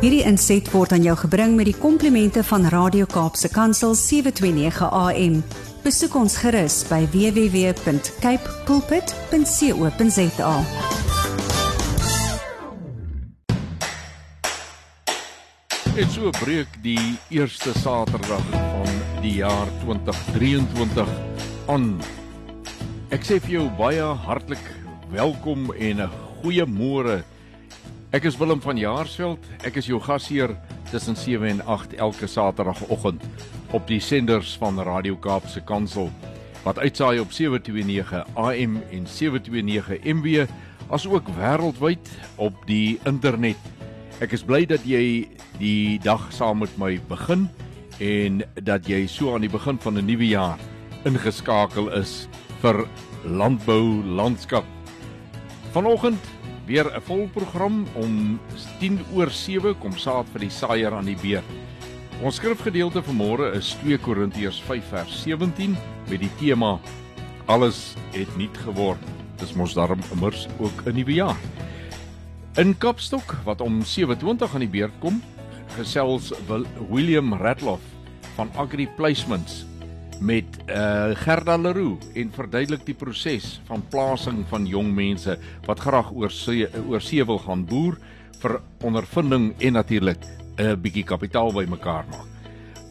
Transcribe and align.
Hierdie 0.00 0.22
inset 0.24 0.64
word 0.72 0.94
aan 0.96 1.02
jou 1.04 1.12
gebring 1.26 1.58
met 1.58 1.66
die 1.68 1.76
komplimente 1.76 2.40
van 2.48 2.62
Radio 2.72 3.04
Kaapse 3.04 3.50
Kansel 3.52 3.92
729 3.92 4.86
AM. 4.96 5.34
Besoek 5.84 6.14
ons 6.16 6.38
gerus 6.40 6.78
by 6.88 7.02
www.cape 7.12 8.54
pulpit.co.za. 8.64 10.54
En 16.00 16.08
so 16.14 16.32
breek 16.38 16.80
die 16.80 17.18
eerste 17.28 17.74
Saterdag 17.82 18.46
van 18.56 18.88
die 19.20 19.34
jaar 19.42 19.68
2023 19.82 21.12
aan. 21.68 21.90
Ek 23.12 23.28
sê 23.28 23.36
vir 23.36 23.58
jou 23.58 23.66
baie 23.76 24.08
hartlik 24.24 24.64
welkom 25.12 25.74
en 25.76 26.00
'n 26.00 26.10
goeie 26.40 26.64
môre. 26.64 27.20
Ek 28.10 28.24
is 28.26 28.34
Willem 28.40 28.58
van 28.58 28.74
Jaarsveld. 28.74 29.44
Ek 29.62 29.76
is 29.78 29.86
jou 29.86 30.00
gasheer 30.02 30.50
tussen 30.90 31.14
7 31.14 31.46
en 31.46 31.60
8 31.62 31.92
elke 31.94 32.26
Saterdagoggend 32.26 33.22
op 33.70 33.84
die 33.86 34.00
senders 34.02 34.56
van 34.58 34.80
Radio 34.82 35.14
Kaapse 35.14 35.62
Kansel 35.62 36.10
wat 36.64 36.80
uitsaai 36.82 37.20
op 37.22 37.30
729 37.30 38.24
AM 38.34 38.80
en 38.90 39.06
729 39.06 40.02
MW 40.02 40.42
asook 40.90 41.30
wêreldwyd 41.36 42.10
op 42.34 42.58
die 42.66 42.98
internet. 43.06 43.62
Ek 44.18 44.34
is 44.34 44.42
bly 44.42 44.64
dat 44.66 44.82
jy 44.82 45.30
die 45.62 46.02
dag 46.02 46.26
saam 46.34 46.64
met 46.64 46.74
my 46.82 46.96
begin 47.06 47.46
en 48.02 48.42
dat 48.58 48.90
jy 48.90 49.04
so 49.06 49.36
aan 49.36 49.46
die 49.46 49.54
begin 49.54 49.78
van 49.78 50.02
'n 50.02 50.10
nuwe 50.10 50.34
jaar 50.34 50.58
ingeskakel 51.06 51.86
is 51.94 52.26
vir 52.58 52.82
landbou 53.22 54.02
landskap. 54.02 54.66
Vanoggend 55.70 56.39
weer 56.70 56.86
'n 56.86 57.02
vol 57.02 57.28
program 57.34 57.86
om 57.94 58.38
10 58.78 59.00
oor 59.14 59.30
7 59.30 59.74
kom 59.78 59.96
saad 59.98 60.26
vir 60.32 60.40
die 60.40 60.50
saaier 60.50 60.94
aan 60.94 61.04
die 61.04 61.18
beer. 61.22 61.42
Ons 62.22 62.36
skrifgedeelte 62.36 63.02
vir 63.02 63.14
môre 63.14 63.52
is 63.58 63.74
2 63.82 63.98
Korintiërs 63.98 64.60
5 64.68 64.84
vers 64.90 65.22
17 65.22 65.76
met 66.08 66.20
die 66.20 66.30
tema 66.38 66.78
alles 67.46 67.96
het 68.12 68.36
nuut 68.36 68.56
geword. 68.64 69.02
Dis 69.40 69.54
mos 69.54 69.74
daarom 69.74 70.00
immers 70.12 70.46
ook 70.60 70.86
'n 70.86 70.94
nuwe 70.94 71.14
jaar. 71.14 71.36
In 72.56 72.78
Kapstok 72.78 73.36
wat 73.44 73.60
om 73.60 73.82
7:20 73.82 74.54
aan 74.54 74.60
die 74.60 74.68
beurt 74.68 74.94
kom, 75.00 75.22
gesels 75.76 76.32
William 76.90 77.34
Ratloff 77.34 77.82
van 78.36 78.50
Agri 78.56 78.88
Placements 78.96 79.69
met 80.20 80.44
uh, 80.68 81.10
Gerda 81.16 81.56
Leroux 81.56 81.98
en 82.14 82.32
verduidelik 82.32 82.84
die 82.84 82.94
proses 82.94 83.60
van 83.68 83.82
plasing 83.88 84.44
van 84.48 84.66
jong 84.68 84.92
mense 84.94 85.38
wat 85.66 85.80
graag 85.80 86.12
oor 86.12 86.30
see, 86.30 86.68
oor 86.86 87.00
see 87.00 87.24
wil 87.24 87.40
gaan 87.40 87.64
boer 87.64 87.96
vir 88.40 88.58
ondervinding 88.84 89.54
en 89.58 89.72
natuurlik 89.72 90.20
'n 90.58 90.76
bietjie 90.80 91.04
kapitaal 91.04 91.52
bymekaar 91.52 92.04
maak. 92.10 92.28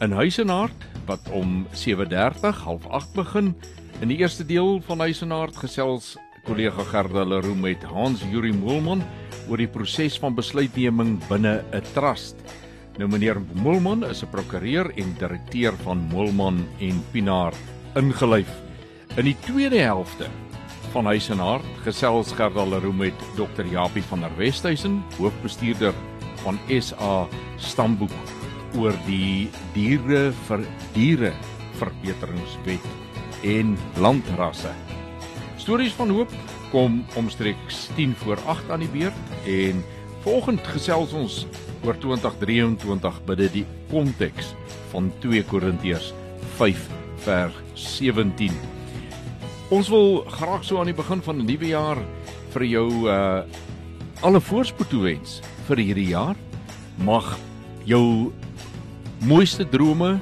In 0.02 0.12
Huisenaard 0.12 0.88
wat 1.06 1.30
om 1.32 1.68
7:30 1.74 2.64
half 2.66 2.86
8 2.88 3.14
begin 3.14 3.56
in 4.02 4.08
die 4.08 4.18
eerste 4.18 4.46
deel 4.46 4.82
van 4.82 5.00
Huisenaard 5.00 5.56
gesels 5.58 6.18
kollega 6.46 6.84
Gerda 6.84 7.24
Leroux 7.24 7.60
met 7.60 7.84
Hans 7.84 8.24
Juri 8.32 8.52
Moelman 8.52 9.04
oor 9.50 9.58
die 9.58 9.68
proses 9.68 10.18
van 10.20 10.36
besluitneming 10.36 11.20
binne 11.28 11.64
'n 11.74 11.84
trust. 11.94 12.36
Nou 12.98 13.10
meneer 13.10 13.38
Moelman 13.54 14.06
is 14.06 14.24
'n 14.24 14.30
prokureur 14.30 14.92
en 14.96 15.16
direkteur 15.18 15.74
van 15.84 15.98
Moelman 15.98 16.68
en 16.80 17.04
Pinaar 17.12 17.54
ingelyf. 17.96 18.50
In 19.16 19.24
die 19.24 19.38
tweede 19.40 19.78
helfte 19.78 20.28
van 20.92 21.06
Huis 21.06 21.30
en 21.30 21.38
Hart 21.38 21.66
gesels 21.84 22.32
Gerda 22.32 22.66
Leroux 22.66 22.98
met 22.98 23.14
Dr. 23.36 23.66
Japie 23.66 24.04
van 24.04 24.20
der 24.20 24.36
Westhuizen, 24.38 25.04
hoofbestuurder 25.18 25.94
van 26.44 26.60
SA 26.80 27.28
Stamboek 27.58 28.12
oor 28.78 28.94
die 29.06 29.50
diere 29.74 30.32
vir 30.48 30.66
diere 30.94 31.34
verbeteringswet 31.80 32.86
en 33.44 33.78
landrasse. 33.98 34.72
Stories 35.58 35.94
van 35.94 36.10
hoop 36.10 36.32
kom 36.72 37.06
omstreeks 37.16 37.90
10 37.96 38.16
voor 38.16 38.38
8 38.46 38.70
aan 38.70 38.80
die 38.80 38.94
beurt 38.94 39.46
en 39.46 39.84
Vanoggend 40.20 40.68
gesels 40.68 41.14
ons 41.16 41.46
oor 41.86 41.98
2023 42.02 43.22
binne 43.28 43.48
die 43.54 43.66
konteks 43.92 44.54
van 44.92 45.12
2 45.24 45.44
Korintiërs 45.50 46.12
5 46.58 46.88
vers 47.26 47.56
17. 47.76 48.54
Ons 49.70 49.90
wil 49.94 50.24
graag 50.34 50.64
so 50.66 50.80
aan 50.80 50.90
die 50.90 50.98
begin 50.98 51.22
van 51.22 51.38
'n 51.38 51.46
nuwe 51.46 51.68
jaar 51.68 52.00
vir 52.54 52.64
jou 52.66 52.90
uh 53.08 53.44
alle 54.22 54.42
voorspoed 54.42 54.90
toewens 54.90 55.40
vir 55.68 55.78
hierdie 55.78 56.10
jaar. 56.12 56.36
Mag 56.98 57.38
jou 57.86 58.34
mooiste 59.24 59.64
drome 59.70 60.20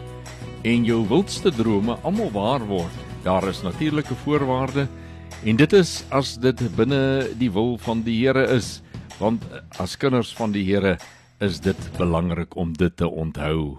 en 0.62 0.85
jou 0.85 1.07
wildste 1.07 1.51
drome 1.51 1.97
almal 2.03 2.31
waar 2.31 2.66
word. 2.67 2.94
Daar 3.23 3.47
is 3.47 3.63
natuurlike 3.63 4.16
voorwaardes 4.23 4.88
en 5.44 5.56
dit 5.56 5.73
is 5.73 6.03
as 6.09 6.38
dit 6.38 6.62
binne 6.75 7.28
die 7.38 7.50
wil 7.51 7.78
van 7.78 8.01
die 8.01 8.25
Here 8.25 8.47
is 8.56 8.81
want 9.19 9.44
eh, 9.51 9.62
as 9.81 9.97
kinders 9.97 10.34
van 10.34 10.51
die 10.51 10.63
Here 10.66 10.97
is 11.39 11.59
dit 11.61 11.77
belangrik 11.97 12.55
om 12.55 12.73
dit 12.73 12.97
te 12.97 13.07
onthou. 13.07 13.77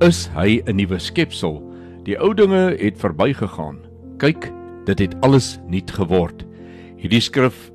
is 0.00 0.28
hy 0.34 0.62
'n 0.66 0.76
nuwe 0.76 0.98
skepsel. 0.98 1.62
Die 2.04 2.18
ou 2.18 2.34
dinge 2.34 2.76
het 2.78 2.98
verbygegaan. 2.98 3.78
Kyk, 4.18 4.52
dit 4.86 4.98
het 4.98 5.14
alles 5.20 5.58
nuut 5.68 5.90
geword. 5.90 6.46
Hierdie 6.96 7.20
skrif 7.20 7.72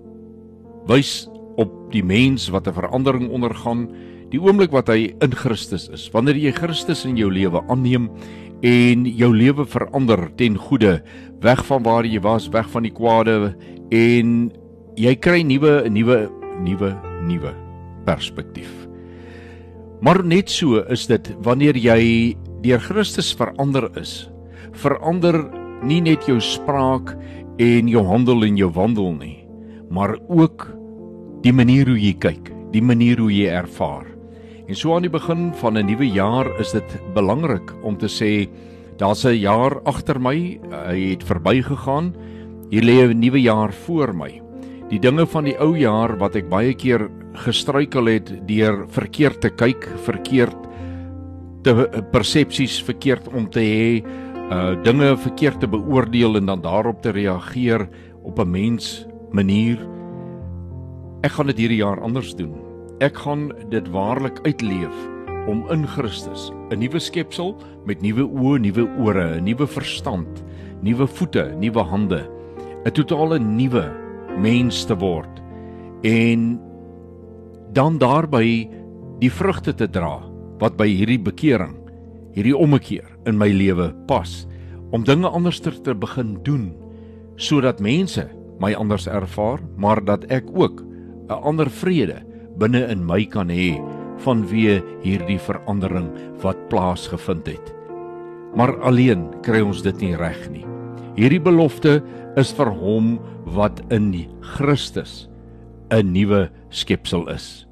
wys 0.87 1.27
op 1.57 1.91
die 1.91 2.03
mens 2.03 2.49
wat 2.49 2.67
'n 2.67 2.73
verandering 2.73 3.29
ondergaan, 3.29 3.89
die 4.31 4.39
oomblik 4.39 4.71
wat 4.71 4.87
hy 4.87 5.13
in 5.19 5.31
Christus 5.35 5.89
is. 5.89 6.09
Wanneer 6.13 6.35
jy 6.35 6.51
Christus 6.51 7.05
in 7.05 7.17
jou 7.17 7.31
lewe 7.31 7.61
aanneem 7.67 8.09
en 8.61 9.05
jou 9.05 9.35
lewe 9.35 9.65
verander 9.65 10.29
ten 10.35 10.57
goeie, 10.57 11.01
weg 11.41 11.65
van 11.65 11.83
waar 11.83 12.05
jy 12.05 12.21
was, 12.21 12.49
weg 12.49 12.69
van 12.69 12.83
die 12.83 12.93
kwade 12.93 13.55
en 13.91 14.51
jy 14.99 15.15
kry 15.15 15.43
nuwe 15.43 15.89
nuwe 15.89 16.29
nuwe 16.61 16.91
nuwe 17.27 17.53
perspektief. 18.05 18.71
Maar 20.01 20.23
net 20.25 20.49
so 20.49 20.81
is 20.89 21.05
dit 21.07 21.29
wanneer 21.45 21.77
jy 21.77 22.35
deur 22.65 22.81
Christus 22.81 23.31
verander 23.37 23.87
is. 23.99 24.29
Verander 24.73 25.37
nie 25.85 26.01
net 26.01 26.25
jou 26.29 26.39
spraak 26.41 27.13
en 27.61 27.89
jou 27.89 28.03
handel 28.05 28.45
en 28.47 28.57
jou 28.57 28.69
wandel 28.73 29.13
nie, 29.17 29.37
maar 29.89 30.15
ook 30.29 30.67
die 31.45 31.53
manier 31.53 31.89
hoe 31.89 31.99
jy 31.99 32.13
kyk, 32.21 32.51
die 32.73 32.81
manier 32.81 33.21
hoe 33.21 33.31
jy 33.33 33.49
ervaar. 33.49 34.07
En 34.67 34.77
so 34.77 34.95
aan 34.95 35.05
die 35.05 35.11
begin 35.11 35.51
van 35.61 35.77
'n 35.77 35.85
nuwe 35.85 36.07
jaar 36.07 36.47
is 36.59 36.71
dit 36.71 36.89
belangrik 37.13 37.73
om 37.83 37.97
te 37.97 38.07
sê 38.07 38.49
daar's 38.97 39.25
'n 39.25 39.37
jaar 39.37 39.81
agter 39.85 40.19
my, 40.19 40.59
hy 40.71 41.09
het 41.11 41.23
verbygegaan. 41.23 42.13
Hier 42.69 42.81
lê 42.81 43.03
'n 43.03 43.19
nuwe 43.19 43.41
jaar 43.41 43.73
voor 43.73 44.15
my. 44.15 44.41
Die 44.91 44.99
dinge 44.99 45.23
van 45.31 45.45
die 45.47 45.53
ou 45.63 45.71
jaar 45.79 46.17
wat 46.19 46.33
ek 46.35 46.49
baie 46.51 46.73
keer 46.75 47.05
gestruikel 47.45 48.09
het 48.11 48.31
deur 48.43 48.81
verkeerd 48.91 49.39
te 49.39 49.51
kyk, 49.55 49.85
verkeerd 50.03 50.67
te 51.63 51.75
persepsies 52.11 52.81
verkeerd 52.83 53.29
om 53.31 53.45
te 53.47 53.63
hê, 53.63 54.01
uh 54.51 54.73
dinge 54.83 55.13
verkeerd 55.23 55.61
te 55.63 55.69
beoordeel 55.71 56.35
en 56.41 56.49
dan 56.51 56.63
daarop 56.65 56.99
te 57.05 57.13
reageer 57.15 57.87
op 58.27 58.39
'n 58.39 58.51
mens 58.51 59.05
manier. 59.31 59.79
Ek 61.23 61.31
gaan 61.31 61.47
dit 61.47 61.57
hierdie 61.57 61.79
jaar 61.79 62.01
anders 62.01 62.35
doen. 62.35 62.51
Ek 62.99 63.15
gaan 63.15 63.51
dit 63.69 63.87
waarlik 63.89 64.43
uitleef 64.43 64.95
om 65.47 65.63
in 65.71 65.87
Christus 65.87 66.51
'n 66.69 66.79
nuwe 66.79 66.99
skepsel 66.99 67.55
met 67.85 68.01
nuwe 68.01 68.27
oë, 68.27 68.59
nuwe 68.59 68.89
ore, 68.99 69.39
'n 69.39 69.43
nuwe 69.43 69.67
verstand, 69.67 70.43
nuwe 70.81 71.07
voete, 71.07 71.55
nuwe 71.59 71.79
hande, 71.79 72.27
'n 72.83 72.91
totale 72.91 73.39
nuwe 73.39 74.00
mens 74.39 74.85
te 74.85 74.95
word 74.95 75.41
en 76.07 76.59
dan 77.73 77.97
daarby 77.97 78.67
die 79.21 79.31
vrugte 79.31 79.73
te 79.73 79.87
dra 79.87 80.19
wat 80.61 80.77
by 80.77 80.87
hierdie 80.89 81.19
bekering, 81.21 81.75
hierdie 82.35 82.55
ommekeer 82.57 83.07
in 83.29 83.37
my 83.37 83.49
lewe 83.53 83.91
pas 84.07 84.45
om 84.91 85.05
dinge 85.07 85.29
anders 85.29 85.61
te 85.63 85.95
begin 85.95 86.37
doen 86.43 86.71
sodat 87.41 87.81
mense 87.81 88.27
my 88.61 88.75
anders 88.77 89.07
ervaar, 89.09 89.61
maar 89.77 90.03
dat 90.05 90.25
ek 90.29 90.45
ook 90.53 90.83
'n 91.29 91.41
ander 91.41 91.69
vrede 91.69 92.21
binne 92.59 92.85
in 92.91 93.05
my 93.05 93.25
kan 93.25 93.49
hê 93.49 93.79
vanweë 94.21 94.81
hierdie 95.01 95.39
verandering 95.39 96.11
wat 96.43 96.57
plaasgevind 96.69 97.47
het. 97.47 97.73
Maar 98.55 98.75
alleen 98.83 99.29
kry 99.41 99.61
ons 99.61 99.81
dit 99.81 99.97
nie 100.01 100.15
reg 100.15 100.49
nie. 100.51 100.65
Hierdie 101.15 101.41
belofte 101.41 102.01
is 102.37 102.51
vir 102.53 102.69
hom 102.69 103.19
wat 103.45 103.81
in 103.89 104.27
Christus 104.41 105.27
'n 105.91 106.11
nuwe 106.11 106.49
skepsel 106.69 107.29
is. 107.29 107.67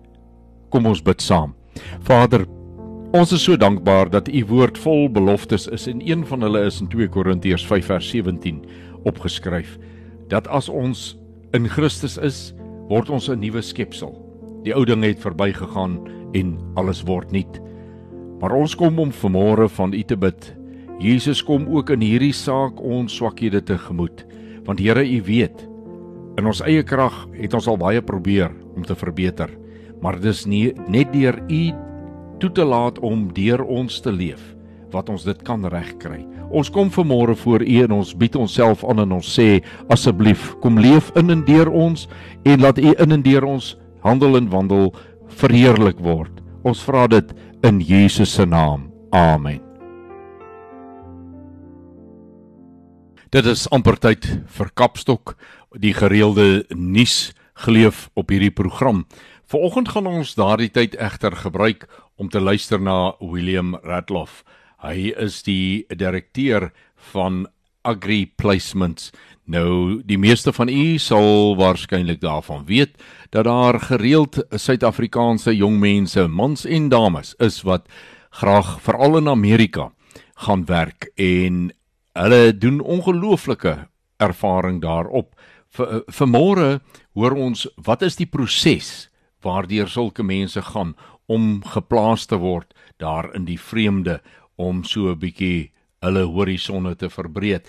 Kom 0.69 0.85
ons 0.85 1.01
bid 1.01 1.21
saam. 1.21 1.55
Vader, 1.99 2.45
ons 3.13 3.31
is 3.31 3.43
so 3.43 3.57
dankbaar 3.57 4.09
dat 4.09 4.27
u 4.27 4.45
woord 4.45 4.77
vol 4.77 5.09
beloftes 5.09 5.67
is 5.67 5.87
en 5.87 6.01
een 6.09 6.25
van 6.25 6.41
hulle 6.41 6.65
is 6.65 6.81
in 6.81 6.87
2 6.87 7.07
Korintiërs 7.07 7.65
5 7.65 7.85
vers 7.85 8.09
17 8.09 8.65
opgeskryf 9.03 9.77
dat 10.29 10.47
as 10.47 10.69
ons 10.69 11.17
in 11.53 11.67
Christus 11.67 12.17
is, 12.17 12.53
word 12.89 13.09
ons 13.09 13.29
'n 13.29 13.39
nuwe 13.39 13.61
skepsel. 13.61 14.13
Die 14.63 14.73
ou 14.75 14.85
ding 14.85 15.03
het 15.03 15.19
verbygegaan 15.19 15.99
en 16.33 16.57
alles 16.75 17.01
word 17.03 17.31
nuut. 17.31 17.61
Maar 18.39 18.51
ons 18.51 18.75
kom 18.75 18.99
om 18.99 19.11
vanmôre 19.11 19.69
van 19.69 19.93
U 19.93 20.03
te 20.03 20.17
bid. 20.17 20.55
Jesus 20.99 21.43
kom 21.43 21.67
ook 21.67 21.89
in 21.89 22.01
hierdie 22.01 22.33
saak 22.33 22.81
ons 22.81 23.15
swakhede 23.15 23.61
tegemoet. 23.61 24.25
Want 24.65 24.79
Here, 24.79 25.03
U 25.03 25.21
weet, 25.25 25.65
in 26.39 26.47
ons 26.47 26.61
eie 26.63 26.83
krag 26.83 27.25
het 27.35 27.53
ons 27.57 27.67
al 27.67 27.79
baie 27.79 28.01
probeer 28.01 28.51
om 28.75 28.85
te 28.87 28.95
verbeter, 28.95 29.51
maar 30.01 30.19
dis 30.19 30.45
nie 30.47 30.71
net 30.87 31.11
deur 31.13 31.39
U 31.49 31.63
toe 32.39 32.51
te 32.55 32.63
laat 32.63 32.99
om 33.03 33.27
deur 33.35 33.65
ons 33.65 33.99
te 34.01 34.11
leef 34.11 34.55
wat 34.93 35.09
ons 35.13 35.21
dit 35.27 35.41
kan 35.45 35.61
regkry. 35.69 36.23
Ons 36.49 36.71
kom 36.73 36.89
vanmôre 36.89 37.35
voor 37.37 37.61
U 37.61 37.75
en 37.83 37.93
ons 37.99 38.15
bied 38.17 38.35
onsself 38.39 38.81
aan 38.87 39.03
en 39.03 39.19
ons 39.19 39.35
sê 39.35 39.59
asseblief 39.93 40.55
kom 40.63 40.81
leef 40.81 41.11
in 41.19 41.29
en 41.35 41.45
deur 41.45 41.69
ons 41.69 42.07
en 42.41 42.65
laat 42.65 42.81
U 42.81 42.95
in 42.95 43.19
en 43.19 43.25
deur 43.25 43.45
ons 43.45 43.75
handel 44.01 44.39
en 44.41 44.49
wandel 44.49 44.93
verheerlik 45.41 46.01
word. 46.01 46.33
Ons 46.65 46.81
vra 46.83 47.05
dit 47.07 47.33
in 47.63 47.83
Jesus 47.83 48.33
se 48.33 48.49
naam. 48.49 48.89
Amen. 49.13 49.68
Dit 53.29 53.45
is 53.45 53.67
amper 53.69 53.93
tyd 54.01 54.25
vir 54.57 54.69
Kapstok, 54.73 55.35
die 55.77 55.91
gereelde 55.93 56.63
nuus 56.73 57.29
geleef 57.61 58.07
op 58.17 58.33
hierdie 58.33 58.49
program. 58.49 59.03
Vanoggend 59.45 59.91
gaan 59.93 60.09
ons 60.09 60.31
daardie 60.33 60.71
tyd 60.73 60.95
egter 60.97 61.37
gebruik 61.37 61.85
om 62.17 62.31
te 62.33 62.41
luister 62.41 62.81
na 62.81 63.13
William 63.21 63.75
Radloff. 63.85 64.41
Hy 64.81 65.13
is 65.13 65.43
die 65.45 65.85
direkteur 65.93 66.71
van 67.13 67.45
Agri 67.85 68.25
Placements. 68.25 69.11
Nou, 69.45 70.01
die 70.01 70.17
meeste 70.17 70.49
van 70.49 70.73
u 70.73 70.97
sal 70.97 71.53
waarskynlik 71.61 72.25
daarvan 72.25 72.65
weet 72.65 72.97
dat 73.29 73.45
daar 73.45 73.77
gereeld 73.91 74.41
Suid-Afrikaanse 74.49 75.53
jong 75.53 75.77
mense, 75.77 76.25
mans 76.25 76.65
en 76.65 76.89
dames, 76.89 77.35
is 77.37 77.61
wat 77.61 77.85
graag 78.41 78.79
veral 78.81 79.21
in 79.21 79.29
Amerika 79.29 79.91
gaan 80.49 80.65
werk 80.65 81.11
en 81.13 81.69
hulle 82.13 82.57
doen 82.57 82.79
ongelooflike 82.79 83.87
ervaring 84.17 84.81
daarop. 84.81 85.35
Vanmôre 86.09 86.79
hoor 87.13 87.35
ons 87.37 87.67
wat 87.75 88.01
is 88.01 88.15
die 88.15 88.27
proses 88.27 89.09
waardeur 89.41 89.87
sulke 89.87 90.23
mense 90.23 90.61
gaan 90.61 90.95
om 91.29 91.61
geplaas 91.63 92.25
te 92.25 92.39
word 92.41 92.73
daar 92.97 93.29
in 93.35 93.45
die 93.45 93.59
vreemde 93.59 94.19
om 94.57 94.83
so 94.83 95.11
'n 95.11 95.19
bietjie 95.19 95.71
hulle 96.01 96.25
horisonne 96.25 96.95
te 96.95 97.09
verbreek. 97.09 97.67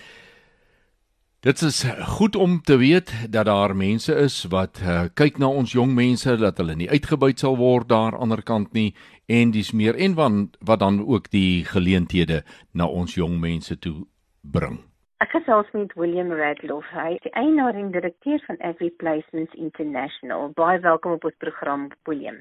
Dit 1.40 1.62
is 1.62 1.84
goed 2.04 2.36
om 2.36 2.60
te 2.60 2.76
weet 2.76 3.12
dat 3.30 3.46
daar 3.46 3.76
mense 3.76 4.14
is 4.14 4.44
wat 4.52 4.80
uh, 4.84 5.04
kyk 5.14 5.38
na 5.38 5.48
ons 5.48 5.72
jong 5.72 5.94
mense 5.94 6.36
dat 6.36 6.58
hulle 6.60 6.74
nie 6.76 6.90
uitgebuit 6.90 7.40
sal 7.40 7.56
word 7.56 7.88
daar 7.88 8.12
aan 8.12 8.12
die 8.12 8.20
ander 8.20 8.42
kant 8.42 8.72
nie 8.72 8.94
en 9.26 9.50
dis 9.50 9.72
meer 9.72 9.96
en 9.96 10.14
van, 10.14 10.50
wat 10.60 10.78
dan 10.78 11.00
ook 11.06 11.30
die 11.30 11.64
geleenthede 11.64 12.42
na 12.72 12.84
ons 12.84 13.14
jong 13.14 13.38
mense 13.40 13.78
toe 13.78 14.04
bring. 14.42 14.78
Ek 15.20 15.34
gesels 15.36 15.68
met 15.76 15.92
William 16.00 16.32
Radloff, 16.32 16.88
hy 16.96 17.18
is 17.18 17.24
die 17.26 17.34
eienaar 17.36 17.76
en 17.76 17.90
direkteur 17.92 18.40
van 18.46 18.56
Every 18.64 18.88
Placements 19.02 19.52
International. 19.52 20.48
Baie 20.56 20.80
welkom 20.80 21.18
op 21.18 21.26
ons 21.28 21.36
program, 21.44 21.90
William. 22.08 22.40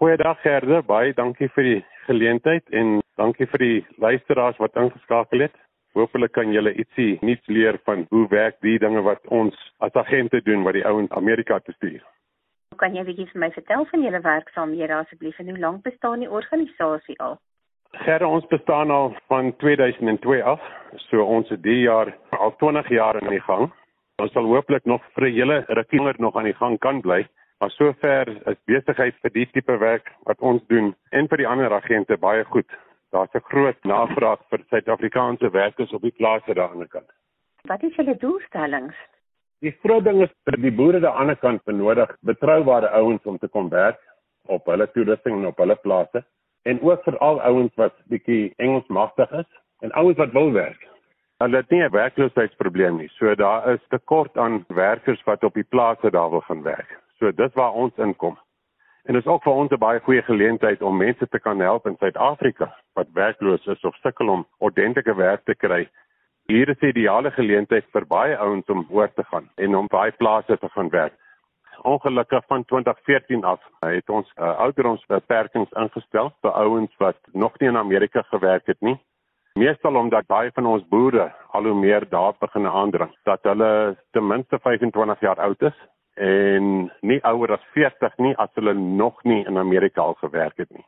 Goeiedag 0.00 0.40
Gerde, 0.40 0.80
baie 0.86 1.12
dankie 1.12 1.50
vir 1.56 1.66
die 1.66 1.80
geleentheid 2.06 2.68
en 2.80 3.00
dankie 3.20 3.48
vir 3.52 3.64
die 3.64 3.78
luisteraars 4.00 4.56
wat 4.62 4.78
ingeskakel 4.80 5.44
het. 5.44 5.56
Hoopelik 5.98 6.32
kan 6.32 6.52
julle 6.54 6.72
ietsie 6.78 7.18
nuuts 7.20 7.50
leer 7.52 7.80
van 7.84 8.06
hoe 8.12 8.24
werk 8.32 8.56
die 8.64 8.78
dinge 8.78 9.02
wat 9.04 9.24
ons 9.34 9.56
as 9.84 9.96
agente 9.98 10.40
doen 10.46 10.62
wat 10.64 10.78
die 10.78 10.86
ouens 10.86 11.12
Amerika 11.18 11.58
te 11.60 11.74
stuur. 11.76 12.00
Kan 12.78 12.94
jy 12.94 13.04
bietjie 13.08 13.26
vir 13.32 13.42
my 13.42 13.50
vertel 13.52 13.84
van 13.90 14.04
julle 14.06 14.20
werksaamhede 14.22 14.94
asseblief 14.94 15.38
en 15.42 15.50
hoe 15.50 15.58
lank 15.58 15.82
bestaan 15.82 16.22
die 16.22 16.30
organisasie 16.30 17.18
al? 17.20 17.36
Gerre, 17.90 18.26
ons 18.26 18.46
bestaan 18.46 18.90
al 18.90 19.14
van 19.26 19.56
2002 19.56 20.42
af. 20.42 20.60
So 21.08 21.24
ons 21.24 21.48
het 21.48 21.62
die 21.62 21.80
jaar 21.80 22.16
al 22.30 22.54
20 22.56 22.88
jaar 22.88 23.22
in 23.22 23.28
die 23.28 23.40
gang. 23.40 23.70
Ons 24.22 24.32
sal 24.32 24.44
hopelik 24.44 24.84
nog 24.84 25.02
vir 25.14 25.28
'n 25.28 25.32
hele 25.32 25.64
rukkie 25.68 26.00
nog 26.18 26.36
aan 26.36 26.44
die 26.44 26.58
gang 26.60 26.78
kan 26.78 27.00
bly. 27.00 27.26
Maar 27.58 27.70
sover 27.70 28.28
is 28.46 28.56
besigheid 28.64 29.14
vir 29.22 29.30
die 29.30 29.46
tipe 29.52 29.78
werk 29.78 30.12
wat 30.24 30.40
ons 30.40 30.62
doen 30.66 30.94
en 31.10 31.28
vir 31.28 31.36
die 31.36 31.46
ander 31.46 31.72
agente 31.72 32.16
baie 32.16 32.44
goed 32.44 32.70
daar's 33.10 33.34
'n 33.34 33.48
groot 33.50 33.84
navraag 33.84 34.40
vir 34.50 34.60
Suid-Afrikaanse 34.70 35.50
werkers 35.50 35.92
op 35.92 36.02
die 36.02 36.16
plase 36.16 36.54
daar 36.54 36.70
aan 36.70 36.78
die 36.78 36.88
kant. 36.88 37.10
Wat 37.62 37.82
is 37.82 37.94
julle 37.94 38.16
doelstellings? 38.16 38.94
Die 39.60 39.76
groot 39.82 40.04
ding 40.04 40.22
is 40.22 40.30
dat 40.44 40.60
die 40.62 40.72
boere 40.72 41.00
daar 41.00 41.16
aan 41.16 41.26
die 41.26 41.36
kant 41.36 41.64
benodig 41.64 42.16
betroubare 42.20 42.88
ouens 42.88 43.24
om 43.24 43.38
te 43.38 43.48
kom 43.48 43.68
werk 43.68 44.00
op 44.46 44.66
hulle 44.66 44.90
toerusting 44.90 45.36
en 45.36 45.46
op 45.46 45.56
hulle 45.56 45.76
plase 45.76 46.24
en 46.68 46.80
ook 46.84 47.02
vir 47.04 47.16
al 47.24 47.40
ouens 47.40 47.74
wat 47.80 47.94
bietjie 48.12 48.52
Engels 48.56 48.86
magtig 48.92 49.30
is 49.40 49.48
en 49.80 49.92
ouens 49.92 50.18
wat 50.20 50.34
wil 50.36 50.52
werk. 50.52 50.88
Hulle 51.42 51.56
het 51.56 51.70
nie 51.70 51.82
'n 51.82 51.90
werkloosheidsprobleem 51.94 52.96
nie. 52.96 53.08
So 53.08 53.34
daar 53.34 53.68
is 53.72 53.84
tekort 53.88 54.38
aan 54.38 54.64
werkers 54.68 55.22
wat 55.24 55.44
op 55.44 55.54
die 55.54 55.68
plase 55.74 56.10
daar 56.10 56.30
wil 56.30 56.40
gaan 56.40 56.62
werk. 56.62 56.98
So 57.18 57.32
dis 57.32 57.54
waar 57.54 57.72
ons 57.72 57.96
inkom. 57.96 58.38
En 59.04 59.14
dit 59.14 59.22
is 59.22 59.30
ook 59.30 59.42
vir 59.42 59.52
ons 59.52 59.70
'n 59.70 59.78
baie 59.78 60.00
goeie 60.00 60.22
geleentheid 60.22 60.82
om 60.82 60.96
mense 60.96 61.28
te 61.28 61.40
kan 61.40 61.60
help 61.60 61.86
in 61.86 61.96
Suid-Afrika 61.96 62.74
wat 62.92 63.06
werkloos 63.12 63.66
is 63.66 63.84
of 63.84 63.94
sukkel 63.96 64.28
om 64.28 64.46
ordentlike 64.58 65.14
werk 65.14 65.44
te 65.44 65.54
kry. 65.54 65.88
Hier 66.46 66.68
is 66.68 66.80
'n 66.80 66.86
ideale 66.86 67.30
geleentheid 67.30 67.84
vir 67.92 68.06
baie 68.06 68.36
ouens 68.36 68.66
om 68.66 68.86
oor 68.90 69.12
te 69.12 69.24
gaan 69.24 69.48
en 69.54 69.74
om 69.74 69.86
baie 69.86 70.12
plase 70.12 70.58
te 70.58 70.68
gaan 70.68 70.88
werk. 70.88 71.14
Ongelukkig 71.82 72.44
van 72.46 72.64
2014 72.64 73.44
af 73.44 73.60
het 73.80 74.08
ons 74.08 74.32
uh, 74.36 74.58
ouderdomsbeperkings 74.58 75.70
ingestel 75.70 76.32
vir 76.40 76.50
ouens 76.50 76.94
wat 76.98 77.18
nog 77.32 77.58
nie 77.58 77.68
in 77.68 77.76
Amerika 77.76 78.22
gewerk 78.22 78.66
het 78.66 78.80
nie. 78.80 78.98
Meestal 79.58 79.94
omdat 79.94 80.26
baie 80.26 80.50
van 80.54 80.66
ons 80.66 80.88
boere 80.88 81.32
al 81.50 81.64
hoe 81.64 81.74
meer 81.74 82.08
daar 82.08 82.34
begin 82.38 82.66
aandring 82.66 83.14
dat 83.22 83.42
hulle 83.42 83.96
ten 84.10 84.26
minste 84.26 84.58
25 84.58 85.20
jaar 85.20 85.40
oud 85.40 85.62
is 85.62 85.78
en 86.14 86.92
nie 87.00 87.18
ouer 87.22 87.52
as 87.52 87.64
40 87.74 88.16
nie 88.16 88.36
as 88.36 88.50
hulle 88.54 88.74
nog 88.74 89.22
nie 89.22 89.44
in 89.46 89.58
Amerika 89.58 90.00
al 90.00 90.14
gewerk 90.14 90.56
het 90.56 90.70
nie. 90.70 90.86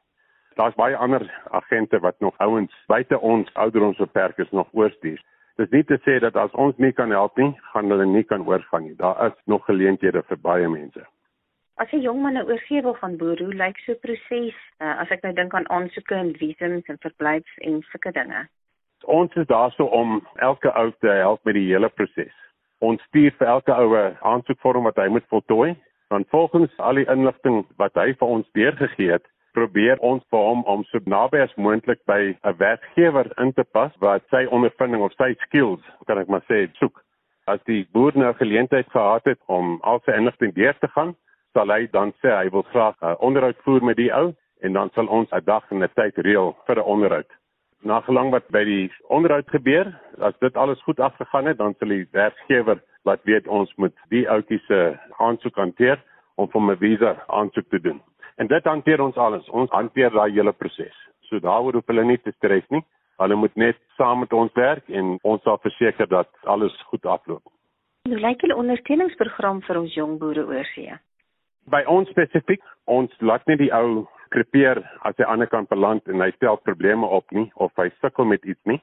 Daar's 0.55 0.75
baie 0.75 0.97
ander 0.97 1.25
agente 1.51 1.99
wat 1.99 2.19
nog 2.19 2.35
ouens 2.39 2.75
buite 2.87 3.21
ons 3.21 3.55
ouderdomsbeperk 3.55 4.39
is 4.39 4.51
nog 4.51 4.69
oorstuur. 4.73 5.23
Dis 5.61 5.69
nie 5.75 5.85
te 5.85 5.99
sê 6.07 6.15
dat 6.25 6.37
as 6.41 6.53
ons 6.57 6.77
nie 6.81 6.93
kan 6.97 7.11
help 7.13 7.37
nie, 7.37 7.51
gaan 7.73 7.93
hulle 7.93 8.07
nie 8.09 8.23
kan 8.25 8.47
oorgaan 8.49 8.87
nie. 8.87 8.95
Daar 8.97 9.19
is 9.27 9.35
nog 9.45 9.67
geleenthede 9.69 10.23
vir 10.29 10.39
baie 10.41 10.69
mense. 10.73 11.03
As 11.77 11.93
'n 11.93 12.01
jong 12.01 12.23
man 12.23 12.33
nou 12.33 12.45
oorgee 12.49 12.83
wil 12.83 12.95
gaan 12.95 13.17
boer, 13.17 13.39
hoe 13.39 13.55
lyk 13.55 13.77
so 13.85 13.93
'n 13.93 14.01
proses? 14.01 14.57
Uh, 14.81 15.01
as 15.03 15.11
ek 15.11 15.23
nou 15.23 15.33
dink 15.33 15.55
aan 15.55 15.69
aansoeke 15.69 16.15
en 16.15 16.33
visums 16.37 16.87
en 16.87 16.99
verblyfs 17.05 17.59
en 17.59 17.83
sulke 17.91 18.13
dinge. 18.13 18.49
Ons 19.05 19.35
is 19.35 19.47
daarso 19.47 19.85
om 19.85 20.27
elke 20.37 20.73
ou 20.73 20.93
te 21.01 21.09
help 21.09 21.45
met 21.45 21.55
die 21.55 21.69
hele 21.73 21.89
proses. 21.89 22.37
Ons 22.79 23.03
stuur 23.03 23.33
vir 23.39 23.49
elke 23.49 23.73
ou 23.73 23.97
'n 23.97 24.17
aansoekvorm 24.21 24.85
wat 24.85 24.97
hy 24.97 25.09
moet 25.09 25.29
voltooi. 25.29 25.77
Dan 26.09 26.25
volgens 26.29 26.77
al 26.79 26.95
die 26.95 27.11
inligting 27.11 27.67
wat 27.77 27.95
hy 27.95 28.15
vir 28.15 28.29
ons 28.29 28.51
deurgegee 28.53 29.13
het, 29.13 29.27
probeer 29.53 29.99
ons 29.99 30.23
vir 30.31 30.39
hom 30.39 30.65
om 30.65 30.85
so 30.89 30.99
naby 31.07 31.41
as 31.45 31.55
moontlik 31.57 32.01
by 32.07 32.37
'n 32.45 32.57
werkgewer 32.59 33.33
in 33.39 33.53
te 33.53 33.65
pas 33.65 33.93
wat 34.01 34.23
sy 34.31 34.47
ondervinding 34.51 35.03
of 35.03 35.13
sy 35.13 35.35
skills, 35.47 35.81
kan 36.07 36.19
ek 36.19 36.29
maar 36.29 36.45
sê, 36.49 36.69
soek. 36.79 37.03
As 37.47 37.61
die 37.67 37.87
boer 37.93 38.13
nou 38.15 38.33
geleentheid 38.35 38.87
gehad 38.91 39.25
het 39.25 39.39
om 39.47 39.79
al 39.83 40.01
sy 40.05 40.13
inligting 40.13 40.55
deur 40.55 40.77
te 40.79 40.89
gaan, 40.89 41.15
sal 41.53 41.71
hy 41.73 41.87
dan 41.93 42.13
sê 42.23 42.31
hy 42.31 42.49
wil 42.51 42.63
graag 42.63 42.97
'n 43.03 43.07
uh, 43.07 43.17
onderhoud 43.19 43.59
voer 43.65 43.85
met 43.85 43.97
die 43.97 44.13
ou 44.15 44.35
en 44.61 44.73
dan 44.73 44.91
sal 44.95 45.07
ons 45.07 45.31
'n 45.33 45.45
dag 45.45 45.65
en 45.71 45.83
'n 45.83 45.95
tyd 45.95 46.19
reël 46.19 46.57
vir 46.67 46.77
'n 46.79 46.91
onderhoud. 46.95 47.31
Na 47.83 48.01
gelang 48.01 48.31
wat 48.31 48.49
by 48.51 48.65
die 48.65 48.93
onderhoud 49.09 49.49
gebeur, 49.49 49.87
as 50.21 50.39
dit 50.39 50.57
alles 50.57 50.83
goed 50.83 51.01
afgegaan 51.01 51.47
het, 51.47 51.59
dan 51.59 51.75
sal 51.79 51.89
die 51.89 52.07
werkgewer 52.13 52.79
wat 53.05 53.21
weet 53.25 53.49
ons 53.49 53.75
moet 53.77 53.95
die 54.09 54.29
ouetjie 54.29 54.61
se 54.67 54.99
aansoek 55.19 55.57
hanteer 55.57 55.99
om 56.37 56.49
vir 56.49 56.61
'n 56.61 56.77
visa 56.77 57.17
aansoek 57.27 57.69
te 57.69 57.81
doen. 57.81 58.01
En 58.41 58.49
dit 58.49 58.65
hanteer 58.65 59.01
ons 59.05 59.17
alles. 59.21 59.49
Ons 59.53 59.71
hanteer 59.77 60.15
daai 60.17 60.33
hele 60.33 60.53
proses. 60.57 60.97
So 61.29 61.39
daaroor 61.45 61.77
hoef 61.77 61.91
hulle 61.93 62.07
nie 62.09 62.19
te 62.25 62.33
stres 62.39 62.65
nie. 62.73 62.81
Hulle 63.21 63.37
moet 63.37 63.57
net 63.61 63.77
saam 63.99 64.23
met 64.25 64.33
ons 64.33 64.55
werk 64.57 64.87
en 64.89 65.19
ons 65.29 65.43
sal 65.45 65.59
verseker 65.61 66.09
dat 66.09 66.31
alles 66.49 66.77
goed 66.89 67.05
afloop. 67.05 67.43
Hoe 68.09 68.21
lyk 68.25 68.41
julle 68.41 68.57
ondersteuningsprogram 68.57 69.61
vir 69.67 69.81
ons 69.83 69.95
jong 69.95 70.17
boere 70.23 70.47
oorsee? 70.49 70.97
By 71.69 71.83
ons 71.85 72.09
spesifiek, 72.15 72.65
ons 72.89 73.13
laat 73.21 73.45
net 73.51 73.61
die 73.61 73.69
ou 73.77 74.07
krepeer 74.33 74.81
as 74.81 74.89
hy 74.89 75.11
aan 75.11 75.19
die 75.21 75.29
ander 75.35 75.51
kant 75.53 75.69
beland 75.69 76.09
en 76.09 76.25
hy 76.25 76.31
stel 76.39 76.57
probleme 76.65 77.07
op 77.07 77.29
nie 77.37 77.51
of 77.61 77.75
hy 77.77 77.91
sukkel 78.01 78.25
met 78.31 78.47
iets 78.49 78.63
nie. 78.65 78.81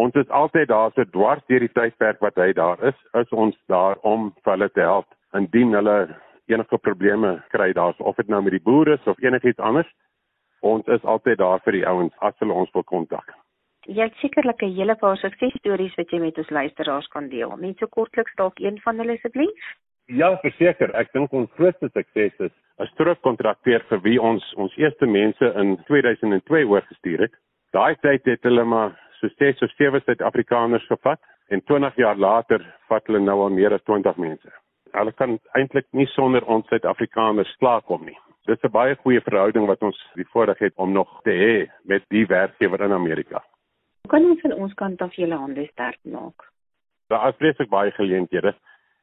Ons 0.00 0.16
is 0.16 0.32
altyd 0.40 0.70
daar 0.72 0.94
so 0.94 1.04
dwars 1.12 1.44
deur 1.50 1.60
die 1.60 1.74
tydperk 1.76 2.24
wat 2.24 2.40
hy 2.40 2.54
daar 2.56 2.80
is, 2.88 2.96
is 3.20 3.36
ons 3.36 3.56
daar 3.68 4.00
om 4.06 4.30
vir 4.40 4.54
hulle 4.54 4.70
te 4.72 4.86
help 4.86 5.12
indien 5.36 5.76
hulle 5.76 5.98
enige 6.48 6.78
probleme 6.78 7.42
kry 7.48 7.72
daarso 7.72 8.02
of 8.02 8.16
dit 8.16 8.28
nou 8.28 8.42
met 8.42 8.52
die 8.52 8.64
boere 8.64 8.98
is 8.98 9.06
of 9.06 9.20
enigiets 9.22 9.58
anders 9.58 9.88
ons 10.60 10.86
is 10.86 11.04
altyd 11.04 11.38
daar 11.38 11.60
vir 11.64 11.78
die 11.78 11.86
ouens 11.86 12.14
as 12.18 12.34
hulle 12.42 12.54
ons 12.54 12.70
wil 12.74 12.84
kontak. 12.84 13.34
Jy 13.86 14.04
het 14.04 14.16
sekerlik 14.20 14.62
'n 14.62 14.74
hele 14.74 14.94
paar 14.96 15.16
suksesstories 15.16 15.94
wat 15.96 16.10
jy 16.10 16.18
met 16.20 16.38
ons 16.38 16.50
luisteraars 16.50 17.06
kan 17.08 17.28
deel. 17.28 17.56
Net 17.56 17.78
so 17.78 17.86
kortliks 17.86 18.34
dalk 18.36 18.58
een 18.58 18.80
van 18.80 18.98
hulle 18.98 19.12
asseblief. 19.12 19.76
Ja 20.06 20.36
verseker. 20.36 20.94
Ek 20.94 21.12
dink 21.12 21.32
ons 21.32 21.50
grootste 21.52 21.90
sukses 21.92 22.32
is 22.38 22.52
'n 22.78 22.86
strookkontrakteur 22.86 23.84
vir 23.88 24.00
wie 24.02 24.20
ons 24.20 24.54
ons 24.54 24.76
eerste 24.76 25.06
mense 25.06 25.54
in 25.54 25.78
2002 25.86 26.66
oorgestuur 26.66 27.18
het. 27.18 27.34
Daai 27.72 27.96
tyd 28.00 28.24
het 28.24 28.42
hulle 28.42 28.64
maar 28.64 28.98
so 29.20 29.28
6 29.28 29.62
of 29.62 29.70
7 29.70 30.00
Suid-Afrikaners 30.00 30.86
gevat 30.86 31.20
en 31.48 31.64
20 31.64 31.96
jaar 31.96 32.16
later 32.16 32.74
vat 32.88 33.06
hulle 33.06 33.20
nou 33.20 33.40
al 33.40 33.50
meer 33.50 33.72
as 33.72 33.82
20 33.82 34.16
mense 34.16 34.50
hulle 34.92 35.12
kan 35.12 35.38
eintlik 35.58 35.86
nie 35.92 36.06
sonder 36.14 36.44
ons 36.44 36.66
Suid-Afrikaners 36.68 37.56
klaarkom 37.62 38.04
nie. 38.04 38.16
Dit 38.46 38.56
is 38.56 38.64
'n 38.64 38.72
baie 38.72 38.96
goeie 38.96 39.20
verhouding 39.20 39.66
wat 39.66 39.82
ons 39.82 39.98
die 40.14 40.28
voorreg 40.32 40.58
het 40.58 40.72
om 40.76 40.92
nog 40.92 41.20
te 41.22 41.30
hê 41.30 41.70
met 41.84 42.02
die 42.08 42.26
werkgewer 42.26 42.80
in 42.80 42.92
Amerika. 42.92 43.44
Hoe 44.02 44.10
kan 44.10 44.30
ons 44.30 44.40
van 44.40 44.52
ons 44.52 44.74
kant 44.74 45.02
af 45.02 45.14
julle 45.14 45.36
hande 45.36 45.66
sterk 45.66 45.98
maak? 46.02 46.48
Daar 47.08 47.28
is 47.28 47.36
vreeslik 47.36 47.68
baie 47.68 47.90
geleenthede 47.90 48.54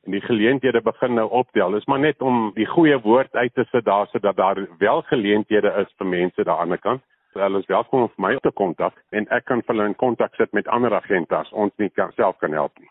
en 0.05 0.11
die 0.11 0.21
geleenthede 0.21 0.81
begin 0.81 1.13
nou 1.13 1.29
optel. 1.29 1.71
Dit 1.71 1.79
is 1.79 1.85
maar 1.85 1.99
net 1.99 2.21
om 2.21 2.51
die 2.55 2.65
goeie 2.65 2.99
woord 3.01 3.35
uit 3.35 3.53
te 3.53 3.65
sit 3.71 3.85
daar 3.85 4.07
sodat 4.07 4.35
daar 4.35 4.67
wel 4.77 5.01
geleenthede 5.01 5.73
is 5.81 5.93
vir 5.97 6.07
mense 6.07 6.43
daar 6.43 6.59
aan 6.59 6.69
die 6.69 6.77
kant. 6.77 7.01
So 7.33 7.39
hulle 7.39 7.59
is 7.59 7.65
welkom 7.65 8.01
om 8.01 8.11
my 8.15 8.37
te 8.39 8.51
kontak 8.51 8.93
en 9.11 9.25
ek 9.27 9.45
kan 9.45 9.61
hulle 9.65 9.85
in 9.85 9.95
kontak 9.95 10.35
sit 10.35 10.53
met 10.53 10.67
ander 10.67 10.93
agente 10.93 11.35
as 11.35 11.51
ons 11.51 11.73
nie 11.77 11.89
kan 11.89 12.11
self 12.15 12.37
kan 12.37 12.51
help 12.51 12.79
nie. 12.79 12.89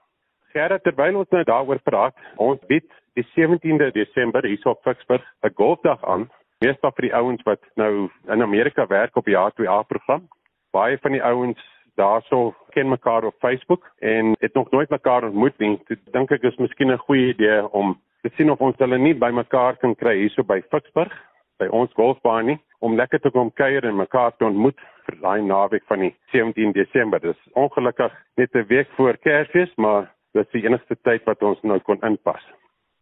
Gerard, 0.54 0.84
terwyl 0.86 1.16
ons 1.18 1.30
nou 1.34 1.42
daaroor 1.42 1.80
praat, 1.82 2.14
ons 2.38 2.60
bied 2.70 2.86
die 3.18 3.24
17de 3.34 3.88
Desember 3.96 4.46
hier 4.46 4.68
op 4.70 4.84
Ficksburg 4.86 5.24
'n 5.42 5.50
golfdag 5.58 6.04
aan, 6.06 6.28
meestal 6.62 6.92
vir 6.94 7.08
die 7.08 7.14
ouens 7.14 7.42
wat 7.42 7.60
nou 7.74 8.08
in 8.30 8.42
Amerika 8.42 8.86
werk 8.86 9.16
op 9.16 9.24
die 9.24 9.34
A2A 9.34 9.82
program. 9.82 10.28
Baie 10.70 10.98
van 10.98 11.12
die 11.12 11.22
ouens 11.22 11.58
daarso 11.96 12.54
ken 12.70 12.88
mekaar 12.88 13.24
op 13.24 13.34
Facebook 13.38 13.90
en 13.98 14.36
het 14.38 14.54
nog 14.54 14.70
nooit 14.70 14.90
mekaar 14.90 15.24
ontmoet 15.24 15.58
nie. 15.58 15.78
Toe 15.86 15.98
dink 16.12 16.30
ek 16.30 16.42
is 16.42 16.56
miskien 16.58 16.92
'n 16.92 17.06
goeie 17.06 17.34
idee 17.34 17.72
om 17.72 18.00
te 18.22 18.30
sien 18.36 18.50
of 18.50 18.60
ons 18.60 18.78
hulle 18.78 18.98
nie 18.98 19.14
by 19.14 19.30
mekaar 19.30 19.76
kan 19.76 19.94
kry 19.94 20.16
hierso 20.16 20.42
by 20.42 20.62
Ficksburg 20.70 21.12
by 21.58 21.66
ons 21.66 21.92
golfbaan 21.92 22.46
nie 22.46 22.58
om 22.78 22.96
lekker 22.96 23.20
te 23.20 23.30
kom 23.30 23.50
kuier 23.52 23.84
en 23.84 23.96
mekaar 23.96 24.32
te 24.36 24.44
ontmoet 24.44 24.78
vir 25.06 25.20
daai 25.20 25.42
naweek 25.42 25.84
van 25.86 25.98
die 25.98 26.14
17 26.32 26.72
Desember. 26.72 27.20
Dis 27.20 27.48
ongelukkig 27.52 28.12
net 28.36 28.54
'n 28.54 28.66
week 28.66 28.88
voor 28.96 29.16
Kersfees, 29.16 29.74
maar 29.76 30.14
dit 30.34 30.42
is 30.46 30.52
die 30.52 30.66
enigste 30.66 30.96
tyd 31.06 31.24
wat 31.28 31.42
ons 31.42 31.60
nou 31.62 31.78
kon 31.86 32.00
inpas. 32.06 32.42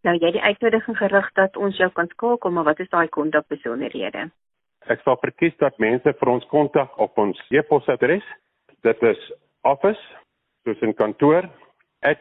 Nou 0.03 0.15
jy 0.17 0.29
het 0.29 0.37
die 0.37 0.45
uitnodiging 0.45 0.97
gerig 0.99 1.29
dat 1.39 1.57
ons 1.57 1.77
jou 1.79 1.89
kan 1.97 2.09
skakel, 2.11 2.51
maar 2.51 2.67
wat 2.69 2.79
is 2.83 2.89
daai 2.91 3.07
kontak 3.07 3.47
besonderhede? 3.51 4.27
Ek 4.91 4.99
sal 5.05 5.15
verkies 5.21 5.55
dat 5.63 5.79
mense 5.79 6.13
vir 6.19 6.29
ons 6.29 6.45
kontak 6.51 6.97
op 6.99 7.17
ons 7.17 7.39
e-posadres. 7.55 8.25
Dit 8.83 9.03
is 9.07 9.21
office 9.63 10.01
soos 10.63 10.81
in 10.81 10.93
kantoor 10.93 11.47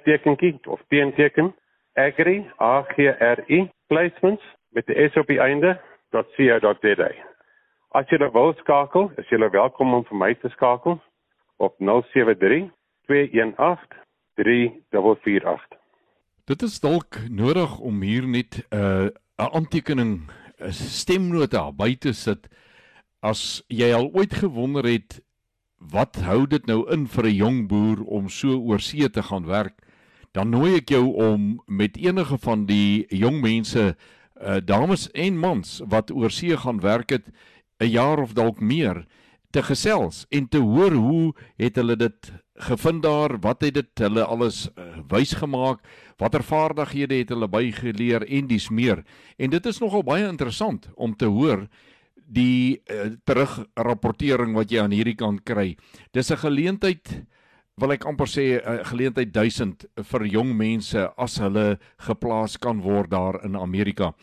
@tekenkie 0.04 0.58
of 0.66 0.80
teenteken 0.88 1.52
agri 1.94 2.46
a 2.60 2.82
g 2.82 3.08
r 3.10 3.44
i 3.48 3.68
placements 3.88 4.42
met 4.70 4.86
die 4.86 5.08
s 5.08 5.16
op 5.16 5.26
die 5.26 5.40
einde 5.40 5.80
.co.za. 6.12 7.10
As 7.92 8.08
jy 8.08 8.18
wil 8.32 8.54
skakel, 8.54 9.10
is 9.16 9.28
jy 9.28 9.38
welkom 9.50 9.94
om 9.94 10.04
vir 10.04 10.16
my 10.16 10.34
te 10.34 10.48
skakel 10.48 11.00
op 11.56 11.74
073 11.78 12.70
218 13.06 14.02
3448. 14.34 15.78
Dit 16.44 16.62
is 16.62 16.80
dalk 16.80 17.18
nodig 17.30 17.78
om 17.78 18.02
hier 18.02 18.26
net 18.28 18.66
'n 18.70 18.76
uh, 18.76 19.08
'n 19.38 19.52
aantekening, 19.54 20.30
'n 20.58 20.72
stemnota 20.72 21.70
by 21.72 21.94
te 21.94 22.12
sit 22.12 22.48
as 23.20 23.62
jy 23.68 23.92
al 23.94 24.10
ooit 24.12 24.34
gewonder 24.34 24.84
het 24.84 25.20
wat 25.78 26.16
hou 26.16 26.46
dit 26.46 26.66
nou 26.66 26.84
in 26.90 27.06
vir 27.06 27.26
'n 27.26 27.34
jong 27.34 27.68
boer 27.68 28.02
om 28.04 28.28
so 28.28 28.58
oor 28.58 28.80
see 28.80 29.08
te 29.10 29.22
gaan 29.22 29.46
werk, 29.46 29.78
dan 30.32 30.50
nooi 30.50 30.76
ek 30.76 30.88
jou 30.88 31.14
om 31.14 31.62
met 31.66 31.96
enige 31.96 32.38
van 32.38 32.66
die 32.66 33.06
jong 33.08 33.40
mense, 33.40 33.96
uh, 34.42 34.56
dames 34.64 35.10
en 35.10 35.38
mans 35.38 35.82
wat 35.86 36.10
oor 36.10 36.30
see 36.30 36.56
gaan 36.56 36.80
werk 36.80 37.10
het 37.10 37.26
'n 37.80 37.90
jaar 37.90 38.18
of 38.18 38.32
dalk 38.32 38.60
meer 38.60 39.06
te 39.52 39.62
gesels 39.62 40.24
en 40.30 40.48
te 40.48 40.58
hoor 40.58 40.94
hoe 40.96 41.34
het 41.60 41.76
hulle 41.76 41.96
dit 41.96 42.32
gevind 42.68 43.02
daar 43.02 43.36
wat 43.40 43.62
het 43.62 43.74
dit 43.74 44.04
hulle 44.04 44.24
alles 44.24 44.66
uh, 44.76 45.00
wys 45.12 45.34
gemaak 45.38 45.82
watter 46.20 46.44
vaardighede 46.46 47.22
het 47.22 47.32
hulle 47.34 47.48
bygeleer 47.48 48.26
en 48.28 48.46
dis 48.46 48.68
meer. 48.70 49.02
En 49.36 49.50
dit 49.50 49.66
is 49.66 49.80
nogal 49.82 50.04
baie 50.06 50.28
interessant 50.28 50.88
om 50.94 51.16
te 51.16 51.26
hoor 51.26 51.66
die 52.32 52.80
uh, 52.86 53.12
terugrapportering 53.28 54.54
wat 54.56 54.72
jy 54.72 54.80
aan 54.82 54.94
hierdie 54.94 55.18
kant 55.18 55.42
kry. 55.44 55.76
Dis 56.12 56.30
'n 56.30 56.40
geleentheid 56.44 57.26
wil 57.80 57.92
ek 57.92 58.06
amper 58.06 58.28
sê 58.28 58.60
'n 58.60 58.62
uh, 58.62 58.84
geleentheid 58.84 59.32
duisend 59.32 59.84
vir 59.96 60.26
jong 60.26 60.56
mense 60.56 61.10
as 61.16 61.38
hulle 61.38 61.78
geplaas 61.98 62.56
kan 62.56 62.80
word 62.80 63.10
daar 63.10 63.44
in 63.44 63.56
Amerika. 63.56 64.14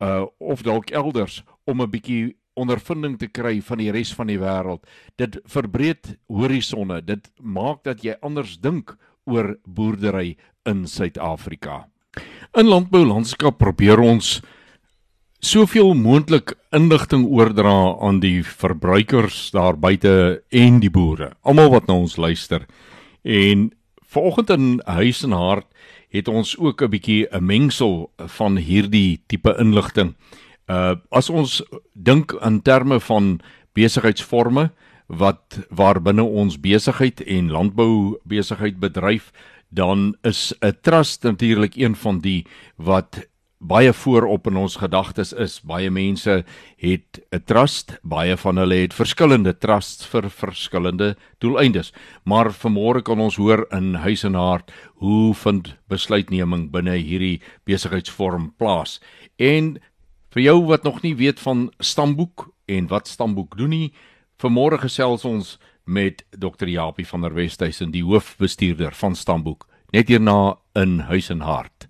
Uh, 0.00 0.26
of 0.38 0.62
dalk 0.62 0.90
elders 0.90 1.42
om 1.66 1.82
'n 1.82 1.90
bietjie 1.90 2.37
ondervinding 2.58 3.16
te 3.18 3.28
kry 3.30 3.60
van 3.64 3.78
die 3.78 3.90
res 3.94 4.12
van 4.16 4.30
die 4.30 4.38
wêreld. 4.40 4.84
Dit 5.16 5.38
verbreed 5.46 6.16
horisonne. 6.28 7.00
Dit 7.04 7.30
maak 7.40 7.84
dat 7.86 8.04
jy 8.04 8.18
anders 8.22 8.58
dink 8.60 8.96
oor 9.28 9.56
boerdery 9.64 10.36
in 10.68 10.86
Suid-Afrika. 10.86 11.86
In 12.56 12.68
landboulandskap 12.68 13.58
probeer 13.60 14.00
ons 14.00 14.38
soveel 15.44 15.94
moontlik 15.94 16.56
inligting 16.74 17.26
oordra 17.30 17.94
aan 18.02 18.18
die 18.20 18.42
verbruikers 18.42 19.50
daar 19.54 19.78
buite 19.78 20.42
en 20.50 20.80
die 20.82 20.90
boere, 20.90 21.32
almal 21.46 21.70
wat 21.76 21.86
na 21.86 21.94
ons 21.94 22.16
luister. 22.18 22.66
En 23.22 23.68
vanoggend 24.08 24.50
in 24.50 24.66
Huis 24.84 25.22
en 25.22 25.36
Hart 25.36 25.68
het 26.10 26.28
ons 26.28 26.56
ook 26.58 26.82
'n 26.82 26.90
bietjie 26.90 27.28
'n 27.30 27.44
mengsel 27.44 28.10
van 28.16 28.56
hierdie 28.56 29.20
tipe 29.26 29.54
inligting. 29.58 30.14
Uh 30.68 30.96
as 31.10 31.30
ons 31.30 31.62
dink 31.94 32.32
in 32.44 32.60
terme 32.60 33.00
van 33.00 33.40
besigheidsforme 33.74 34.70
wat 35.08 35.60
waarbinne 35.70 36.22
ons 36.22 36.58
besigheid 36.60 37.20
en 37.24 37.48
landbou 37.50 38.18
besigheid 38.28 38.76
bedryf, 38.80 39.32
dan 39.72 40.16
is 40.22 40.52
'n 40.60 40.76
trust 40.82 41.22
natuurlik 41.22 41.76
een 41.76 41.96
van 41.96 42.20
die 42.20 42.46
wat 42.76 43.28
baie 43.58 43.92
voorop 43.92 44.46
in 44.46 44.56
ons 44.56 44.76
gedagtes 44.78 45.32
is. 45.32 45.58
Baie 45.66 45.90
mense 45.90 46.44
het 46.76 47.20
'n 47.32 47.42
trust, 47.44 47.98
baie 48.02 48.36
van 48.36 48.56
hulle 48.56 48.74
het 48.74 48.94
verskillende 48.94 49.58
trusts 49.58 50.06
vir 50.06 50.30
verskillende 50.30 51.16
doeleindes. 51.38 51.92
Maar 52.24 52.52
vanmôre 52.52 53.02
kan 53.02 53.20
ons 53.20 53.36
hoor 53.36 53.66
in 53.70 53.94
huis 53.94 54.24
en 54.24 54.34
hart 54.34 54.72
hoe 54.94 55.34
vind 55.34 55.76
besluitneming 55.88 56.70
binne 56.70 56.96
hierdie 56.96 57.40
besigheidsvorm 57.64 58.54
plaas. 58.56 59.00
En 59.38 59.80
vir 60.34 60.42
jou 60.42 60.58
wat 60.68 60.84
nog 60.84 61.02
nie 61.02 61.14
weet 61.16 61.40
van 61.40 61.68
stamboek 61.78 62.48
en 62.66 62.88
wat 62.88 63.08
stamboek 63.08 63.56
doen 63.56 63.70
nie, 63.72 63.92
vanmôre 64.42 64.78
gesels 64.78 65.24
ons 65.24 65.56
met 65.88 66.24
Dr. 66.30 66.68
Japie 66.68 67.06
van 67.06 67.24
der 67.24 67.34
Westhuizen, 67.34 67.90
die 67.90 68.04
hoofbestuurder 68.04 68.92
van 68.92 69.14
Stamboek, 69.14 69.64
net 69.90 70.08
hierna 70.12 70.58
in 70.76 70.98
huis 71.08 71.30
en 71.32 71.40
hart. 71.40 71.88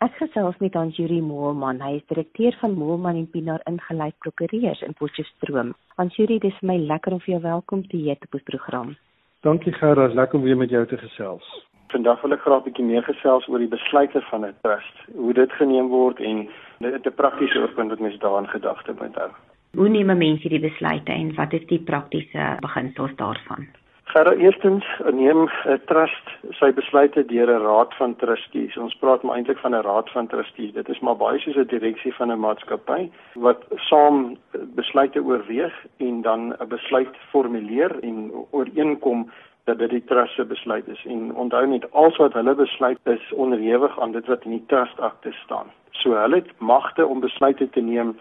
Ek 0.00 0.14
gesels 0.16 0.56
met 0.62 0.76
aan 0.78 0.92
Jurie 0.94 1.20
Moelman. 1.22 1.82
Hy 1.82 1.98
is 1.98 2.06
direkteur 2.08 2.54
van 2.60 2.76
Moelman 2.78 3.18
en 3.18 3.26
Pinaar 3.30 3.64
ingelyk 3.66 4.14
prokureurs 4.22 4.80
in 4.86 4.94
Potchefstroom. 4.94 5.74
Aan 5.98 6.12
Jurie, 6.14 6.38
dis 6.40 6.60
my 6.62 6.78
lekker 6.78 7.16
om 7.16 7.22
vir 7.24 7.34
jou 7.34 7.42
welkom 7.42 7.82
te 7.90 7.98
heet 7.98 8.22
op 8.24 8.38
ons 8.38 8.46
program. 8.46 8.94
Dankie 9.42 9.74
Gerda, 9.74 10.06
is 10.08 10.14
lekker 10.14 10.38
om 10.38 10.46
weer 10.46 10.56
met 10.56 10.70
jou 10.70 10.84
te 10.86 10.96
gesels. 11.02 11.44
Vandag 11.88 12.20
wil 12.20 12.32
ek 12.32 12.40
graag 12.44 12.60
'n 12.60 12.64
bietjie 12.68 12.84
meer 12.84 13.02
gesels 13.02 13.48
oor 13.48 13.58
die 13.58 13.74
besluite 13.76 14.20
van 14.30 14.44
'n 14.44 14.54
trust, 14.62 14.96
hoe 15.16 15.32
dit 15.32 15.52
geneem 15.52 15.88
word 15.88 16.20
en 16.20 16.48
dit 16.78 17.06
'n 17.06 17.14
praktiese 17.14 17.58
oorpunt 17.58 17.90
wat 17.90 18.00
mense 18.00 18.18
daaraan 18.18 18.48
gedagte 18.48 18.92
moet 19.00 19.14
hou. 19.14 19.30
Hoe 19.76 19.88
neem 19.88 20.18
mense 20.18 20.48
die 20.48 20.60
besluite 20.60 21.12
en 21.12 21.34
wat 21.34 21.52
is 21.52 21.66
die 21.66 21.80
praktiese 21.80 22.56
beginsels 22.60 23.14
daarvan? 23.16 23.66
Gerda, 24.04 24.32
eerstens 24.32 24.84
neem 25.12 25.48
'n 25.64 25.80
trust 25.86 26.28
sy 26.50 26.72
besluite 26.72 27.24
deur 27.26 27.50
'n 27.50 27.62
raad 27.62 27.94
van 27.94 28.16
trustees. 28.16 28.76
Ons 28.76 28.94
praat 28.94 29.22
maar 29.22 29.36
eintlik 29.36 29.58
van 29.58 29.74
'n 29.74 29.82
raad 29.82 30.10
van 30.10 30.26
trustees. 30.26 30.72
Dit 30.72 30.88
is 30.88 31.00
maar 31.00 31.16
baie 31.16 31.38
soos 31.38 31.56
'n 31.56 31.66
direksie 31.66 32.14
van 32.14 32.32
'n 32.32 32.40
maatskappy 32.40 33.10
wat 33.34 33.64
saam 33.76 34.36
besluite 34.74 35.20
oorweeg 35.22 35.74
en 35.96 36.22
dan 36.22 36.40
'n 36.52 36.68
besluit 36.68 37.16
formuleer 37.30 37.98
en 38.00 38.32
ooreenkom 38.50 39.30
dat 39.68 39.78
dit 39.78 39.90
die 39.90 40.04
trust 40.04 40.34
se 40.34 40.44
besluit 40.44 40.88
is. 40.88 41.04
En 41.04 41.34
onthou 41.34 41.66
net 41.66 41.84
alles 41.92 42.16
wat 42.16 42.32
hulle 42.32 42.54
besluit 42.54 42.98
is 43.04 43.32
onderhewig 43.32 44.00
aan 44.00 44.12
dit 44.16 44.26
wat 44.26 44.44
in 44.48 44.56
die 44.56 44.64
trust 44.72 45.00
akte 45.00 45.32
staan. 45.44 45.68
So 46.00 46.16
hulle 46.16 46.40
het 46.40 46.52
magte 46.58 47.06
om 47.06 47.20
besluite 47.20 47.68
te 47.70 47.80
neem 47.80 48.16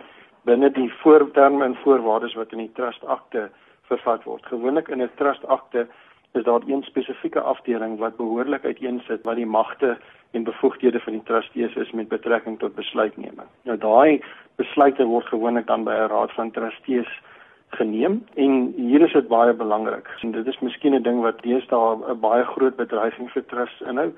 binne 0.48 0.72
die 0.72 0.92
voorterme 1.04 1.64
en 1.66 1.80
voorwaardes 1.84 2.36
wat 2.40 2.52
in 2.56 2.66
die 2.66 2.74
trust 2.80 3.06
akte 3.06 3.50
vervat 3.92 4.24
word. 4.24 4.46
Gewoonlik 4.52 4.88
in 4.88 5.02
'n 5.02 5.16
trust 5.16 5.48
akte 5.48 5.88
is 6.34 6.44
daar 6.44 6.62
een 6.68 6.84
spesifieke 6.84 7.42
afdeling 7.42 7.98
wat 8.00 8.18
behoorlik 8.18 8.66
uiteensit 8.66 9.24
wat 9.24 9.36
die 9.36 9.46
magte 9.46 9.98
en 10.32 10.44
bevoegdhede 10.44 11.00
van 11.00 11.14
die 11.14 11.24
trustees 11.24 11.76
is 11.76 11.92
met 11.92 12.08
betrekking 12.08 12.60
tot 12.60 12.76
besluitneming. 12.76 13.48
Nou 13.64 13.78
daai 13.78 14.22
besluite 14.56 15.06
word 15.06 15.26
gewoonlik 15.26 15.68
dan 15.68 15.84
by 15.84 15.92
'n 15.92 16.12
raad 16.12 16.32
van 16.32 16.52
trustees 16.52 17.22
geneem 17.70 18.24
en 18.36 18.74
hier 18.76 19.02
is 19.02 19.14
dit 19.14 19.28
baie 19.28 19.54
belangrik. 19.54 20.08
En 20.22 20.32
dit 20.32 20.48
is 20.48 20.60
miskien 20.60 20.94
'n 20.94 21.04
ding 21.04 21.22
wat 21.22 21.42
deesdae 21.42 21.96
'n 21.96 22.20
baie 22.20 22.44
groot 22.44 22.76
bedreiging 22.76 23.32
vir 23.32 23.46
trusts 23.46 23.82
inhou 23.82 24.12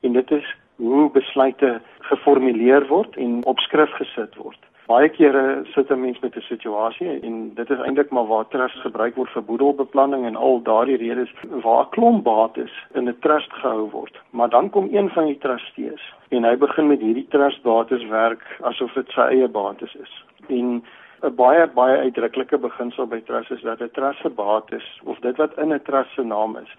en 0.00 0.12
dit 0.12 0.30
is 0.30 0.56
hoe 0.76 1.10
besluite 1.10 1.80
geformuleer 1.98 2.86
word 2.86 3.16
en 3.16 3.44
op 3.44 3.58
skrif 3.58 3.90
gesit 3.90 4.34
word. 4.36 4.58
Baie 4.86 5.08
kere 5.08 5.64
sit 5.74 5.90
'n 5.90 6.00
mens 6.00 6.20
met 6.20 6.36
'n 6.36 6.40
situasie 6.40 7.20
en 7.20 7.54
dit 7.54 7.70
is 7.70 7.78
eintlik 7.78 8.10
maar 8.10 8.26
waar 8.26 8.48
trust 8.48 8.76
gebruik 8.76 9.14
word 9.16 9.30
vir 9.30 9.42
boedelbeplanning 9.42 10.26
en 10.26 10.36
al 10.36 10.62
daardie 10.62 10.96
redes 10.96 11.32
waar 11.62 11.88
klomp 11.88 12.24
bates 12.24 12.72
in 12.94 13.08
'n 13.08 13.18
trust 13.20 13.52
gehou 13.52 13.90
word. 13.90 14.20
Maar 14.30 14.48
dan 14.48 14.70
kom 14.70 14.88
een 14.92 15.10
van 15.10 15.24
die 15.24 15.38
trustees 15.38 16.14
en 16.28 16.44
hy 16.44 16.56
begin 16.56 16.86
met 16.86 17.00
hierdie 17.00 17.26
trust 17.28 17.62
bates 17.62 18.04
werk 18.04 18.42
asof 18.60 18.92
dit 18.92 19.08
sy 19.08 19.20
eie 19.20 19.48
bates 19.48 19.94
is. 19.94 20.24
En 20.48 20.84
'n 21.22 21.34
baie 21.34 21.66
baie 21.66 21.96
uitdruklike 21.98 22.58
beginsel 22.58 23.06
by 23.06 23.20
trust 23.20 23.50
is 23.50 23.62
dat 23.62 23.80
'n 23.80 23.90
trust 23.92 24.20
se 24.20 24.30
bates 24.30 25.00
of 25.04 25.18
dit 25.20 25.36
wat 25.36 25.58
in 25.58 25.72
'n 25.72 25.82
trust 25.82 26.14
se 26.14 26.22
naam 26.22 26.56
is, 26.56 26.76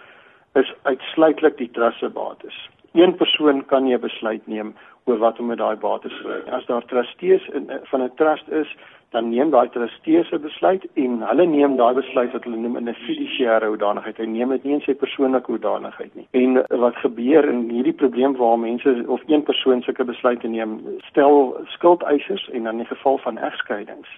is 0.54 0.74
uitsluitlik 0.84 1.58
die 1.58 1.72
trust 1.72 2.00
se 2.00 2.10
bates. 2.10 2.70
Een 2.94 3.16
persoon 3.16 3.66
kan 3.66 3.84
nie 3.84 3.96
'n 3.96 4.00
besluit 4.00 4.48
neem 4.48 4.76
oor 5.06 5.18
wat 5.18 5.40
om 5.40 5.46
met 5.46 5.58
daai 5.58 5.76
bates 5.76 6.18
te 6.18 6.24
doen. 6.24 6.54
As 6.54 6.66
daar 6.66 6.86
trustees 6.86 7.48
in 7.48 7.72
van 7.84 8.02
'n 8.02 8.16
trust 8.16 8.50
is, 8.50 8.76
dan 9.10 9.30
neem 9.30 9.50
daai 9.50 9.70
trustees 9.70 10.32
'n 10.32 10.42
besluit 10.42 10.88
en 10.94 11.22
hulle 11.22 11.46
neem 11.46 11.76
daai 11.76 11.94
besluit 11.94 12.32
wat 12.32 12.44
hulle 12.44 12.58
noem 12.58 12.78
in 12.78 12.90
'n 12.90 13.02
fiduciêre 13.06 13.68
hoedanigheid. 13.68 14.18
Hy 14.18 14.26
neem 14.26 14.50
dit 14.50 14.64
nie 14.64 14.74
in 14.74 14.82
sy 14.82 14.94
persoonlike 14.94 15.52
hoedanigheid 15.52 16.16
nie. 16.16 16.28
En 16.32 16.66
wat 16.70 16.96
gebeur 16.96 17.50
in 17.50 17.70
hierdie 17.70 17.94
probleem 17.94 18.36
waar 18.36 18.60
mense 18.60 19.04
of 19.08 19.22
een 19.28 19.44
persoon 19.44 19.82
sulke 19.82 20.04
besluite 20.04 20.48
neem, 20.48 20.82
stel 20.98 21.58
skuldeisers 21.66 22.50
en 22.50 22.68
in 22.68 22.78
die 22.78 22.86
geval 22.86 23.18
van 23.18 23.38
egskeidings 23.38 24.10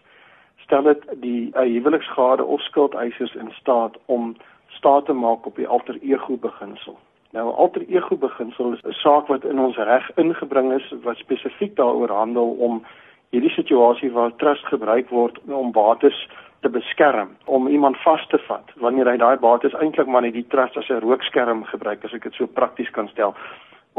stel 0.69 0.83
dit 0.85 1.03
die 1.21 1.49
uh, 1.49 1.65
huweliksgade 1.65 2.45
of 2.45 2.61
skuldeisers 2.61 3.33
in 3.35 3.49
staat 3.57 3.97
om 4.05 4.35
staat 4.67 5.05
te 5.05 5.13
maak 5.13 5.45
op 5.45 5.55
die 5.55 5.67
alter 5.67 5.97
ego 6.01 6.37
beginsel. 6.37 6.97
Nou 7.33 7.49
alter 7.53 7.81
ego 7.89 8.17
beginsel 8.17 8.73
is 8.73 8.83
'n 8.85 8.93
saak 9.01 9.27
wat 9.27 9.43
in 9.43 9.59
ons 9.59 9.77
reg 9.77 10.11
ingebring 10.15 10.73
is 10.73 10.93
wat 11.03 11.17
spesifiek 11.17 11.75
daaroor 11.75 12.09
handel 12.09 12.49
om 12.59 12.85
hierdie 13.29 13.49
situasie 13.49 14.11
waar 14.11 14.35
trust 14.35 14.65
gebruik 14.65 15.09
word 15.09 15.39
om 15.47 15.71
bates 15.71 16.27
te 16.61 16.69
beskerm, 16.69 17.29
om 17.45 17.67
iemand 17.67 17.97
vas 17.97 18.27
te 18.27 18.37
vat 18.37 18.69
wanneer 18.75 19.09
hy 19.09 19.17
daai 19.17 19.37
bates 19.37 19.73
eintlik 19.73 20.07
maar 20.07 20.21
net 20.21 20.33
die 20.33 20.47
trust 20.47 20.77
as 20.77 20.89
'n 20.89 21.01
rookskerm 21.01 21.63
gebruik 21.63 22.05
as 22.05 22.13
ek 22.13 22.23
dit 22.23 22.33
so 22.33 22.45
prakties 22.45 22.89
kan 22.89 23.07
stel 23.07 23.33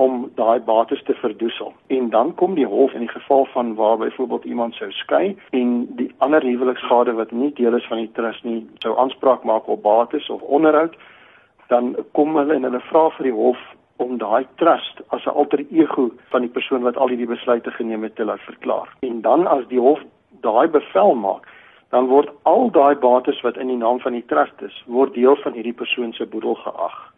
om 0.01 0.31
daai 0.35 0.61
bates 0.65 1.03
te 1.05 1.15
verdoesel. 1.21 1.73
En 1.97 2.11
dan 2.11 2.35
kom 2.35 2.55
die 2.57 2.67
hof 2.67 2.93
in 2.97 3.05
die 3.05 3.13
geval 3.13 3.45
van 3.53 3.75
waar 3.75 3.99
byvoorbeeld 4.01 4.45
iemand 4.45 4.75
sou 4.75 4.91
skei 4.91 5.37
en 5.51 5.87
die 6.01 6.09
ander 6.19 6.43
huweliksgade 6.43 7.13
wat 7.19 7.33
nie 7.33 7.53
deel 7.53 7.77
is 7.77 7.89
van 7.93 8.01
die 8.01 8.13
trust 8.17 8.45
nie, 8.45 8.67
sou 8.85 8.97
aanspraak 8.99 9.45
maak 9.45 9.69
op 9.69 9.83
bates 9.83 10.31
of 10.31 10.43
onderhoud 10.43 10.97
dan 11.71 11.95
kom 12.13 12.37
hulle 12.37 12.55
en 12.55 12.67
hulle 12.67 12.83
vra 12.89 13.05
vir 13.17 13.29
die 13.31 13.37
hof 13.37 13.61
om 14.03 14.17
daai 14.19 14.47
trust 14.63 15.03
as 15.17 15.27
'n 15.27 15.37
alter 15.43 15.63
ego 15.71 16.11
van 16.33 16.43
die 16.47 16.55
persoon 16.57 16.83
wat 16.83 16.97
al 16.97 17.13
hierdie 17.13 17.33
besluite 17.35 17.71
geneem 17.71 18.03
het 18.03 18.17
te 18.17 18.25
laat 18.25 18.41
verklaar. 18.41 18.89
En 19.01 19.21
dan 19.21 19.47
as 19.47 19.67
die 19.69 19.81
hof 19.81 20.01
daai 20.41 20.69
bevel 20.69 21.15
maak, 21.15 21.47
dan 21.91 22.07
word 22.07 22.31
al 22.43 22.71
daai 22.71 22.95
bates 22.95 23.41
wat 23.41 23.57
in 23.57 23.67
die 23.67 23.77
naam 23.77 24.01
van 24.01 24.13
die 24.13 24.27
trust 24.27 24.63
is, 24.63 24.83
word 24.87 25.15
deel 25.15 25.37
van 25.37 25.53
hierdie 25.53 25.79
persoon 25.83 26.13
se 26.13 26.27
boedel 26.27 26.55
geag. 26.55 27.10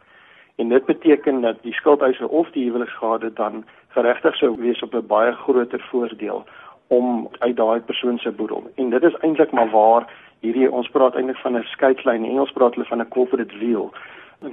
En 0.56 0.68
dit 0.68 0.84
beteken 0.84 1.40
dat 1.40 1.62
die 1.62 1.72
skuldeiser 1.72 2.28
of 2.28 2.50
die 2.50 2.64
huweliksgade 2.64 3.32
dan 3.32 3.64
geregtig 3.88 4.36
sou 4.36 4.56
wees 4.58 4.82
op 4.82 4.94
'n 4.94 5.06
baie 5.06 5.32
groter 5.32 5.80
voordeel 5.90 6.44
om 6.86 7.28
uit 7.38 7.56
daai 7.56 7.80
persoon 7.80 8.18
se 8.18 8.30
boedel. 8.30 8.70
En 8.74 8.90
dit 8.90 9.02
is 9.02 9.16
eintlik 9.20 9.50
maar 9.50 9.70
waar 9.70 10.12
hierdie 10.40 10.70
ons 10.70 10.88
praat 10.88 11.14
eintlik 11.14 11.36
van 11.36 11.56
'n 11.56 11.62
skeiklyn. 11.62 12.24
In 12.24 12.30
Engels 12.30 12.52
praat 12.52 12.74
hulle 12.74 12.86
van 12.86 13.00
'n 13.00 13.08
corporate 13.08 13.56
veil 13.56 13.92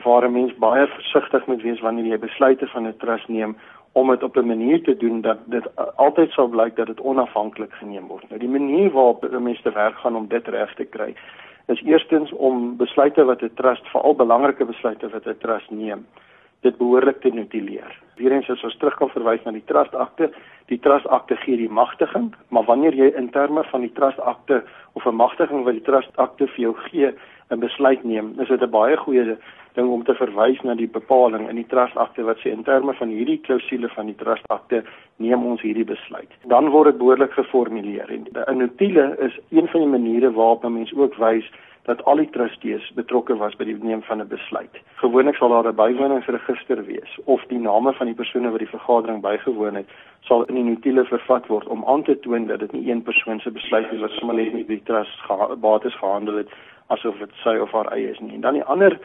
waar 0.03 0.23
'n 0.23 0.31
mens 0.31 0.55
baie 0.55 0.87
versigtig 0.87 1.45
moet 1.45 1.61
wees 1.61 1.79
wanneer 1.79 2.05
jy 2.05 2.19
besluite 2.19 2.67
van 2.67 2.87
'n 2.87 2.97
trust 2.97 3.27
neem 3.27 3.57
om 3.91 4.09
dit 4.09 4.23
op 4.23 4.37
'n 4.37 4.45
manier 4.45 4.83
te 4.83 4.97
doen 4.97 5.21
dat 5.21 5.37
dit 5.45 5.95
altyd 5.95 6.31
sal 6.31 6.47
blyk 6.47 6.75
dat 6.75 6.87
dit 6.87 6.99
onafhanklik 6.99 7.73
geneem 7.73 8.07
word. 8.07 8.29
Nou 8.29 8.39
die 8.39 8.49
manier 8.49 8.91
waarop 8.91 9.23
'n 9.23 9.43
mens 9.43 9.61
te 9.61 9.71
werk 9.71 9.95
gaan 9.95 10.15
om 10.15 10.27
dit 10.27 10.47
reg 10.47 10.73
te 10.73 10.83
kry 10.83 11.15
is 11.69 11.81
eerstens 11.85 12.31
om 12.33 12.77
besluite 12.77 13.23
wat 13.25 13.41
'n 13.43 13.53
trust 13.55 13.85
veral 13.93 14.15
belangrike 14.15 14.65
besluite 14.65 15.09
wat 15.09 15.27
'n 15.27 15.37
trust 15.39 15.71
neem 15.71 16.05
dit 16.61 16.77
behoorlik 16.77 17.21
te 17.21 17.31
notuleer. 17.33 17.91
Weerens 18.19 18.49
as 18.51 18.63
ons 18.67 18.77
terug 18.81 18.97
kan 18.99 19.11
verwys 19.13 19.43
na 19.45 19.51
die 19.55 19.65
trust 19.71 19.95
akte, 19.95 20.27
die 20.67 20.79
trust 20.83 21.07
akte 21.07 21.37
gee 21.45 21.57
die 21.57 21.71
magtiging, 21.71 22.33
maar 22.49 22.67
wanneer 22.67 22.97
jy 22.97 23.13
in 23.15 23.29
terme 23.35 23.63
van 23.71 23.85
die 23.85 23.93
trust 23.95 24.19
akte 24.19 24.63
of 24.93 25.05
'n 25.05 25.15
magtiging 25.15 25.63
wat 25.63 25.73
die 25.73 25.87
trust 25.87 26.11
akte 26.17 26.47
vir 26.47 26.61
jou 26.65 26.75
gee, 26.89 27.13
'n 27.49 27.59
besluit 27.59 28.03
neem, 28.03 28.35
is 28.39 28.47
dit 28.47 28.61
'n 28.61 28.69
baie 28.69 28.97
goeie 28.97 29.37
ding 29.79 29.91
om 29.93 30.03
te 30.03 30.15
verwys 30.19 30.59
na 30.67 30.75
die 30.79 30.89
bepaling 30.99 31.47
in 31.49 31.61
die 31.61 31.67
trustakte 31.71 32.25
wat 32.27 32.41
sê 32.43 32.51
in 32.55 32.65
terme 32.67 32.93
van 32.99 33.13
hierdie 33.15 33.39
klousule 33.47 33.89
van 33.95 34.11
die 34.11 34.17
trustakte 34.19 34.83
neem 35.23 35.45
ons 35.53 35.63
hierdie 35.65 35.87
besluit. 35.87 36.31
Dan 36.53 36.69
word 36.75 36.91
dit 36.91 37.01
behoorlik 37.01 37.33
geformuleer 37.39 38.11
en 38.17 38.27
'n 38.47 38.61
notule 38.65 39.15
is 39.27 39.39
een 39.49 39.67
van 39.67 39.81
die 39.85 39.93
maniere 39.97 40.31
waarop 40.31 40.65
'n 40.65 40.77
mens 40.77 40.93
ook 40.93 41.15
wys 41.15 41.49
dat 41.89 42.03
al 42.05 42.19
die 42.21 42.29
trustees 42.29 42.91
betrokke 42.95 43.35
was 43.37 43.55
by 43.57 43.65
die 43.65 43.77
neem 43.81 44.01
van 44.09 44.21
'n 44.21 44.27
besluit. 44.27 44.75
Gewoonlik 45.01 45.35
sal 45.35 45.49
daar 45.49 45.71
'n 45.71 45.75
bywoningsregister 45.75 46.85
wees 46.85 47.11
of 47.25 47.41
die 47.47 47.59
name 47.59 47.93
van 47.93 48.05
die 48.05 48.15
persone 48.15 48.49
wat 48.49 48.59
die 48.59 48.75
vergadering 48.77 49.21
bygewoon 49.21 49.75
het 49.75 49.89
sal 50.21 50.43
in 50.43 50.55
die 50.55 50.63
notule 50.63 51.05
vervat 51.05 51.47
word 51.47 51.67
om 51.67 51.85
aan 51.85 52.03
te 52.03 52.19
toon 52.19 52.47
dat 52.47 52.59
dit 52.59 52.71
nie 52.71 52.91
een 52.91 53.01
persoon 53.01 53.39
se 53.39 53.51
besluit 53.51 53.91
is 53.91 53.99
wat 53.99 54.11
sommer 54.11 54.35
net 54.35 54.53
met 54.53 54.67
die 54.67 54.83
trust 54.83 55.19
geha 55.19 55.55
bates 55.55 55.95
gehandel 55.95 56.35
het 56.35 56.49
asof 56.87 57.17
dit 57.17 57.31
sy 57.43 57.55
of 57.57 57.71
haar 57.71 57.91
eie 57.93 58.09
is 58.09 58.19
nie. 58.19 58.33
En 58.33 58.41
dan 58.41 58.53
die 58.53 58.63
ander 58.63 58.99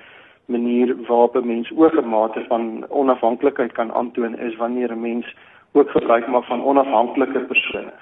manier 0.46 0.96
waarop 1.06 1.36
'n 1.36 1.46
mens 1.46 1.70
ook 1.76 1.94
'n 1.94 2.08
mate 2.08 2.44
van 2.48 2.86
onafhanklikheid 2.88 3.72
kan 3.72 3.92
aantoon 3.92 4.38
is 4.38 4.56
wanneer 4.56 4.92
'n 4.92 5.00
mens 5.00 5.34
ook 5.72 5.90
gebruik 5.90 6.26
maak 6.26 6.44
van 6.44 6.64
onafhanklike 6.64 7.38
persone 7.38 7.92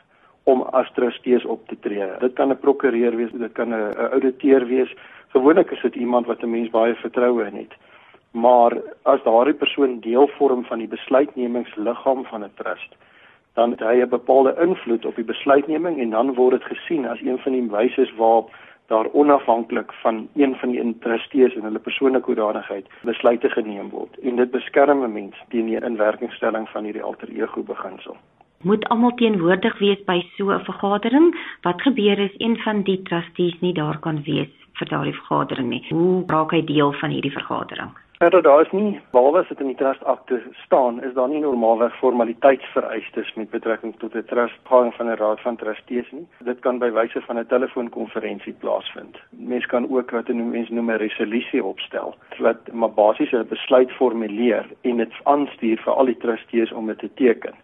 om 0.43 0.63
as 0.63 0.91
trustees 0.95 1.45
op 1.45 1.69
te 1.69 1.77
tree. 1.81 2.19
Dit 2.19 2.33
kan 2.33 2.51
'n 2.51 2.59
prokureur 2.59 3.17
wees, 3.17 3.31
dit 3.33 3.53
kan 3.53 3.69
'n 3.69 3.95
ouditeur 4.11 4.67
wees. 4.67 4.95
Gewoonlik 5.29 5.71
is 5.71 5.81
dit 5.81 5.95
iemand 5.95 6.27
wat 6.27 6.43
'n 6.43 6.51
mens 6.51 6.71
baie 6.71 6.95
vertroue 6.95 7.47
in 7.47 7.57
het. 7.57 7.75
Maar 8.31 8.73
as 9.03 9.23
daardie 9.23 9.55
persoon 9.55 10.01
deel 10.01 10.29
vorm 10.29 10.65
van 10.65 10.79
die 10.79 10.89
besluitnemingsliggaam 10.89 12.25
van 12.25 12.45
'n 12.45 12.53
trust, 12.55 12.97
dan 13.55 13.71
het 13.71 13.81
hy 13.81 14.01
'n 14.03 14.09
bepaalde 14.09 14.57
invloed 14.61 15.05
op 15.05 15.15
die 15.15 15.25
besluitneming 15.25 16.01
en 16.01 16.11
dan 16.11 16.35
word 16.35 16.53
dit 16.53 16.79
gesien 16.79 17.07
as 17.07 17.21
een 17.21 17.39
van 17.39 17.53
die 17.53 17.71
wyse 17.71 18.11
waarop 18.17 18.51
daar 18.87 19.09
onafhanklik 19.13 19.93
van 19.93 20.29
een 20.35 20.55
van 20.55 20.71
die 20.71 20.81
interessees 20.81 21.55
en 21.55 21.63
hulle 21.63 21.79
persoonlike 21.79 22.27
hoedanigheid 22.27 22.87
besluite 23.03 23.49
geneem 23.49 23.91
word 23.91 24.19
en 24.19 24.37
dit 24.37 24.51
beskerm 24.51 25.05
'n 25.05 25.13
mens 25.13 25.37
teen 25.49 25.67
die 25.67 25.85
inwerkingstelling 25.85 26.69
van 26.69 26.85
hierdie 26.85 27.03
alter 27.03 27.29
ego 27.29 27.63
beginsel. 27.63 28.17
Moet 28.63 28.89
almal 28.89 29.15
teenwoordig 29.15 29.79
wees 29.79 30.05
by 30.05 30.21
so 30.37 30.51
'n 30.51 30.65
vergadering? 30.65 31.35
Wat 31.63 31.83
gebeur 31.83 32.21
as 32.21 32.35
een 32.39 32.57
van 32.59 32.83
die 32.83 33.03
trustees 33.03 33.61
nie 33.61 33.73
daar 33.73 33.99
kan 33.99 34.23
wees 34.23 34.53
vir 34.73 34.89
daardie 34.89 35.15
vergadering 35.15 35.69
nie? 35.69 35.85
Hoe 35.89 36.25
raak 36.27 36.51
hy 36.51 36.65
deel 36.65 36.93
van 36.93 37.11
hierdie 37.11 37.33
vergadering? 37.33 37.91
Verder 38.23 38.43
daar 38.43 38.61
is 38.61 38.71
nie 38.71 39.01
behalwe 39.11 39.41
dit 39.49 39.61
in 39.61 39.67
die 39.67 39.77
trust 39.77 40.05
akte 40.05 40.37
staan, 40.65 41.01
is 41.03 41.15
daar 41.15 41.29
nie 41.29 41.41
normaalweg 41.43 41.97
formaliteitsvereistes 41.99 43.33
met 43.35 43.51
betrekking 43.51 43.97
tot 43.99 44.15
'n 44.15 44.23
trust 44.33 44.61
gang 44.71 44.95
van 44.95 45.11
'n 45.11 45.17
raad 45.23 45.41
van 45.41 45.57
trustees 45.57 46.11
nie. 46.11 46.27
Dit 46.39 46.61
kan 46.61 46.79
by 46.79 46.91
wyse 46.91 47.21
van 47.21 47.39
'n 47.39 47.47
telefoonkonferensie 47.47 48.53
plaasvind. 48.53 49.19
Mens 49.31 49.67
kan 49.67 49.91
ook 49.91 50.11
wat 50.11 50.29
'n 50.29 50.51
mens 50.51 50.69
noem 50.69 50.91
'n 50.91 51.03
resolusie 51.07 51.65
opstel 51.65 52.15
wat 52.39 52.73
maar 52.73 52.93
basies 52.93 53.33
'n 53.33 53.49
besluit 53.49 53.91
formuleer 53.93 54.67
en 54.81 54.97
dit 54.97 55.13
aanstuur 55.23 55.79
vir 55.79 55.93
al 55.93 56.05
die 56.05 56.19
trustees 56.25 56.73
om 56.73 56.87
dit 56.87 56.99
te 56.99 57.15
teken. 57.15 57.55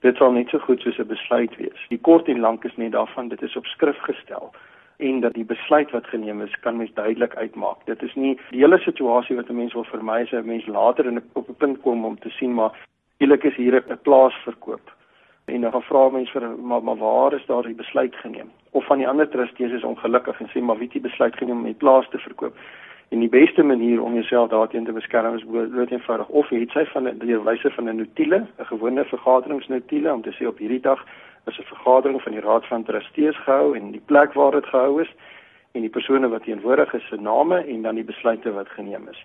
Dit 0.00 0.16
sal 0.16 0.32
net 0.32 0.48
so 0.48 0.58
goed 0.58 0.80
soos 0.80 0.98
'n 0.98 1.06
besluit 1.06 1.56
wees. 1.56 1.86
Die 1.88 2.00
kort 2.00 2.28
en 2.28 2.40
lank 2.40 2.64
is 2.64 2.76
net 2.76 2.92
daarvan 2.92 3.28
dit 3.28 3.42
is 3.42 3.56
op 3.56 3.66
skrif 3.66 3.98
gestel 3.98 4.52
en 4.96 5.20
dat 5.20 5.34
die 5.34 5.44
besluit 5.44 5.90
wat 5.90 6.06
geneem 6.06 6.40
is 6.42 6.60
kan 6.60 6.76
mens 6.76 6.92
duidelik 6.94 7.34
uitmaak. 7.36 7.84
Dit 7.84 8.02
is 8.02 8.14
nie 8.14 8.38
die 8.50 8.60
hele 8.60 8.78
situasie 8.78 9.36
wat 9.36 9.48
'n 9.48 9.56
mens 9.56 9.72
wil 9.72 9.84
vermy 9.84 10.22
as 10.22 10.32
'n 10.32 10.46
mens 10.46 10.66
later 10.66 11.06
in 11.06 11.14
'n 11.14 11.30
op 11.32 11.48
'n 11.48 11.54
punt 11.54 11.80
kom 11.80 12.04
om 12.04 12.18
te 12.18 12.30
sien 12.30 12.54
maar 12.54 12.72
skielik 13.14 13.44
is 13.44 13.56
hier 13.56 13.74
'n 13.74 13.98
plaas 14.02 14.34
verkoop. 14.44 14.94
En 15.44 15.60
dan 15.60 15.82
vra 15.82 16.08
mense 16.08 16.32
vir 16.32 16.58
maar 16.58 16.82
maar 16.82 16.96
waar 16.96 17.32
is 17.32 17.46
daar 17.46 17.62
die 17.62 17.74
besluit 17.74 18.14
geneem? 18.14 18.50
Of 18.70 18.84
van 18.86 18.98
die 18.98 19.08
ander 19.08 19.28
trustees 19.28 19.72
is 19.72 19.84
ongelukkig 19.84 20.40
en 20.40 20.48
sê 20.48 20.60
maar 20.60 20.76
wie 20.76 20.84
het 20.84 20.92
die 20.92 21.08
besluit 21.10 21.36
geneem 21.36 21.56
om 21.56 21.64
die 21.64 21.74
plaas 21.74 22.08
te 22.08 22.18
verkoop? 22.18 22.56
En 23.08 23.20
die 23.20 23.28
beste 23.28 23.62
manier 23.62 24.02
om 24.02 24.14
jouself 24.14 24.48
daarteen 24.48 24.84
te 24.84 24.92
beskerm 24.92 25.34
is 25.34 25.44
bloot 25.44 25.90
eenvoudig 25.90 26.28
of 26.28 26.50
jy 26.50 26.60
het 26.60 26.70
sy 26.70 26.84
van 26.84 27.04
die 27.18 27.38
wyse 27.38 27.70
van 27.70 27.88
'n 27.88 27.96
notule, 27.96 28.46
'n 28.58 28.64
gewone 28.64 29.04
vergaderingsnotule 29.04 30.12
om 30.12 30.22
te 30.22 30.32
sê 30.32 30.46
op 30.46 30.58
hierdie 30.58 30.80
dag 30.80 31.04
is 31.46 31.58
'n 31.58 31.72
vergadering 31.74 32.22
van 32.22 32.32
die 32.32 32.40
Raad 32.40 32.66
van 32.66 32.84
Trustees 32.84 33.36
gehou 33.36 33.76
en 33.76 33.90
die 33.90 34.02
plek 34.06 34.32
waar 34.32 34.50
dit 34.50 34.66
gehou 34.66 35.02
is 35.02 35.12
en 35.72 35.80
die 35.80 35.90
persone 35.90 36.28
wat 36.28 36.42
teenwoordig 36.42 36.92
is 36.92 37.08
se 37.08 37.16
name 37.16 37.64
en 37.64 37.82
dan 37.82 37.94
die 37.94 38.04
besluite 38.04 38.52
wat 38.52 38.68
geneem 38.68 39.08
is. 39.08 39.24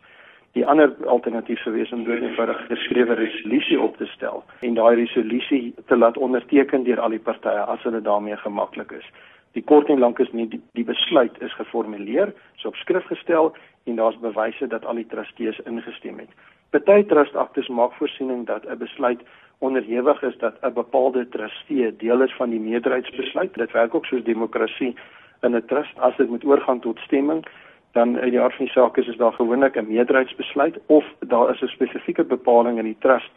Die 0.51 0.65
ander 0.67 0.91
alternatief 1.07 1.59
sou 1.59 1.73
wees 1.75 1.91
om 1.91 2.03
bloot 2.03 2.21
eenvoudig 2.21 2.59
'n 2.61 2.75
geskrewe 2.75 3.13
resolusie 3.13 3.79
op 3.79 3.97
te 3.97 4.05
stel 4.05 4.43
en 4.59 4.73
daai 4.73 4.95
resolusie 4.95 5.73
te 5.85 5.97
laat 5.97 6.17
onderteken 6.17 6.83
deur 6.83 6.99
al 6.99 7.09
die 7.09 7.25
partye 7.29 7.59
as 7.73 7.83
hulle 7.83 8.01
daarmee 8.01 8.37
gemaklik 8.37 8.91
is. 8.91 9.07
Die 9.51 9.63
kort 9.63 9.89
en 9.89 9.99
lank 9.99 10.19
is 10.19 10.31
nie 10.31 10.47
die, 10.47 10.61
die 10.73 10.83
besluit 10.83 11.41
is 11.41 11.53
geformuleer, 11.53 12.33
so 12.55 12.67
op 12.67 12.75
skrif 12.75 13.05
gestel 13.05 13.55
en 13.83 13.95
daar's 13.95 14.19
bewyse 14.19 14.67
dat 14.67 14.85
al 14.85 14.95
die 14.95 15.07
trustees 15.07 15.59
ingestem 15.59 16.19
het. 16.19 16.29
Party 16.69 17.03
trustaktes 17.03 17.67
maak 17.67 17.93
voorsiening 17.93 18.45
dat 18.47 18.65
'n 18.65 18.77
besluit 18.77 19.21
onderhewig 19.61 20.21
is 20.21 20.37
dat 20.37 20.55
'n 20.61 20.73
bepaalde 20.73 21.29
trustee 21.29 21.95
deel 21.95 22.21
is 22.21 22.33
van 22.35 22.49
die 22.49 22.59
meerderheidsbesluit. 22.59 23.53
Dit 23.53 23.71
werk 23.71 23.95
ook 23.95 24.05
soos 24.05 24.23
demokrasie 24.23 24.95
in 25.41 25.55
'n 25.55 25.65
trust. 25.65 25.99
As 25.99 26.15
dit 26.15 26.29
moet 26.29 26.45
oorgaan 26.45 26.79
tot 26.79 26.99
stemming, 26.99 27.45
dan 27.91 28.19
uit 28.19 28.31
die 28.31 28.39
aard 28.39 28.55
van 28.55 28.65
die 28.65 28.73
saak 28.73 28.97
is 28.97 29.17
daar 29.17 29.33
gewoonlik 29.33 29.75
'n 29.75 29.87
meerderheidsbesluit 29.87 30.79
of 30.85 31.05
daar 31.19 31.49
is 31.49 31.61
'n 31.61 31.67
spesifieke 31.67 32.23
bepaling 32.23 32.77
in 32.77 32.85
die 32.85 32.99
trust 32.99 33.31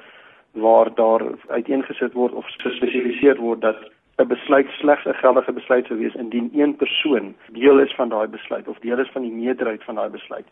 waar 0.53 0.95
daar 0.95 1.23
uiteengesit 1.49 2.13
word 2.13 2.33
of 2.33 2.47
gespesifiseer 2.47 3.37
word 3.37 3.61
dat 3.61 3.77
'n 4.17 4.27
besluit 4.27 4.69
slegs 4.69 5.05
'n 5.05 5.15
geldige 5.15 5.53
besluit 5.53 5.87
sou 5.87 5.99
wees 5.99 6.15
indien 6.15 6.51
een 6.55 6.77
persoon 6.77 7.35
deel 7.53 7.79
is 7.79 7.95
van 7.95 8.09
daai 8.09 8.29
besluit 8.29 8.69
of 8.69 8.79
deel 8.79 8.99
is 8.99 9.11
van 9.11 9.23
die 9.23 9.33
meerderheid 9.33 9.85
van 9.85 9.95
daai 9.95 10.11
besluit. 10.11 10.47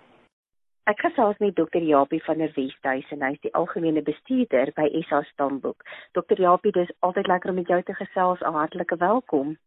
Ek 0.88 1.02
gesels 1.04 1.36
met 1.38 1.54
Dr. 1.56 1.82
Japie 1.84 2.22
van 2.24 2.38
der 2.40 2.52
Westhuys 2.56 3.08
en 3.12 3.20
hy 3.22 3.34
is 3.34 3.42
die 3.44 3.52
algemene 3.58 4.00
bestuurder 4.02 4.70
by 4.76 4.86
SA 5.08 5.20
Stamboek. 5.28 5.84
Dr. 6.16 6.40
Japie, 6.40 6.72
dis 6.72 6.92
altyd 7.04 7.28
lekker 7.28 7.52
om 7.52 7.58
met 7.60 7.68
jou 7.68 7.82
te 7.82 7.94
gesels. 7.98 8.40
Hartlike 8.40 8.96
welkom. 8.96 9.58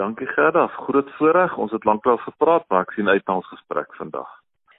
Dankie 0.00 0.26
Gerda, 0.26 0.66
groot 0.66 1.10
voorreg. 1.18 1.58
Ons 1.60 1.76
het 1.76 1.84
lanklaas 1.84 2.24
gepraat, 2.24 2.64
maar 2.70 2.88
ek 2.88 2.96
sien 2.96 3.08
uit 3.08 3.22
na 3.26 3.36
ons 3.42 3.52
gesprek 3.52 3.92
vandag. 4.00 4.30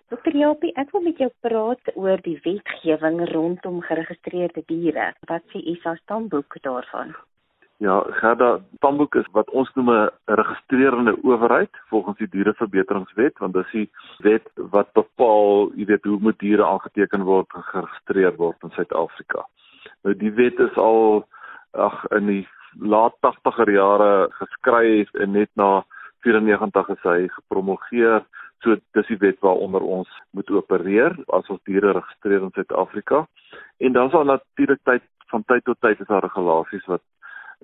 Dokter 0.10 0.36
Japie, 0.38 0.74
ek 0.78 0.91
wil 0.93 1.06
met 1.06 1.21
jou 1.21 1.30
praat 1.45 1.93
oor 1.93 2.21
die 2.26 2.39
wetgewing 2.43 3.21
rondom 3.32 3.80
geregistreerde 3.86 4.65
diere. 4.67 5.13
Wat 5.30 5.45
sê 5.54 5.62
ISA 5.76 5.95
stamboek 6.02 6.58
daarvan? 6.65 7.13
Ja, 7.83 7.99
Gerda, 8.07 8.59
stamboek 8.77 9.15
is 9.19 9.25
wat 9.35 9.49
ons 9.51 9.71
noem 9.75 9.89
'n 9.91 10.09
registrerende 10.25 11.15
owerheid 11.23 11.75
volgens 11.89 12.17
die 12.17 12.29
diereverbeteringswet, 12.29 13.38
want 13.38 13.53
dis 13.53 13.71
die 13.71 13.89
wet 14.17 14.47
wat 14.55 14.93
bepaal, 14.93 15.71
jy 15.75 15.85
weet, 15.85 16.03
hoe 16.03 16.19
moet 16.19 16.39
diere 16.39 16.65
aangeteken 16.65 17.23
word 17.23 17.47
en 17.55 17.63
geregistreer 17.63 18.35
word 18.35 18.63
in 18.63 18.71
Suid-Afrika. 18.71 19.43
Nou 20.03 20.15
die 20.15 20.31
wet 20.31 20.59
is 20.59 20.77
al 20.77 21.27
ag 21.71 22.05
in 22.15 22.25
die 22.27 22.47
laat 22.79 23.15
80er 23.27 23.71
jare 23.71 24.29
geskryf 24.39 25.13
en 25.13 25.31
net 25.31 25.49
na 25.55 25.83
94 26.23 26.89
is 26.89 27.03
hy 27.03 27.27
gepromulgeer. 27.27 28.23
So 28.63 28.77
dis 28.93 29.07
die 29.07 29.19
wet 29.19 29.39
waaronder 29.41 29.81
ons 29.81 30.07
moet 30.31 30.49
opereer 30.49 31.17
as 31.27 31.49
ons 31.49 31.63
diere 31.67 31.91
registreer 31.91 32.41
in 32.41 32.55
Suid-Afrika. 32.55 33.25
En 33.77 33.91
dan 33.91 34.09
sal 34.09 34.23
natuurlik 34.23 34.79
tyd 34.83 35.03
van 35.27 35.43
tyd 35.43 35.63
tot 35.63 35.81
tyd 35.81 35.99
is 35.99 36.07
daar 36.07 36.23
regulasies 36.23 36.85
wat 36.85 37.01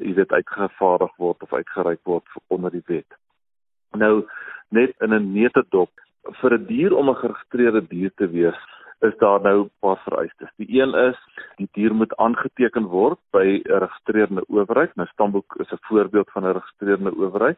jy 0.01 0.13
weet 0.17 0.31
uitgevaardig 0.31 1.15
word 1.17 1.43
of 1.43 1.53
uitgereik 1.53 1.99
word 2.03 2.23
onder 2.47 2.71
die 2.71 2.85
wet. 2.87 3.17
Nou 3.93 4.27
net 4.69 4.93
in 5.01 5.13
'n 5.13 5.33
neutedop 5.33 5.91
vir 6.41 6.53
'n 6.53 6.65
dier 6.65 6.95
om 6.95 7.09
'n 7.09 7.21
geregistreerde 7.23 7.87
dier 7.87 8.11
te 8.15 8.27
wees 8.27 8.59
is 9.01 9.17
daar 9.17 9.41
nou 9.41 9.63
'n 9.63 9.71
paar 9.79 9.99
vereistes. 10.05 10.49
Die 10.57 10.81
een 10.81 10.93
is 10.93 11.17
die 11.57 11.69
dier 11.71 11.93
moet 11.93 12.15
aangeteken 12.15 12.85
word 12.85 13.19
by 13.31 13.61
'n 13.65 13.79
registreerende 13.79 14.43
owerheid. 14.47 14.95
Nou 14.95 15.07
Stamboek 15.07 15.55
is 15.59 15.71
'n 15.71 15.85
voorbeeld 15.89 16.31
van 16.31 16.43
'n 16.43 16.53
registreerende 16.53 17.15
owerheid. 17.15 17.57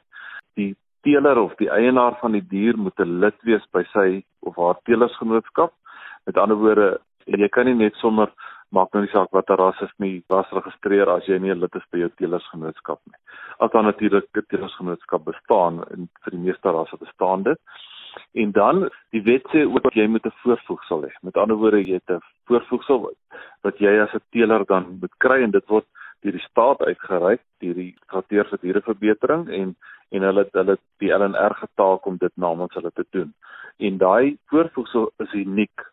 Die 0.55 0.75
teeler 1.01 1.37
of 1.37 1.55
die 1.55 1.69
eienaar 1.69 2.17
van 2.19 2.31
die 2.31 2.47
dier 2.47 2.77
moet 2.77 2.99
'n 2.99 3.19
lid 3.19 3.35
wees 3.41 3.65
by 3.71 3.83
sy 3.83 4.23
of 4.39 4.55
haar 4.55 4.79
teelersgenootskap. 4.83 5.73
Met 6.25 6.37
ander 6.37 6.57
woorde, 6.57 6.99
jy 7.25 7.49
kan 7.49 7.65
nie 7.65 7.75
net 7.75 7.95
sommer 7.95 8.31
maak 8.73 8.93
nou 8.93 9.03
nie 9.03 9.11
saak 9.13 9.31
watter 9.35 9.59
ras 9.59 9.79
is 9.85 9.93
nie, 10.01 10.23
was 10.33 10.49
registreer 10.57 11.09
as 11.13 11.27
jy 11.29 11.37
nie 11.39 11.51
'n 11.53 11.59
lid 11.59 11.75
is 11.75 11.87
by 11.91 11.99
jou 11.99 12.09
teelersgenootskap 12.17 12.99
nie. 13.05 13.19
As 13.59 13.71
dan 13.71 13.85
natuurlik 13.85 14.25
'n 14.35 14.45
teelersgenootskap 14.49 15.25
bestaan 15.25 15.83
en 15.93 16.09
vir 16.23 16.31
die 16.31 16.45
meeste 16.47 16.69
rasse 16.69 16.97
bestaan 16.97 17.43
dit. 17.43 17.59
En 18.33 18.51
dan 18.51 18.89
die 19.11 19.23
wet 19.23 19.45
sê 19.53 19.65
ook 19.65 19.93
jy 19.93 20.07
moet 20.07 20.25
'n 20.25 20.39
voorvoegsel 20.43 21.03
hê. 21.05 21.11
Met 21.21 21.37
ander 21.37 21.57
woorde 21.57 21.83
jy 21.83 21.93
het 22.01 22.09
'n 22.09 22.21
voorvoegsel 22.47 22.99
wat, 23.01 23.17
wat 23.61 23.77
jy 23.77 23.99
as 24.01 24.13
'n 24.13 24.21
teeler 24.31 24.65
dan 24.65 24.97
moet 25.01 25.15
kry 25.17 25.43
en 25.43 25.51
dit 25.51 25.67
word 25.67 25.85
deur 26.21 26.31
die 26.31 26.47
staat 26.49 26.81
uitgereik 26.81 27.41
deur 27.59 27.73
die 27.73 27.95
Strategie 28.03 28.43
vir 28.49 28.59
Diereverbetering 28.61 29.49
en 29.49 29.75
en 30.13 30.21
hulle 30.21 30.45
hulle 30.51 30.77
die 31.01 31.11
LNR 31.11 31.55
getaak 31.55 32.05
om 32.05 32.17
dit 32.17 32.31
namens 32.35 32.73
hulle 32.73 32.91
te 32.93 33.05
doen. 33.09 33.33
En 33.77 33.97
daai 33.97 34.37
voorvoegsel 34.45 35.11
is 35.17 35.33
uniek 35.33 35.92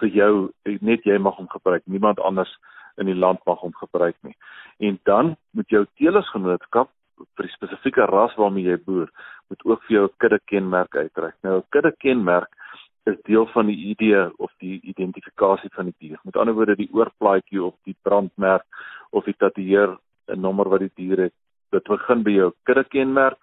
vir 0.00 0.08
jou 0.08 0.32
net 0.80 1.04
jy 1.04 1.18
mag 1.18 1.36
hom 1.36 1.48
gebruik. 1.48 1.82
Niemand 1.86 2.20
anders 2.20 2.52
in 2.96 3.06
die 3.06 3.14
land 3.14 3.40
mag 3.46 3.60
hom 3.60 3.74
gebruik 3.76 4.16
nie. 4.22 4.36
En 4.78 4.98
dan 5.04 5.36
moet 5.50 5.68
jou 5.70 5.84
teelersgenootskap 6.00 6.90
vir 7.36 7.48
die 7.48 7.54
spesifieke 7.54 8.06
ras 8.10 8.34
waarmee 8.36 8.66
jy 8.66 8.76
boer, 8.84 9.10
moet 9.48 9.64
ook 9.64 9.82
vir 9.86 9.96
jou 9.96 10.04
'n 10.06 10.16
kudde 10.18 10.38
kenmerk 10.44 10.96
uitreik. 10.96 11.36
Nou 11.42 11.58
'n 11.58 11.68
kudde 11.70 11.92
kenmerk 11.98 12.50
is 13.06 13.16
deel 13.22 13.46
van 13.46 13.66
die 13.66 13.78
idee 13.92 14.30
of 14.38 14.52
die 14.58 14.80
identifikasie 14.82 15.70
van 15.72 15.84
die 15.84 15.94
dier. 15.98 16.18
Met 16.24 16.36
ander 16.36 16.54
woorde 16.54 16.76
die 16.76 16.90
oorplaatjie 16.92 17.62
of 17.62 17.74
die 17.84 17.96
brandmerk 18.02 18.64
of 19.10 19.24
die 19.24 19.36
tatoeëer 19.38 19.96
'n 20.28 20.40
nommer 20.40 20.68
wat 20.68 20.80
die 20.80 20.92
dier 20.94 21.18
het. 21.18 21.34
Dit 21.70 21.84
begin 21.84 22.22
by 22.22 22.30
jou 22.30 22.52
kudde 22.64 22.84
kenmerk 22.84 23.38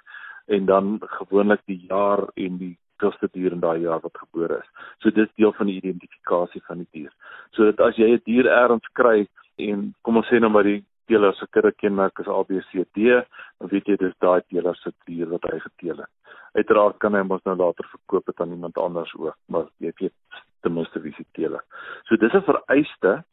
en 0.48 0.66
dan 0.66 1.00
gewoonlik 1.02 1.62
die 1.66 1.86
jaar 1.88 2.28
en 2.36 2.58
die 2.58 2.78
hoeveelste 3.04 3.30
dier 3.32 3.52
in 3.52 3.60
daai 3.60 3.82
jaar 3.82 4.02
wat 4.02 4.18
gebore 4.18 4.60
is. 4.62 4.70
So 5.00 5.12
dit 5.12 5.28
is 5.28 5.36
deel 5.36 5.54
van 5.54 5.68
die 5.68 5.78
identifikasie 5.82 6.62
van 6.68 6.84
die 6.84 6.88
dier. 6.92 7.12
So 7.52 7.66
dat 7.66 7.80
as 7.80 7.96
jy 7.98 8.14
'n 8.14 8.22
dier 8.26 8.48
ergens 8.48 8.88
kry 8.94 9.28
en 9.58 9.94
kom 10.02 10.18
ons 10.18 10.28
sê 10.28 10.40
nou 10.40 10.50
maar 10.50 10.64
die 10.64 10.84
teeler 11.08 11.34
se 11.34 11.48
kuddekenmerk 11.52 12.20
is 12.20 12.28
ABCD, 12.28 13.26
dan 13.60 13.70
weet 13.70 13.88
jy 13.88 13.96
dis 13.98 14.16
daai 14.20 14.42
teeler 14.48 14.76
se 14.76 14.92
dier 15.06 15.28
wat 15.28 15.44
hy 15.44 15.60
geteel 15.60 15.98
het. 15.98 16.10
Uiteraard 16.56 16.98
kan 17.00 17.14
hy 17.14 17.24
mos 17.24 17.44
nou 17.46 17.56
later 17.56 17.86
verkoop 17.92 18.28
het 18.28 18.40
aan 18.40 18.52
iemand 18.52 18.78
anders 18.78 19.14
ook, 19.16 19.36
maar 19.48 19.68
jy 19.80 19.92
weet 20.00 20.14
ten 20.62 20.74
minste 20.74 21.00
wie 21.02 21.14
se 21.14 21.26
teeler. 21.34 21.64
So 22.06 22.16
dis 22.16 22.34
'n 22.34 22.42
vereiste 22.42 23.24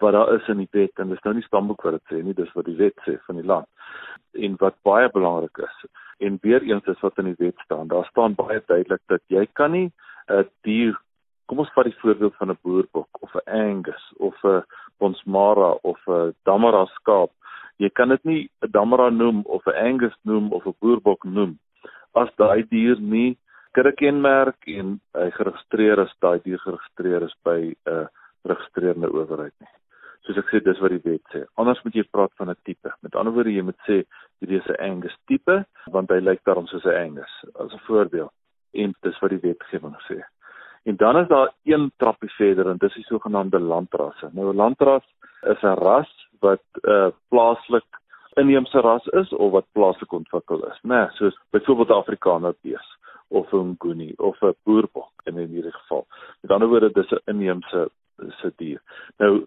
wat 0.00 0.12
daar 0.12 0.34
is 0.34 0.48
in 0.48 0.62
die 0.62 0.70
wet 0.70 0.98
en 0.98 1.08
dis 1.12 1.22
nou 1.24 1.34
nie 1.34 1.44
stamboek 1.46 1.82
wat 1.82 1.98
dit 1.98 2.12
sê 2.12 2.22
nie, 2.22 2.34
dis 2.34 2.52
wat 2.56 2.66
die 2.66 2.78
wet 2.78 2.96
sê 3.06 3.18
van 3.26 3.36
die 3.40 3.46
land. 3.46 3.68
En 4.32 4.56
wat 4.60 4.78
baie 4.88 5.08
belangrik 5.12 5.58
is 5.66 5.84
en 6.22 6.38
weer 6.42 6.62
eens 6.62 6.86
is 6.86 7.00
wat 7.00 7.18
in 7.18 7.30
die 7.32 7.38
wet 7.38 7.58
staan. 7.64 7.88
Daar 7.88 8.06
staan 8.10 8.34
baie 8.38 8.62
duidelik 8.66 9.02
dat 9.12 9.22
jy 9.28 9.46
kan 9.52 9.72
nie 9.72 9.90
'n 10.28 10.48
dier 10.62 10.96
kom 11.46 11.58
ons 11.58 11.72
vat 11.74 11.84
die 11.84 12.00
voorbeeld 12.00 12.36
van 12.36 12.50
'n 12.50 12.58
boerbok 12.62 13.08
of 13.20 13.34
'n 13.34 13.50
Angus 13.50 14.04
of 14.16 14.44
'n 14.44 14.64
Bonsmara 14.98 15.70
of 15.82 16.00
'n 16.06 16.34
Damara 16.44 16.84
skaap. 16.86 17.30
Jy 17.76 17.90
kan 17.90 18.08
dit 18.08 18.24
nie 18.24 18.50
'n 18.62 18.70
Damara 18.70 19.10
noem 19.10 19.42
of 19.44 19.66
'n 19.66 19.76
Angus 19.88 20.16
noem 20.22 20.52
of 20.52 20.66
'n 20.66 20.74
boerbok 20.80 21.24
noem 21.24 21.58
as 22.14 22.30
daai 22.36 22.62
dier 22.68 23.00
nie 23.00 23.38
kuddekenmerk 23.76 24.66
en 24.66 24.98
hy 25.16 25.30
geregistreer 25.30 25.98
is, 26.04 26.12
daai 26.20 26.40
dier 26.44 26.60
geregistreer 26.64 27.22
is 27.28 27.36
by 27.44 27.58
'n 27.60 27.76
uh, 27.92 28.06
registrerende 28.44 29.08
owerheid 29.08 29.54
nie. 29.60 29.81
Soos 30.26 30.38
ek 30.38 30.50
sê, 30.50 30.60
dis 30.62 30.78
wat 30.78 30.90
die 30.94 31.02
wet 31.04 31.22
sê. 31.34 31.44
Anders 31.58 31.80
moet 31.84 31.94
jy 31.94 32.04
praat 32.10 32.32
van 32.38 32.50
'n 32.50 32.56
tipe. 32.64 32.90
Met 33.02 33.14
ander 33.14 33.32
woorde, 33.32 33.50
jy 33.50 33.62
moet 33.62 33.80
sê 33.88 34.04
hierdie 34.40 34.60
is 34.60 34.68
'n 34.70 34.82
Angus 34.90 35.16
tipe 35.26 35.64
want 35.90 36.10
hy 36.10 36.20
lyk 36.20 36.44
daarom 36.44 36.66
soos 36.66 36.84
'n 36.84 37.00
Angus 37.06 37.34
as 37.54 37.72
'n 37.72 37.86
voorbeeld. 37.86 38.32
En 38.74 38.94
dis 39.02 39.18
wat 39.20 39.30
die 39.30 39.42
wetgewing 39.42 39.96
sê. 40.08 40.22
En 40.84 40.96
dan 40.96 41.16
is 41.16 41.28
daar 41.28 41.50
een 41.64 41.92
trappie 41.96 42.30
verder 42.30 42.70
en 42.70 42.76
dis 42.78 42.94
die 42.94 43.04
sogenaamde 43.04 43.58
landrasse. 43.58 44.30
Nou 44.32 44.52
'n 44.52 44.56
landras 44.56 45.04
is 45.42 45.62
'n 45.62 45.78
ras 45.78 46.12
wat 46.40 46.62
'n 46.82 46.90
uh, 46.90 47.10
plaaslik 47.28 47.88
inheemse 48.34 48.80
ras 48.80 49.06
is 49.06 49.32
of 49.32 49.50
wat 49.52 49.72
plaaslik 49.72 50.12
ontwikkel 50.12 50.64
is, 50.66 50.78
né? 50.82 50.94
Nee, 50.94 51.08
soos 51.10 51.38
byvoorbeeld 51.50 51.90
Afrikaner 51.90 52.54
bees 52.62 52.96
of 53.28 53.52
'n 53.52 53.76
nguni 53.78 54.12
of 54.16 54.42
'n 54.42 54.54
boerbok 54.64 55.12
in 55.24 55.36
hierdie 55.36 55.72
geval. 55.72 56.06
Met 56.40 56.50
ander 56.50 56.68
woorde, 56.68 56.92
dis 56.92 57.10
'n 57.10 57.22
inheemse 57.24 57.90
se 58.16 58.52
dier. 58.56 58.80
Nou 59.18 59.46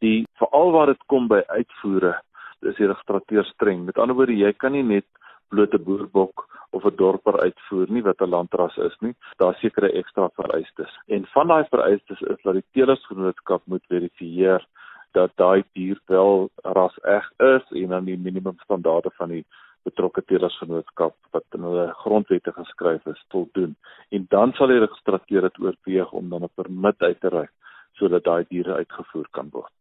die 0.00 0.26
veral 0.38 0.72
waar 0.72 0.86
dit 0.86 1.02
kom 1.06 1.28
by 1.28 1.42
uitvoere, 1.46 2.14
is 2.60 2.76
die 2.76 2.86
regstrateur 2.86 3.44
streng. 3.44 3.84
Met 3.84 3.98
ander 3.98 4.16
woorde, 4.16 4.36
jy 4.36 4.52
kan 4.52 4.72
nie 4.72 4.82
net 4.82 5.06
blote 5.48 5.78
boerbok 5.78 6.46
of 6.70 6.84
'n 6.84 6.96
dorper 6.96 7.40
uitvoer 7.40 7.86
nie 7.90 8.02
wat 8.02 8.20
'n 8.20 8.30
landras 8.30 8.76
is 8.76 8.96
nie. 9.00 9.14
Daar 9.38 9.54
sekerre 9.54 9.92
ekstra 9.92 10.28
vereistes. 10.34 10.92
En 11.06 11.26
van 11.26 11.48
daai 11.48 11.64
vereistes 11.70 12.20
is 12.20 12.42
dat 12.42 12.54
die 12.54 12.64
telersgenootskap 12.72 13.62
moet 13.64 13.84
verifieer 13.88 14.66
dat 15.12 15.30
daai 15.36 15.64
dier 15.72 16.00
wel 16.06 16.50
ras 16.62 16.98
eg 17.02 17.30
is 17.38 17.64
en 17.82 17.92
aan 17.92 18.04
die 18.04 18.18
minimum 18.18 18.58
standaarde 18.58 19.10
van 19.16 19.28
die 19.28 19.44
betrokke 19.84 20.22
telersgenootskap 20.24 21.14
wat 21.30 21.44
in 21.54 21.62
hulle 21.62 21.86
grondwette 22.02 22.52
geskryf 22.52 23.06
is 23.06 23.24
voldoen. 23.28 23.76
En 24.10 24.26
dan 24.28 24.52
sal 24.52 24.66
die 24.66 24.78
registrateur 24.78 25.40
dit 25.40 25.58
oorweeg 25.58 26.12
om 26.12 26.28
dan 26.28 26.42
'n 26.42 26.54
permit 26.54 27.02
uit 27.02 27.20
te 27.20 27.28
reik 27.28 27.52
sodat 27.98 28.24
daai 28.24 28.44
diere 28.48 28.74
uitgevoer 28.80 29.28
kan 29.30 29.50
word. 29.52 29.72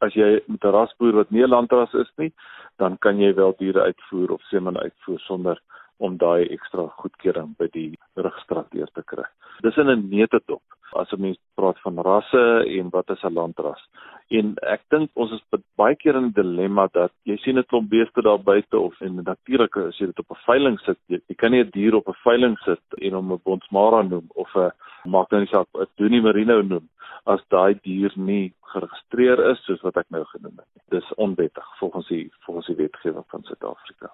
As 0.00 0.14
jy 0.14 0.40
met 0.46 0.64
'n 0.64 0.74
rasboer 0.76 1.14
wat 1.14 1.30
nie 1.30 1.42
'n 1.42 1.50
landras 1.50 1.94
is 1.94 2.10
nie, 2.16 2.32
dan 2.78 2.98
kan 2.98 3.18
jy 3.18 3.34
wel 3.34 3.54
diere 3.58 3.80
uitvoer 3.80 4.30
of 4.30 4.42
semen 4.42 4.76
uitvoer 4.76 5.20
sonder 5.20 5.60
om 5.98 6.16
daai 6.16 6.48
ekstra 6.50 6.88
goedkeuring 7.00 7.56
by 7.58 7.68
die 7.72 7.98
registrateur 8.16 8.88
te 8.94 9.02
kry. 9.02 9.26
Dis 9.62 9.76
in 9.76 9.90
'n 9.90 10.08
neutedop 10.10 10.62
as 10.94 11.12
'n 11.12 11.20
mens 11.20 11.38
praat 11.54 11.78
van 11.80 11.98
rasse 11.98 12.44
en 12.78 12.90
wat 12.90 13.10
is 13.10 13.22
'n 13.22 13.34
landras. 13.34 13.82
En 14.28 14.54
ek 14.62 14.82
dink 14.90 15.10
ons 15.14 15.32
is 15.32 15.42
baie 15.76 15.96
keer 15.96 16.16
in 16.16 16.24
'n 16.24 16.32
dilemma 16.32 16.88
dat 16.92 17.12
jy 17.24 17.36
sien 17.36 17.58
'n 17.58 17.64
klomp 17.70 17.88
beeste 17.90 18.22
daar 18.22 18.38
buite 18.38 18.78
of 18.78 19.00
en 19.00 19.22
natuurlik 19.22 19.76
as 19.76 19.98
jy 19.98 20.06
dit 20.06 20.18
op 20.18 20.30
'n 20.30 20.44
veiling 20.46 20.78
sit, 20.80 20.98
jy, 21.08 21.18
jy 21.28 21.34
kan 21.34 21.50
nie 21.50 21.64
'n 21.64 21.70
dier 21.70 21.94
op 21.94 22.08
'n 22.08 22.22
veiling 22.24 22.58
sit 22.58 22.84
en 22.98 23.12
hom 23.12 23.32
'n 23.32 23.40
bonsmara 23.44 24.02
noem 24.02 24.26
of 24.34 24.50
'n 24.56 24.70
maak 25.04 25.30
nou 25.30 25.40
nie 25.40 25.52
saak 25.52 25.68
'n 25.74 25.86
Donie 25.96 26.22
Merino 26.22 26.62
noem 26.62 26.88
as 27.24 27.40
daai 27.48 27.74
dier 27.82 28.12
nie 28.16 28.54
geregistreer 28.72 29.50
is 29.50 29.64
soos 29.64 29.82
wat 29.86 29.96
ek 30.02 30.08
nou 30.14 30.24
genoem 30.32 30.56
het. 30.60 30.68
Dis 30.92 31.14
onwettig 31.14 31.66
volgens 31.78 32.08
die 32.12 32.24
volgens 32.46 32.68
die 32.70 32.80
wetgewing 32.82 33.26
van 33.32 33.42
Suid-Afrika. 33.48 34.08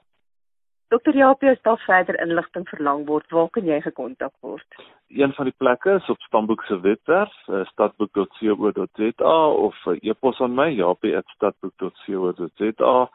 Dokter 0.90 1.14
Japie, 1.14 1.50
as 1.50 1.62
daar 1.62 1.82
verder 1.86 2.20
inligting 2.22 2.68
verlang 2.68 3.06
word, 3.06 3.30
waar 3.30 3.50
kan 3.54 3.66
jy 3.66 3.80
gekontak 3.80 4.32
word? 4.42 4.66
Een 5.14 5.32
van 5.36 5.44
die 5.46 5.54
plekke 5.56 5.90
is 6.00 6.08
op 6.10 6.20
Stamboek 6.26 6.62
se 6.66 6.80
webwerf, 6.82 7.34
eh, 7.46 7.66
stadboek.co.za 7.70 9.36
of 9.66 9.76
e-pos 10.00 10.40
aan 10.40 10.54
my, 10.54 10.68
japie@stadboek.co.za 10.74 13.10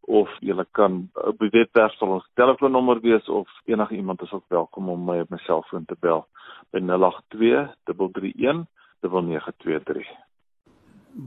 of 0.00 0.28
jy 0.40 0.64
kan 0.72 1.10
op 1.14 1.38
die 1.38 1.50
webwerf 1.54 1.92
sal 1.98 2.08
ons 2.16 2.30
telefoonnommer 2.34 3.00
wees 3.00 3.28
of 3.28 3.48
enige 3.64 3.94
iemand 3.94 4.22
is 4.22 4.32
ook 4.32 4.44
welkom 4.48 4.88
om 4.88 5.04
my 5.04 5.20
op 5.20 5.30
my 5.30 5.38
selfoon 5.38 5.84
te 5.84 5.96
bel 6.00 6.26
by 6.72 6.80
082 6.80 7.74
331 7.84 8.66
0923. 9.02 10.04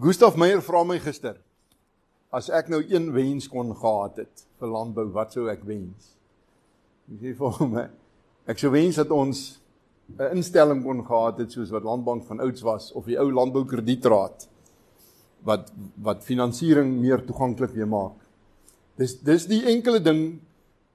Gustaf 0.02 0.36
Meyer 0.36 0.62
vra 0.62 0.84
my 0.88 1.00
gister 1.00 1.40
as 2.34 2.50
ek 2.50 2.70
nou 2.74 2.80
een 2.82 3.12
wens 3.14 3.46
kon 3.52 3.76
gehad 3.78 4.24
het 4.24 4.46
vir 4.58 4.72
landbou, 4.74 5.06
wat 5.14 5.36
sou 5.36 5.46
ek 5.52 5.62
wens? 5.70 6.16
Ek 7.12 7.20
sê 7.22 7.34
vir 7.38 7.60
hom, 7.60 7.76
ek 8.50 8.62
sou 8.62 8.72
wens 8.74 8.98
dat 8.98 9.12
ons 9.14 9.44
'n 10.18 10.38
instelling 10.38 10.84
kon 10.84 11.04
gehad 11.06 11.38
het 11.40 11.52
soos 11.52 11.70
wat 11.72 11.84
Landbank 11.84 12.26
van 12.26 12.40
ouds 12.40 12.62
was 12.62 12.92
of 12.92 13.06
die 13.06 13.18
ou 13.18 13.32
landboukredietraad 13.32 14.50
wat 15.44 15.72
wat 16.02 16.24
finansiering 16.24 17.00
meer 17.00 17.24
toeganklik 17.26 17.72
weer 17.72 17.88
maak. 17.88 18.18
Dis 18.98 19.16
dis 19.22 19.46
die 19.48 19.64
enkele 19.66 20.00
ding 20.00 20.40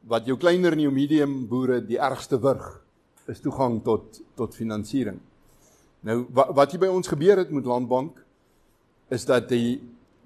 wat 0.08 0.26
jou 0.26 0.36
kleiner 0.36 0.72
en 0.72 0.80
jou 0.80 0.92
medium 0.92 1.48
boere 1.48 1.80
die 1.80 1.98
ergste 1.98 2.38
wurg 2.40 2.82
is 3.28 3.40
toegang 3.40 3.82
tot 3.84 4.20
tot 4.36 4.54
finansiering. 4.54 5.20
Nou 6.06 6.24
wat 6.34 6.54
wat 6.54 6.72
hier 6.72 6.82
by 6.82 6.90
ons 6.92 7.10
gebeur 7.10 7.40
het 7.40 7.50
met 7.50 7.66
Landbank 7.66 8.18
is 9.14 9.24
dat 9.26 9.48
die 9.50 9.80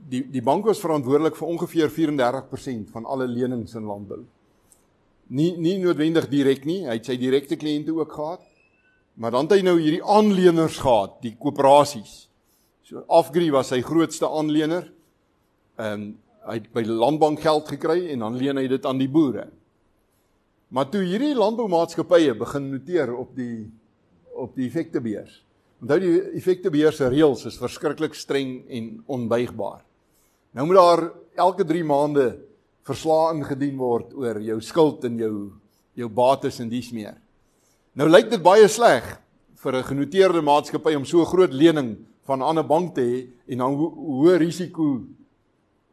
die 0.09 0.23
die 0.31 0.43
bank 0.43 0.67
was 0.67 0.83
verantwoordelik 0.83 1.37
vir 1.39 1.49
ongeveer 1.49 1.93
34% 1.95 2.91
van 2.95 3.05
alle 3.07 3.29
lenings 3.31 3.75
in 3.79 3.87
landbou. 3.87 4.23
Nie 5.33 5.55
nie 5.57 5.79
noodwendig 5.79 6.29
direk 6.29 6.67
nie, 6.69 6.83
hy 6.87 6.99
het 6.99 7.07
sy 7.07 7.17
direkte 7.17 7.57
kliënte 7.57 7.95
ook 7.95 8.13
gehad. 8.13 8.43
Maar 9.15 9.31
dan 9.31 9.47
het 9.47 9.59
hy 9.59 9.63
nou 9.65 9.77
hierdie 9.79 10.05
aanleners 10.05 10.79
gehad, 10.81 11.19
die 11.23 11.35
koöperasies. 11.39 12.27
So 12.89 13.05
Afgri 13.13 13.51
was 13.53 13.71
sy 13.73 13.83
grootste 13.85 14.29
aanlener. 14.29 14.91
Ehm 15.79 15.95
um, 16.01 16.11
hy 16.43 16.57
het 16.59 16.65
by 16.75 16.83
die 16.83 16.91
landbank 16.91 17.39
geld 17.39 17.69
gekry 17.71 18.09
en 18.11 18.25
dan 18.25 18.35
leen 18.35 18.59
hy 18.59 18.65
dit 18.67 18.87
aan 18.87 18.99
die 18.99 19.07
boere. 19.07 19.45
Maar 20.75 20.89
toe 20.91 21.05
hierdie 21.07 21.37
landboumaatskappye 21.39 22.35
begin 22.35 22.67
noteer 22.73 23.13
op 23.15 23.31
die 23.37 23.71
op 24.35 24.57
die 24.57 24.67
effektebeurs. 24.67 25.37
Onthou 25.83 25.99
die 25.99 26.19
effektebeurs 26.39 27.01
se 27.01 27.09
reëls 27.11 27.41
is 27.49 27.59
verskriklik 27.59 28.15
streng 28.15 28.61
en 28.71 28.91
onbuigbaar. 29.11 29.81
Nou 30.55 30.69
moet 30.69 30.79
daar 30.79 31.03
elke 31.43 31.67
3 31.67 31.83
maande 31.83 32.27
verslae 32.87 33.33
ingedien 33.35 33.75
word 33.81 34.13
oor 34.15 34.39
jou 34.39 34.61
skuld 34.63 35.03
en 35.09 35.19
jou 35.19 35.35
jou 35.99 36.09
bates 36.09 36.61
en 36.63 36.71
dies 36.71 36.93
meer. 36.95 37.17
Nou 37.99 38.07
lyk 38.09 38.31
dit 38.31 38.43
baie 38.43 38.69
sleg 38.69 39.03
vir 39.59 39.77
'n 39.77 39.83
genoteerde 39.83 40.41
maatskappy 40.41 40.95
om 40.95 41.05
so 41.05 41.21
'n 41.21 41.33
groot 41.35 41.53
lening 41.53 41.97
van 42.27 42.39
'n 42.39 42.47
ander 42.47 42.65
bank 42.65 42.95
te 42.95 43.01
hê 43.03 43.27
en 43.49 43.59
dan 43.59 43.75
ho 43.75 43.91
hoë 43.91 44.39
risiko 44.39 45.03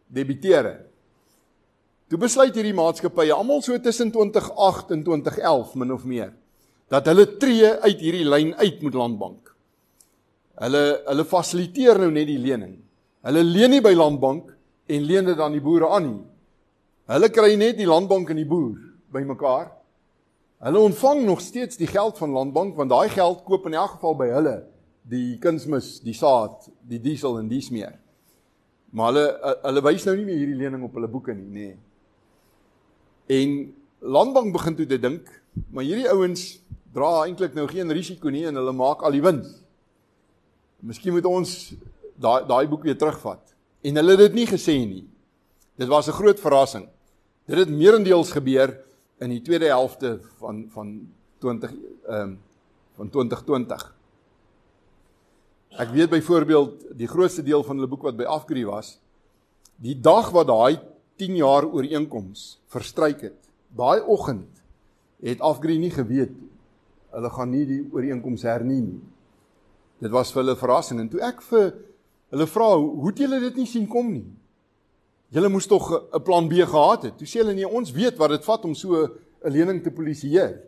debiteer. 0.08 0.86
Toe 2.10 2.19
besluit 2.19 2.56
hierdie 2.56 2.73
maatskappye 2.73 3.34
almal 3.34 3.62
so 3.62 3.78
tussen 3.80 4.12
2008 4.12 4.91
en 4.91 5.04
2011 5.04 5.75
min 5.75 5.91
of 5.91 6.06
meer 6.06 6.34
dat 6.89 7.06
hulle 7.06 7.38
tree 7.38 7.65
uit 7.65 7.99
hierdie 7.99 8.25
lyn 8.25 8.56
uit 8.56 8.82
met 8.82 8.93
Landbank. 8.93 9.48
Hulle 10.60 10.84
hulle 11.08 11.26
fasiliteer 11.26 12.00
nou 12.02 12.10
net 12.12 12.28
die 12.28 12.39
lening. 12.41 12.76
Hulle 13.26 13.43
leen 13.43 13.76
nie 13.76 13.84
by 13.84 13.93
Landbank 13.95 14.52
en 14.89 15.06
leen 15.08 15.30
dit 15.30 15.39
aan 15.39 15.56
die 15.56 15.63
boere 15.63 15.89
aan 15.95 16.08
nie. 16.08 16.22
Hulle 17.10 17.30
kry 17.34 17.54
net 17.60 17.78
die 17.80 17.88
Landbank 17.89 18.30
en 18.30 18.41
die 18.41 18.48
boer 18.48 18.76
bymekaar. 19.13 19.69
Hulle 20.60 20.82
ontvang 20.84 21.24
nog 21.26 21.41
steeds 21.41 21.80
die 21.80 21.88
geld 21.88 22.19
van 22.19 22.36
Landbank 22.36 22.76
want 22.76 22.91
daai 22.91 23.10
geld 23.13 23.45
koop 23.48 23.69
in 23.69 23.78
elk 23.80 23.98
geval 23.98 24.17
by 24.19 24.28
hulle 24.34 24.58
die 25.10 25.39
kunsmis, 25.41 25.98
die 26.06 26.13
saad, 26.13 26.67
die 26.86 27.00
diesel 27.02 27.39
en 27.39 27.48
dies 27.50 27.72
meer. 27.74 27.95
Maar 28.93 29.13
hulle 29.13 29.54
hulle 29.63 29.86
wys 29.88 30.06
nou 30.06 30.15
nie 30.17 30.28
meer 30.28 30.41
hierdie 30.41 30.60
lening 30.60 30.84
op 30.86 30.98
hulle 30.98 31.10
boeke 31.10 31.34
nie, 31.34 31.48
nê. 31.48 31.69
Nee. 31.69 31.78
En 33.39 33.56
Landbank 34.00 34.54
begin 34.54 34.76
toe 34.78 34.86
te 34.89 35.00
dink, 35.02 35.28
maar 35.72 35.88
hierdie 35.88 36.10
ouens 36.12 36.60
dra 36.93 37.26
eintlik 37.26 37.56
nou 37.58 37.65
geen 37.69 37.91
risiko 37.93 38.32
nie 38.34 38.45
en 38.50 38.58
hulle 38.60 38.74
maak 38.76 39.04
al 39.06 39.15
die 39.15 39.24
wins. 39.24 39.58
Miskien 40.80 41.13
moet 41.13 41.26
ons 41.26 41.74
daai 42.20 42.46
daai 42.48 42.68
boek 42.68 42.84
weer 42.88 42.98
terugvat. 42.98 43.42
En 43.84 43.96
hulle 44.00 44.15
het 44.15 44.30
dit 44.30 44.38
nie 44.42 44.48
gesê 44.48 44.76
nie. 44.86 45.06
Dit 45.80 45.88
was 45.88 46.08
'n 46.08 46.18
groot 46.20 46.39
verrassing. 46.39 46.88
Dit 47.48 47.58
het 47.58 47.70
meerendeels 47.70 48.32
gebeur 48.32 48.78
in 49.20 49.30
die 49.30 49.42
tweede 49.42 49.65
helfte 49.65 50.20
van 50.39 50.70
van 50.70 51.08
20 51.39 51.72
ehm 51.72 52.22
um, 52.22 52.39
van 52.96 53.10
2020. 53.10 53.96
Ek 55.70 55.89
weet 55.89 56.10
byvoorbeeld 56.10 56.98
die 56.98 57.08
grootste 57.08 57.44
deel 57.44 57.63
van 57.63 57.76
hulle 57.76 57.88
boek 57.88 58.02
wat 58.02 58.18
by 58.18 58.24
Afgri 58.24 58.65
was, 58.65 59.00
die 59.76 60.00
dag 60.00 60.32
wat 60.32 60.48
daai 60.48 60.80
10 61.15 61.36
jaar 61.36 61.65
ooreenkoms 61.65 62.60
verstryk 62.68 63.22
het. 63.22 63.50
Daai 63.76 64.02
oggend 64.02 64.63
het 65.22 65.39
Afgri 65.39 65.78
nie 65.78 65.92
geweet 65.92 66.32
hulle 67.10 67.30
gaan 67.30 67.50
nie 67.50 67.65
die 67.65 67.80
ooreenkoms 67.92 68.44
hernie 68.46 68.82
nie. 68.82 69.00
Dit 69.99 70.12
was 70.12 70.31
vir 70.31 70.43
hulle 70.43 70.55
verrassing 70.55 70.99
en 70.99 71.09
toe 71.09 71.21
ek 71.21 71.41
vir 71.41 71.73
hulle 72.31 72.47
vra, 72.47 72.75
"Hoe 72.77 73.07
het 73.07 73.17
julle 73.17 73.39
dit 73.39 73.55
nie 73.55 73.65
sien 73.65 73.88
kom 73.88 74.12
nie?" 74.13 74.31
Julle 75.29 75.49
moes 75.49 75.67
tog 75.67 75.91
'n 76.13 76.23
plan 76.23 76.47
B 76.47 76.53
gehad 76.53 77.03
het. 77.03 77.17
Toe 77.17 77.27
sê 77.27 77.39
hulle 77.39 77.53
nee, 77.53 77.67
ons 77.67 77.91
weet 77.91 78.17
wat 78.17 78.29
dit 78.29 78.45
vat 78.45 78.65
om 78.65 78.75
so 78.75 78.95
'n 79.03 79.51
lening 79.51 79.83
te 79.83 79.91
polisieer. 79.91 80.62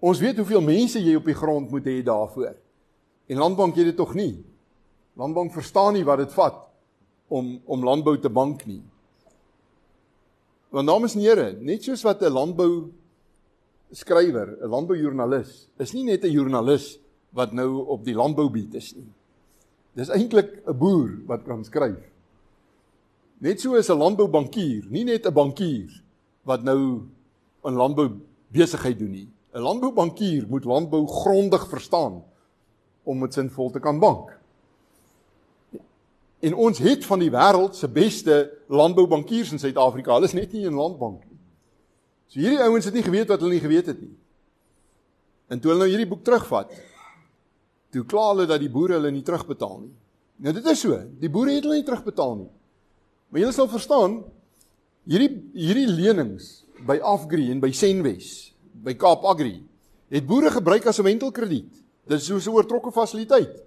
Ons 0.00 0.20
weet 0.20 0.36
hoeveel 0.36 0.60
mense 0.60 0.98
jy 0.98 1.14
op 1.16 1.24
die 1.24 1.34
grond 1.34 1.70
moet 1.70 1.84
hê 1.84 2.02
daarvoor. 2.02 2.54
En 3.28 3.36
Landbank 3.36 3.76
het 3.76 3.84
dit 3.84 3.96
tog 3.96 4.14
nie. 4.14 4.44
Landbank 5.16 5.52
verstaan 5.52 5.92
nie 5.94 6.04
wat 6.04 6.18
dit 6.18 6.32
vat 6.32 6.68
om 7.28 7.60
om 7.64 7.84
landbou 7.84 8.18
te 8.18 8.30
bank 8.30 8.66
nie. 8.66 8.82
Want 10.72 10.88
dames 10.88 11.14
en 11.14 11.20
here, 11.20 11.52
net 11.60 11.84
soos 11.84 12.02
wat 12.02 12.22
'n 12.22 12.32
landbou 12.32 12.90
skrywer, 13.92 14.56
'n 14.62 14.68
landboujoernalis, 14.68 15.68
is 15.78 15.92
nie 15.92 16.04
net 16.04 16.24
'n 16.24 16.30
joernalis 16.30 16.98
wat 17.32 17.52
nou 17.52 17.84
op 17.86 18.04
die 18.04 18.14
landboubiet 18.14 18.74
is 18.78 18.92
nie. 18.94 19.08
Dis 19.96 20.08
eintlik 20.08 20.62
'n 20.66 20.78
boer 20.78 21.10
wat 21.26 21.44
kan 21.44 21.64
skryf. 21.64 22.00
Net 23.38 23.60
so 23.60 23.74
is 23.74 23.90
'n 23.90 23.98
landboubankier, 23.98 24.86
nie 24.88 25.04
net 25.04 25.26
'n 25.26 25.32
bankier 25.32 26.02
wat 26.44 26.62
nou 26.62 27.08
'n 27.64 27.74
landbou 27.74 28.20
besigheid 28.48 28.98
doen 28.98 29.10
nie. 29.10 29.28
'n 29.54 29.60
Landboubankier 29.60 30.46
moet 30.48 30.64
landbou 30.64 31.06
grondig 31.06 31.68
verstaan 31.68 32.22
om 33.02 33.20
dit 33.20 33.34
sinvol 33.34 33.70
te 33.70 33.80
kan 33.80 33.98
bank. 33.98 34.38
En 36.40 36.54
ons 36.54 36.78
het 36.78 37.04
van 37.04 37.18
die 37.18 37.30
wêreld 37.30 37.76
se 37.76 37.88
beste 37.88 38.50
landboubankiers 38.66 39.52
in 39.52 39.58
Suid-Afrika. 39.58 40.12
Hulle 40.12 40.26
is 40.26 40.32
net 40.32 40.52
nie 40.52 40.64
in 40.64 40.74
landbank 40.74 41.22
nie. 41.28 41.38
So 42.26 42.40
hierdie 42.40 42.62
ouens 42.64 42.84
het 42.84 42.94
nie 42.94 43.04
geweet 43.04 43.28
wat 43.28 43.40
hulle 43.40 43.52
nie 43.52 43.62
geweet 43.62 43.86
het 43.86 44.00
nie. 44.00 44.16
En 45.52 45.60
toe 45.60 45.70
hulle 45.70 45.84
nou 45.84 45.90
hierdie 45.90 46.08
boek 46.08 46.24
terugvat, 46.24 46.72
toe 47.92 48.04
kla 48.08 48.30
hulle 48.32 48.46
dat 48.48 48.62
die 48.62 48.70
boere 48.72 48.96
hulle 48.98 49.12
nie 49.12 49.24
terugbetaal 49.26 49.80
nie. 49.82 49.92
Nou 50.42 50.54
dit 50.56 50.68
is 50.72 50.80
so, 50.80 50.96
die 51.20 51.30
boere 51.30 51.54
het 51.54 51.66
hulle 51.66 51.80
nie 51.80 51.86
terugbetaal 51.86 52.36
nie. 52.40 52.50
Maar 53.30 53.44
julle 53.44 53.56
sal 53.56 53.68
verstaan, 53.72 54.22
hierdie 55.08 55.30
hierdie 55.56 55.88
lenings 55.90 56.62
by 56.86 56.98
Afgri 57.04 57.50
en 57.52 57.60
by 57.62 57.70
Senwes, 57.76 58.52
by 58.84 58.94
Kaap 58.98 59.26
Agri, 59.28 59.60
het 60.12 60.26
boere 60.28 60.50
gebruik 60.50 60.86
as 60.86 60.98
'n 61.00 61.04
wentelkrediet. 61.04 61.72
Dit 62.08 62.20
is 62.20 62.26
so 62.26 62.36
'n 62.36 62.54
oortrokke 62.54 62.92
fasiliteit. 62.92 63.62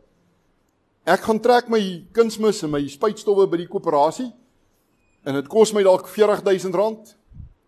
Ek 1.05 1.21
gaan 1.21 1.39
trek 1.39 1.69
my 1.69 2.05
kunsmis 2.11 2.63
en 2.63 2.71
my 2.71 2.87
spuitstowwe 2.87 3.47
by 3.47 3.57
die 3.57 3.67
koöperasie 3.67 4.33
en 5.25 5.33
dit 5.33 5.47
kos 5.47 5.73
my 5.73 5.83
dalk 5.83 6.07
R40000. 6.07 7.15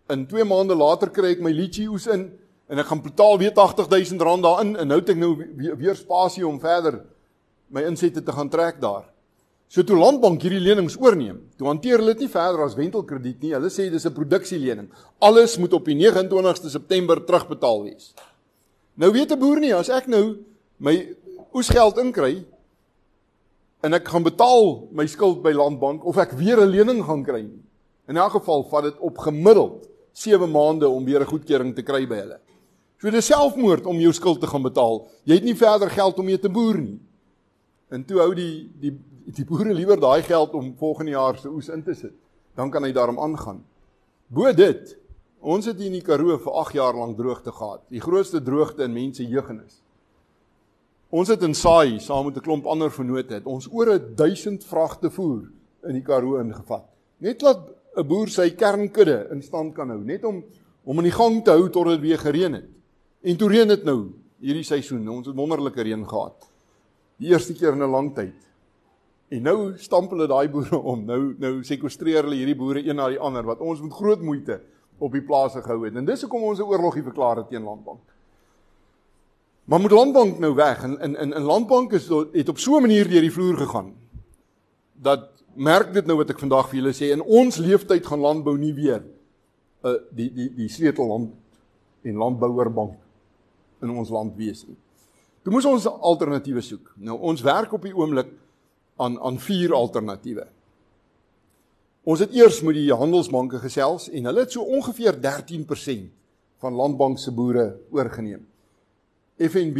In 0.10 0.26
2 0.28 0.44
maande 0.44 0.76
later 0.76 1.10
kry 1.10 1.32
ek 1.32 1.42
my 1.42 1.52
litchi 1.52 1.88
oes 1.88 2.08
in 2.08 2.32
en 2.68 2.80
ek 2.80 2.90
gaan 2.90 3.02
betaal 3.02 3.38
weer 3.38 3.54
R80000 3.56 4.20
daarin 4.20 4.76
en 4.76 4.88
nou 4.88 5.00
het 5.00 5.10
ek 5.10 5.20
nou 5.22 5.36
weer, 5.38 5.76
weer 5.78 5.96
spasie 5.96 6.48
om 6.48 6.60
verder 6.60 7.02
my 7.72 7.84
insette 7.88 8.24
te 8.24 8.32
gaan 8.32 8.50
trek 8.50 8.82
daar. 8.82 9.08
So 9.68 9.84
toe 9.84 9.98
Landbank 10.00 10.42
hierdie 10.46 10.64
lenings 10.64 10.96
oorneem, 10.96 11.42
toe 11.60 11.68
hanteer 11.68 12.00
hulle 12.00 12.14
dit 12.16 12.24
nie 12.24 12.32
verder 12.32 12.64
as 12.64 12.78
wentelkrediet 12.78 13.42
nie. 13.44 13.52
Hulle 13.52 13.68
sê 13.68 13.90
dis 13.92 14.06
'n 14.06 14.14
produksielening. 14.14 14.88
Alles 15.20 15.58
moet 15.58 15.74
op 15.74 15.86
die 15.86 15.96
29ste 15.96 16.70
September 16.70 17.20
terugbetaal 17.20 17.84
wees. 17.84 18.14
Nou 18.96 19.12
weet 19.12 19.32
'n 19.32 19.40
boer 19.40 19.60
nie 19.60 19.74
as 19.76 19.90
ek 19.90 20.08
nou 20.08 20.38
my 20.80 21.16
oesgeld 21.54 21.98
inkry 21.98 22.46
en 23.84 23.94
ek 23.94 24.08
gaan 24.08 24.24
betaal 24.24 24.88
my 24.92 25.06
skuld 25.06 25.44
by 25.44 25.52
Landbank 25.52 26.06
of 26.06 26.18
ek 26.18 26.32
weer 26.32 26.62
'n 26.62 26.72
lening 26.72 27.04
gaan 27.04 27.24
kry 27.24 27.42
nie. 27.42 27.64
In 28.08 28.18
elk 28.18 28.32
geval 28.32 28.64
vat 28.64 28.84
dit 28.84 28.98
op 29.00 29.18
gemiddeld 29.18 29.88
7 30.14 30.50
maande 30.50 30.90
om 30.90 31.06
weer 31.06 31.20
'n 31.22 31.26
goedkeuring 31.26 31.76
te 31.76 31.84
kry 31.84 32.08
by 32.08 32.16
hulle. 32.16 32.40
So 32.98 33.14
dis 33.14 33.28
selfmoord 33.30 33.86
om 33.86 34.00
jou 34.02 34.12
skuld 34.14 34.40
te 34.42 34.50
gaan 34.50 34.64
betaal. 34.66 35.04
Jy 35.30 35.38
het 35.38 35.46
nie 35.46 35.58
verder 35.58 35.92
geld 35.94 36.18
om 36.18 36.26
mee 36.26 36.40
te 36.42 36.50
boer 36.50 36.80
nie. 36.82 36.98
En 37.94 38.04
toe 38.04 38.20
hou 38.24 38.32
die 38.36 38.68
die 38.82 38.96
die 39.38 39.44
boere 39.46 39.74
liewer 39.76 40.00
daai 40.00 40.24
geld 40.24 40.54
om 40.56 40.70
volgende 40.80 41.12
jaar 41.12 41.36
se 41.38 41.50
oes 41.52 41.68
in 41.70 41.84
te 41.84 41.94
sit. 41.94 42.14
Dan 42.56 42.72
kan 42.72 42.86
hy 42.88 42.94
daarom 42.96 43.20
aangaan. 43.20 43.60
Bo 44.32 44.50
dit, 44.56 44.94
ons 45.44 45.68
het 45.68 45.76
hier 45.78 45.92
in 45.92 45.98
die 45.98 46.06
Karoo 46.06 46.38
vir 46.40 46.56
8 46.64 46.78
jaar 46.80 46.96
lank 46.96 47.18
droogte 47.20 47.52
gehad. 47.52 47.84
Die 47.92 48.02
grootste 48.02 48.40
droogte 48.42 48.88
in 48.88 48.96
mense 48.96 49.28
jeugenis. 49.28 49.82
Ons 51.12 51.30
het 51.32 51.44
in 51.44 51.54
Saai 51.56 52.00
saam 52.00 52.26
met 52.26 52.38
'n 52.38 52.44
klomp 52.48 52.66
ander 52.66 52.92
vennote 52.92 53.34
het 53.34 53.46
ons 53.46 53.68
oor 53.72 54.00
1000 54.16 54.64
vragte 54.64 55.10
voer 55.10 55.52
in 55.88 55.94
die 55.94 56.04
Karoo 56.04 56.40
ingevat. 56.40 56.88
Net 57.20 57.42
laat 57.42 57.70
'n 57.98 58.08
boer 58.08 58.28
sy 58.28 58.50
kernkudde 58.50 59.28
in 59.32 59.42
stand 59.42 59.76
kan 59.76 59.90
hou, 59.90 60.04
net 60.04 60.24
om 60.24 60.44
om 60.84 60.98
in 60.98 61.04
die 61.04 61.12
gang 61.12 61.44
te 61.44 61.52
hou 61.52 61.70
tot 61.70 61.86
dit 61.86 62.00
weer 62.00 62.18
gereën 62.18 62.54
het. 62.54 62.77
En 63.28 63.38
toe 63.40 63.50
reën 63.52 63.68
dit 63.68 63.84
nou 63.88 63.98
hierdie 64.40 64.64
seisoen. 64.64 65.08
Ons 65.12 65.28
het 65.28 65.36
wonderlike 65.36 65.84
reën 65.84 66.04
gehad. 66.08 66.50
Die 67.20 67.34
eerste 67.34 67.56
keer 67.58 67.76
in 67.76 67.84
'n 67.84 67.92
lang 67.92 68.14
tyd. 68.16 68.36
En 69.30 69.42
nou 69.44 69.78
stamp 69.78 70.12
hulle 70.12 70.28
daai 70.28 70.48
boere 70.50 70.78
om. 70.94 71.06
Nou 71.06 71.36
nou 71.40 71.64
sekwestreer 71.64 72.24
hulle 72.24 72.40
hierdie 72.40 72.56
boere 72.56 72.86
een 72.86 72.96
na 72.96 73.10
die 73.10 73.20
ander 73.20 73.44
wat 73.44 73.60
ons 73.60 73.82
met 73.82 73.94
groot 73.94 74.22
moeite 74.22 74.62
op 74.98 75.12
die 75.12 75.22
plase 75.22 75.62
gehou 75.62 75.86
het. 75.86 75.96
En 75.96 76.06
dis 76.06 76.22
hoekom 76.22 76.44
ons 76.44 76.60
'n 76.60 76.64
oorlogie 76.64 77.04
verklaar 77.04 77.38
het 77.38 77.50
teen 77.50 77.64
landbank. 77.64 78.00
Maar 79.68 79.80
moet 79.80 79.92
Landbank 79.92 80.40
nou 80.40 80.54
weg 80.56 80.84
en 80.84 81.00
in 81.00 81.16
in 81.16 81.34
in 81.34 81.42
Landbank 81.42 81.92
is 81.92 82.08
het 82.32 82.50
op 82.50 82.58
so 82.58 82.78
'n 82.78 82.82
manier 82.82 83.10
deur 83.10 83.22
die 83.22 83.32
vloer 83.32 83.58
gegaan 83.58 83.94
dat 84.94 85.44
merk 85.54 85.94
dit 85.94 86.06
nou 86.06 86.18
wat 86.18 86.30
ek 86.30 86.40
vandag 86.40 86.70
vir 86.70 86.80
julle 86.80 86.94
sê 86.94 87.12
in 87.12 87.22
ons 87.22 87.58
leeftyd 87.58 88.06
gaan 88.06 88.20
landbou 88.20 88.58
nie 88.58 88.74
weer 88.74 89.04
'n 89.04 89.88
uh, 89.88 90.00
die 90.12 90.34
die 90.34 90.54
die 90.56 90.70
sleutelland 90.70 91.34
en 92.02 92.16
landbouerbank 92.16 92.96
in 93.82 93.94
ons 93.94 94.12
land 94.14 94.36
wees 94.38 94.66
nie. 94.68 94.78
Toe 95.44 95.54
moes 95.54 95.68
ons 95.70 95.88
alternatiewe 95.88 96.62
soek. 96.62 96.94
Nou 97.00 97.18
ons 97.30 97.42
werk 97.46 97.74
op 97.74 97.86
die 97.88 97.96
oomblik 97.96 98.30
aan 99.00 99.18
aan 99.24 99.38
vier 99.40 99.74
alternatiewe. 99.78 100.48
Ons 102.08 102.24
het 102.24 102.34
eers 102.36 102.62
met 102.64 102.78
die 102.78 102.94
handelsbanke 102.94 103.60
gesels 103.60 104.08
en 104.10 104.30
hulle 104.30 104.46
het 104.46 104.54
so 104.56 104.64
ongeveer 104.64 105.20
13% 105.24 106.08
van 106.64 106.78
landbank 106.80 107.20
se 107.20 107.32
boere 107.36 107.68
oorgeneem. 107.94 108.46
FNB 109.38 109.80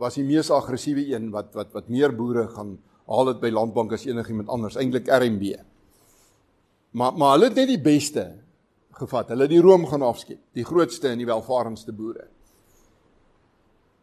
was 0.00 0.16
die 0.16 0.24
mees 0.24 0.50
aggressiewe 0.50 1.04
een 1.12 1.30
wat 1.34 1.52
wat 1.54 1.74
wat 1.76 1.90
meer 1.92 2.14
boere 2.16 2.46
gaan 2.54 2.76
haal 3.10 3.28
dit 3.32 3.42
by 3.42 3.50
landbank 3.52 3.92
as 3.92 4.06
enigiemand 4.06 4.48
anders, 4.48 4.78
eintlik 4.80 5.10
RMB. 5.10 5.56
Maar 6.96 7.18
maar 7.18 7.36
hulle 7.36 7.50
het 7.50 7.58
net 7.58 7.68
die 7.68 7.82
beste 7.82 8.28
gevat. 8.96 9.32
Hulle 9.32 9.48
het 9.48 9.52
die 9.52 9.64
room 9.64 9.86
gaan 9.90 10.04
afskep, 10.06 10.40
die 10.56 10.64
grootste 10.64 11.10
en 11.10 11.20
die 11.20 11.28
welvarendste 11.28 11.92
boere. 11.92 12.28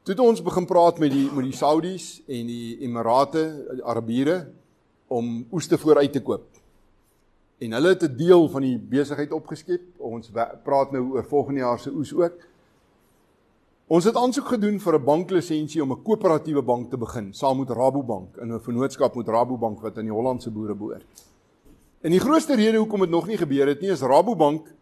Toe 0.10 0.18
het 0.18 0.26
ons 0.26 0.40
begin 0.42 0.66
praat 0.66 0.98
met 0.98 1.12
die 1.14 1.28
met 1.30 1.46
die 1.46 1.54
Saudis 1.54 2.06
en 2.26 2.48
die 2.50 2.80
Emirate, 2.82 3.44
die 3.78 3.84
Arabiere 3.86 4.40
om 5.06 5.44
oes 5.54 5.68
te 5.70 5.78
vooruit 5.78 6.10
te 6.10 6.22
koop. 6.26 6.48
En 7.62 7.76
hulle 7.78 7.92
het 7.94 8.04
'n 8.08 8.18
deel 8.18 8.50
van 8.50 8.62
die 8.62 8.80
besigheid 8.80 9.32
opgeskep. 9.32 9.84
Ons 10.00 10.32
praat 10.64 10.92
nou 10.92 11.12
oor 11.12 11.24
volgende 11.24 11.60
jaar 11.60 11.80
se 11.80 11.92
oes 11.92 12.14
ook. 12.14 12.34
Ons 13.88 14.04
het 14.04 14.16
aansoek 14.16 14.48
gedoen 14.48 14.80
vir 14.80 14.96
'n 14.96 15.04
banklisensie 15.04 15.84
om 15.84 15.92
'n 15.92 16.02
koöperatiewe 16.04 16.64
bank 16.64 16.90
te 16.90 16.98
begin 16.98 17.34
saam 17.34 17.60
met 17.60 17.70
Rabobank 17.70 18.38
in 18.38 18.54
'n 18.54 18.60
vennootskap 18.60 19.16
met 19.16 19.28
Rabobank 19.28 19.82
wat 19.82 19.98
aan 19.98 20.10
die 20.10 20.14
Hollandse 20.14 20.50
boere 20.50 20.76
behoort. 20.76 21.06
En 22.02 22.12
die 22.12 22.20
grootste 22.20 22.56
rede 22.56 22.78
hoekom 22.78 23.00
dit 23.00 23.10
nog 23.10 23.28
nie 23.28 23.38
gebeur 23.38 23.68
het 23.68 23.82
nie 23.82 23.92
is 23.92 24.02
Rabobank 24.02 24.74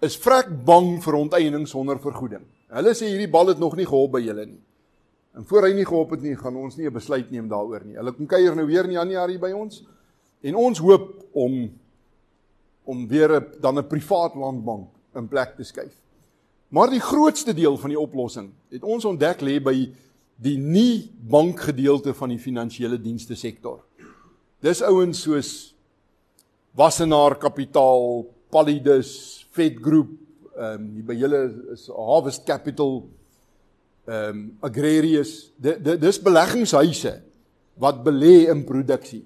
is 0.00 0.16
vrek 0.16 0.48
bang 0.64 0.98
vir 1.04 1.14
onteiening 1.14 1.66
sonder 1.68 1.98
vergoeding. 2.00 2.44
Hulle 2.72 2.94
sê 2.94 3.10
hierdie 3.10 3.30
bal 3.30 3.52
het 3.52 3.58
nog 3.58 3.76
nie 3.76 3.86
gehop 3.88 4.12
by 4.12 4.20
julle 4.24 4.46
nie. 4.46 4.60
En 5.36 5.44
voor 5.46 5.68
hy 5.68 5.74
nie 5.74 5.86
gehop 5.86 6.10
het 6.16 6.22
nie, 6.24 6.36
gaan 6.36 6.56
ons 6.56 6.76
nie 6.76 6.86
'n 6.86 6.92
besluit 6.92 7.30
neem 7.30 7.48
daaroor 7.48 7.84
nie. 7.84 7.96
Hulle 7.96 8.12
kom 8.12 8.26
kuier 8.26 8.56
nou 8.56 8.66
weer 8.66 8.84
in 8.84 8.92
Januarie 8.92 9.38
by 9.38 9.52
ons 9.52 9.84
en 10.42 10.54
ons 10.54 10.78
hoop 10.78 11.26
om 11.32 11.70
om 12.84 13.08
weer 13.08 13.40
'n 13.40 13.60
dan 13.60 13.78
'n 13.78 13.86
privaat 13.86 14.34
landbank 14.34 14.88
in 15.14 15.28
plek 15.28 15.56
te 15.56 15.64
skuif. 15.64 15.94
Maar 16.68 16.90
die 16.90 17.00
grootste 17.00 17.54
deel 17.54 17.76
van 17.76 17.90
die 17.90 17.98
oplossing 17.98 18.50
het 18.70 18.82
ons 18.82 19.04
ontdek 19.04 19.40
lê 19.40 19.62
by 19.62 19.92
die 20.36 20.56
nie 20.58 21.10
bankgedeelte 21.30 22.14
van 22.14 22.28
die 22.28 22.38
finansiële 22.38 23.00
dienste 23.00 23.34
sektor. 23.34 23.84
Dis 24.60 24.82
ouens 24.82 25.22
soos 25.22 25.74
Wassenaar 26.74 27.38
Kapitaal, 27.38 28.26
Palidus, 28.50 29.39
Vet 29.56 29.78
Groep, 29.82 30.10
ehm 30.56 30.84
um, 30.84 31.06
by 31.06 31.16
julle 31.18 31.40
is 31.74 31.88
Harvest 31.88 32.44
Capital, 32.46 33.02
ehm 34.06 34.28
um, 34.28 34.44
Agrarius. 34.66 35.50
Dis 35.58 36.20
beleggingshuise 36.22 37.20
wat 37.80 38.02
belê 38.04 38.50
in 38.52 38.64
produksie. 38.64 39.24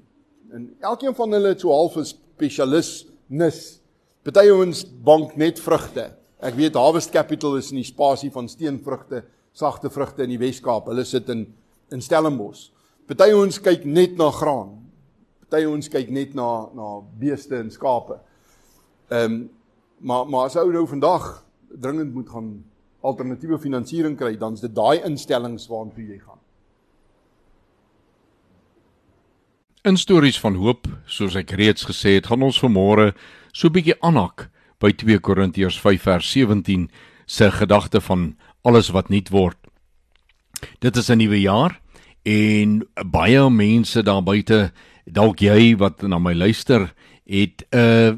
En 0.54 0.68
elkeen 0.80 1.14
van 1.14 1.32
hulle 1.32 1.48
het 1.54 1.60
so 1.60 1.72
half 1.74 1.96
'n 1.96 2.04
spesialis 2.04 3.06
nis. 3.26 3.80
Party 4.22 4.48
ouens 4.48 4.84
bank 5.04 5.36
net 5.36 5.60
vrugte. 5.60 6.12
Ek 6.40 6.54
weet 6.54 6.74
Harvest 6.74 7.10
Capital 7.10 7.56
is 7.56 7.70
in 7.70 7.76
die 7.76 7.84
spasie 7.84 8.30
van 8.30 8.48
steenvrugte, 8.48 9.24
sagte 9.52 9.90
vrugte 9.90 10.22
in 10.22 10.30
die 10.30 10.38
Wes-Kaap. 10.38 10.86
Hulle 10.86 11.04
sit 11.04 11.28
in 11.28 11.46
in 11.90 12.00
Stellenbosch. 12.00 12.70
Party 13.06 13.32
ons 13.32 13.60
kyk 13.60 13.84
net 13.84 14.16
na 14.16 14.30
graan. 14.30 14.78
Party 15.48 15.66
ons 15.68 15.88
kyk 15.88 16.10
net 16.10 16.34
na 16.34 16.68
na 16.74 17.00
beeste 17.18 17.56
en 17.56 17.70
skape. 17.70 18.18
Ehm 19.10 19.32
um, 19.32 19.50
maar 19.98 20.26
maar 20.26 20.44
as 20.44 20.56
ou 20.56 20.72
nou 20.72 20.86
vandag 20.86 21.44
dringend 21.68 22.14
moet 22.14 22.28
gaan 22.28 22.64
alternatiewe 23.00 23.58
finansiering 23.58 24.16
kry, 24.16 24.36
dan's 24.36 24.60
dit 24.64 24.74
daai 24.74 25.02
instellings 25.04 25.68
waartoe 25.68 26.06
jy 26.06 26.18
gaan. 26.18 26.40
In 29.84 29.98
stories 30.00 30.40
van 30.40 30.56
hoop, 30.56 30.88
soos 31.04 31.34
ek 31.36 31.52
reeds 31.60 31.84
gesê 31.84 32.16
het, 32.16 32.30
gaan 32.30 32.42
ons 32.42 32.60
vanmôre 32.62 33.12
so 33.52 33.68
'n 33.68 33.72
bietjie 33.72 34.00
aanhak 34.00 34.48
by 34.80 34.92
2 34.92 35.20
Korintiërs 35.20 35.76
5 35.80 36.02
vers 36.02 36.30
17 36.32 36.88
se 37.26 37.50
gedagte 37.50 38.00
van 38.00 38.36
alles 38.62 38.88
wat 38.88 39.08
nuut 39.08 39.28
word. 39.28 39.58
Dit 40.80 40.96
is 40.96 41.10
'n 41.10 41.18
nuwe 41.18 41.40
jaar 41.40 41.80
en 42.24 42.88
baie 43.04 43.50
mense 43.50 44.02
daar 44.02 44.22
buite, 44.22 44.72
dalk 45.04 45.40
jy 45.40 45.76
wat 45.76 46.02
na 46.02 46.18
my 46.18 46.32
luister, 46.32 46.94
het 47.26 47.64
'n 47.70 47.76
uh, 47.76 48.12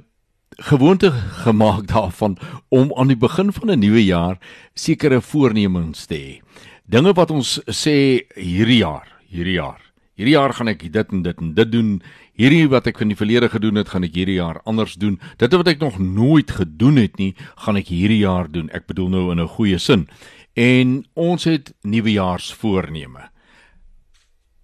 gewoonte 0.56 1.10
gemaak 1.44 1.86
daarvan 1.86 2.36
om 2.68 2.92
aan 2.96 3.08
die 3.12 3.16
begin 3.16 3.52
van 3.52 3.70
'n 3.70 3.78
nuwe 3.78 4.04
jaar 4.04 4.38
sekere 4.74 5.20
voornemens 5.20 6.06
te 6.06 6.14
hê. 6.14 6.40
Dinge 6.84 7.12
wat 7.12 7.30
ons 7.30 7.60
sê 7.66 8.24
hierdie 8.34 8.78
jaar, 8.78 9.08
hierdie 9.28 9.58
jaar. 9.58 9.80
Hierdie 10.14 10.34
jaar 10.34 10.52
gaan 10.52 10.68
ek 10.68 10.92
dit 10.92 11.12
en 11.12 11.22
dit 11.22 11.40
en 11.40 11.54
dit 11.54 11.72
doen. 11.72 12.02
Hierdie 12.34 12.68
wat 12.68 12.86
ek 12.86 12.98
van 12.98 13.08
die 13.08 13.16
verlede 13.16 13.48
gedoen 13.48 13.74
het, 13.74 13.88
gaan 13.88 14.04
ek 14.04 14.14
hierdie 14.14 14.38
jaar 14.38 14.60
anders 14.64 14.94
doen. 14.94 15.20
Dit 15.36 15.52
wat 15.52 15.68
ek 15.68 15.80
nog 15.80 15.98
nooit 15.98 16.50
gedoen 16.50 16.96
het 16.96 17.18
nie, 17.18 17.34
gaan 17.56 17.76
ek 17.76 17.88
hierdie 17.92 18.22
jaar 18.24 18.48
doen. 18.48 18.70
Ek 18.70 18.86
bedoel 18.86 19.08
nou 19.08 19.30
in 19.32 19.40
'n 19.40 19.48
goeie 19.48 19.78
sin. 19.78 20.08
En 20.54 21.04
ons 21.14 21.44
het 21.44 21.74
nuwejaarsvoorneme. 21.82 23.28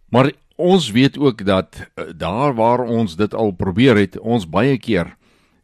Maar 0.08 0.32
ons 0.56 0.90
weet 0.90 1.18
ook 1.18 1.44
dat 1.44 1.90
eh, 1.94 2.04
daar 2.16 2.54
waar 2.54 2.84
ons 2.84 3.16
dit 3.16 3.34
al 3.34 3.50
probeer 3.50 3.96
het, 3.96 4.18
ons 4.18 4.48
baie 4.48 4.78
keer 4.78 5.16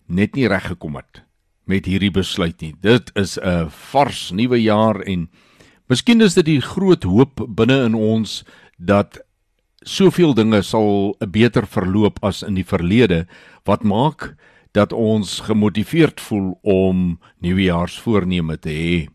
net 0.09 0.35
nie 0.35 0.49
reg 0.49 0.67
gekom 0.67 0.97
het 0.97 1.23
met 1.69 1.85
hierdie 1.85 2.11
besluit 2.11 2.61
nie. 2.65 2.75
Dit 2.81 3.11
is 3.15 3.39
'n 3.39 3.69
vars 3.69 4.31
nuwe 4.33 4.63
jaar 4.63 5.01
en 5.01 5.29
miskien 5.89 6.21
is 6.21 6.35
dit 6.35 6.45
die 6.45 6.61
groot 6.61 7.05
hoop 7.05 7.47
binne 7.49 7.85
in 7.85 7.95
ons 7.95 8.45
dat 8.79 9.21
soveel 9.85 10.35
dinge 10.35 10.63
sal 10.63 11.15
'n 11.21 11.31
beter 11.31 11.67
verloop 11.67 12.19
as 12.23 12.43
in 12.43 12.55
die 12.55 12.65
verlede 12.65 13.27
wat 13.65 13.83
maak 13.85 14.35
dat 14.73 14.93
ons 14.93 15.41
gemotiveerd 15.41 16.21
voel 16.21 16.59
om 16.63 17.21
nuwejaarsvoorneme 17.41 18.59
te 18.59 18.71
hê. 18.71 19.09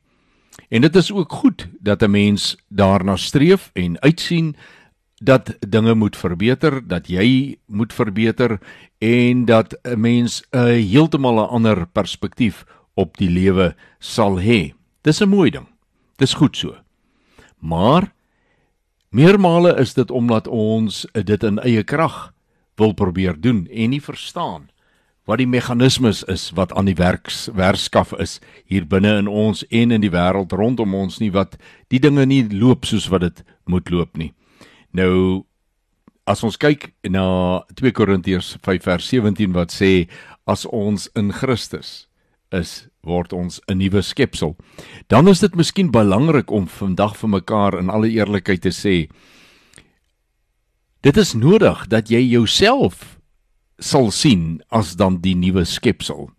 En 0.69 0.81
dit 0.81 0.95
is 0.95 1.11
ook 1.11 1.31
goed 1.31 1.67
dat 1.79 2.01
'n 2.01 2.11
mens 2.11 2.57
daarna 2.69 3.15
streef 3.15 3.69
en 3.73 4.01
uitsien 4.01 4.55
dat 5.23 5.55
dinge 5.59 5.95
moet 5.95 6.17
verbeter, 6.17 6.81
dat 6.87 7.07
jy 7.07 7.57
moet 7.65 7.93
verbeter 7.93 8.59
en 8.99 9.45
dat 9.45 9.75
'n 9.83 9.99
mens 9.99 10.43
'n 10.51 10.83
heeltemal 10.91 11.39
'n 11.39 11.49
ander 11.49 11.87
perspektief 11.87 12.65
op 12.93 13.17
die 13.17 13.29
lewe 13.29 13.75
sal 13.99 14.39
hê. 14.39 14.73
Dis 15.01 15.21
'n 15.21 15.29
mooi 15.29 15.49
ding. 15.49 15.67
Dis 16.17 16.33
goed 16.33 16.57
so. 16.57 16.75
Maar 17.59 18.13
meermale 19.09 19.75
is 19.79 19.93
dit 19.93 20.11
omdat 20.11 20.47
ons 20.47 21.07
dit 21.11 21.43
in 21.43 21.59
eie 21.59 21.83
krag 21.83 22.33
wil 22.75 22.93
probeer 22.93 23.41
doen 23.41 23.67
en 23.67 23.89
nie 23.89 24.01
verstaan 24.01 24.69
wat 25.25 25.37
die 25.37 25.47
meganismes 25.47 26.23
is 26.23 26.51
wat 26.51 26.73
aan 26.73 26.85
die 26.85 26.97
werks 26.99 27.47
werkskaf 27.55 28.13
is 28.19 28.39
hier 28.65 28.87
binne 28.87 29.17
in 29.17 29.27
ons 29.27 29.63
en 29.69 29.91
in 29.91 30.01
die 30.01 30.11
wêreld 30.11 30.51
rondom 30.51 30.95
ons 30.95 31.19
nie 31.19 31.31
wat 31.31 31.55
die 31.87 31.99
dinge 31.99 32.25
nie 32.25 32.43
loop 32.51 32.85
soos 32.85 33.07
wat 33.07 33.21
dit 33.21 33.43
moet 33.65 33.89
loop 33.89 34.17
nie. 34.17 34.33
Nou 34.93 35.43
as 36.29 36.43
ons 36.45 36.55
kyk 36.55 36.93
na 37.11 37.25
2 37.75 37.91
Korintiërs 37.97 38.53
5 38.63 38.85
vers 38.85 39.07
17 39.09 39.55
wat 39.57 39.73
sê 39.73 40.07
as 40.47 40.63
ons 40.69 41.09
in 41.19 41.33
Christus 41.35 42.05
is 42.53 42.87
word 43.03 43.33
ons 43.33 43.59
'n 43.67 43.77
nuwe 43.77 44.01
skepsel. 44.01 44.55
Dan 45.09 45.27
is 45.27 45.39
dit 45.39 45.55
miskien 45.55 45.91
belangrik 45.91 46.51
om 46.51 46.67
vandag 46.67 47.17
vir 47.17 47.29
mekaar 47.29 47.79
in 47.79 47.89
alle 47.89 48.09
eerlikheid 48.09 48.61
te 48.61 48.69
sê 48.71 49.09
dit 51.01 51.17
is 51.17 51.33
nodig 51.33 51.87
dat 51.87 52.09
jy 52.09 52.21
jouself 52.21 53.19
sal 53.79 54.11
sien 54.11 54.61
as 54.71 54.95
dan 54.95 55.19
die 55.21 55.35
nuwe 55.35 55.65
skepsel. 55.65 56.29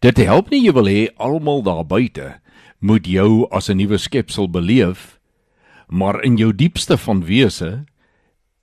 Dit 0.00 0.16
help 0.16 0.50
nie 0.50 0.64
jy 0.64 0.72
wil 0.72 0.86
hê 0.86 1.08
almal 1.18 1.62
daar 1.62 1.84
buite 1.84 2.40
moet 2.80 3.06
jou 3.06 3.48
as 3.50 3.68
'n 3.68 3.76
nuwe 3.76 3.98
skepsel 3.98 4.48
beleef 4.48 5.17
maar 5.88 6.22
in 6.24 6.36
jou 6.36 6.52
diepste 6.52 6.98
van 7.00 7.24
wese 7.24 7.84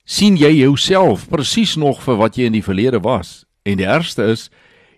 sien 0.06 0.36
jy 0.38 0.52
jouself 0.62 1.26
presies 1.28 1.74
nog 1.76 2.02
vir 2.04 2.18
wat 2.20 2.38
jy 2.38 2.46
in 2.46 2.56
die 2.56 2.64
verlede 2.64 3.02
was. 3.02 3.44
En 3.66 3.78
die 3.80 3.88
ergste 3.88 4.28
is 4.30 4.46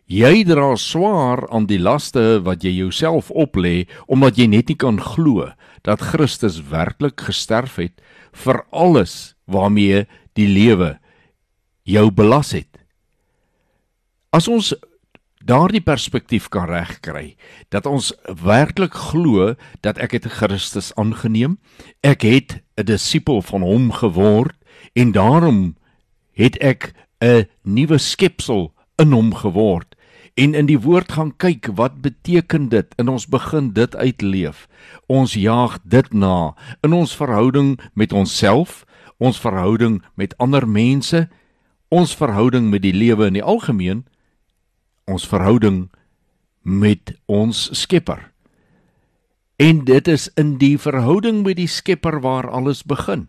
jy 0.08 0.44
dra 0.48 0.74
swaar 0.76 1.46
aan 1.52 1.66
die 1.68 1.80
laste 1.80 2.40
wat 2.44 2.64
jy 2.64 2.74
jouself 2.76 3.32
oplê 3.32 3.88
omdat 4.06 4.38
jy 4.40 4.48
net 4.48 4.68
nie 4.68 4.76
kan 4.76 5.00
glo 5.00 5.48
dat 5.88 6.04
Christus 6.12 6.60
werklik 6.68 7.20
gesterf 7.28 7.78
het 7.80 7.96
vir 8.44 8.60
alles 8.72 9.34
waarmee 9.48 10.04
die 10.36 10.48
lewe 10.48 10.98
jou 11.88 12.10
belas 12.12 12.52
het. 12.52 12.68
As 14.32 14.48
ons 14.48 14.74
daardie 15.48 15.80
perspektief 15.80 16.48
kan 16.52 16.68
regkry 16.68 17.36
dat 17.72 17.86
ons 17.88 18.12
werklik 18.44 18.92
glo 18.92 19.54
dat 19.80 19.98
ek 19.98 20.18
het 20.18 20.28
Christus 20.38 20.92
aangeneem, 21.00 21.58
ek 22.04 22.22
het 22.22 22.60
'n 22.76 22.84
disipel 22.84 23.42
van 23.42 23.62
hom 23.62 23.92
geword 23.92 24.56
en 24.94 25.12
daarom 25.12 25.76
het 26.36 26.58
ek 26.60 26.92
'n 27.20 27.48
nuwe 27.64 27.98
skepsel 27.98 28.72
in 28.98 29.12
hom 29.12 29.34
geword. 29.34 29.94
En 30.34 30.54
in 30.54 30.66
die 30.66 30.78
woord 30.78 31.12
gaan 31.12 31.36
kyk 31.36 31.66
wat 31.74 32.00
beteken 32.00 32.68
dit? 32.68 32.94
En 32.96 33.08
ons 33.08 33.26
begin 33.26 33.72
dit 33.72 33.96
uitleef. 33.96 34.68
Ons 35.06 35.34
jaag 35.34 35.78
dit 35.82 36.12
na 36.12 36.54
in 36.82 36.92
ons 36.92 37.16
verhouding 37.16 37.80
met 37.94 38.12
onsself 38.12 38.84
ons 39.18 39.40
verhouding 39.40 40.02
met 40.14 40.36
ander 40.38 40.68
mense 40.68 41.28
ons 41.88 42.14
verhouding 42.16 42.70
met 42.70 42.82
die 42.82 42.94
lewe 42.94 43.26
in 43.26 43.38
die 43.38 43.42
algemeen 43.42 44.04
ons 45.08 45.24
verhouding 45.26 45.88
met 46.62 47.14
ons 47.26 47.68
Skepper. 47.72 48.30
En 49.58 49.82
dit 49.84 50.08
is 50.08 50.28
in 50.38 50.56
die 50.60 50.76
verhouding 50.78 51.42
met 51.42 51.56
die 51.58 51.70
Skepper 51.70 52.20
waar 52.22 52.50
alles 52.50 52.84
begin. 52.84 53.28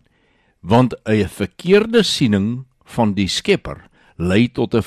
Want 0.60 0.94
'n 1.08 1.26
verkeerde 1.26 2.02
siening 2.02 2.66
van 2.84 3.14
die 3.14 3.28
Skepper 3.28 3.88
lei 4.16 4.48
tot 4.52 4.74
'n 4.74 4.82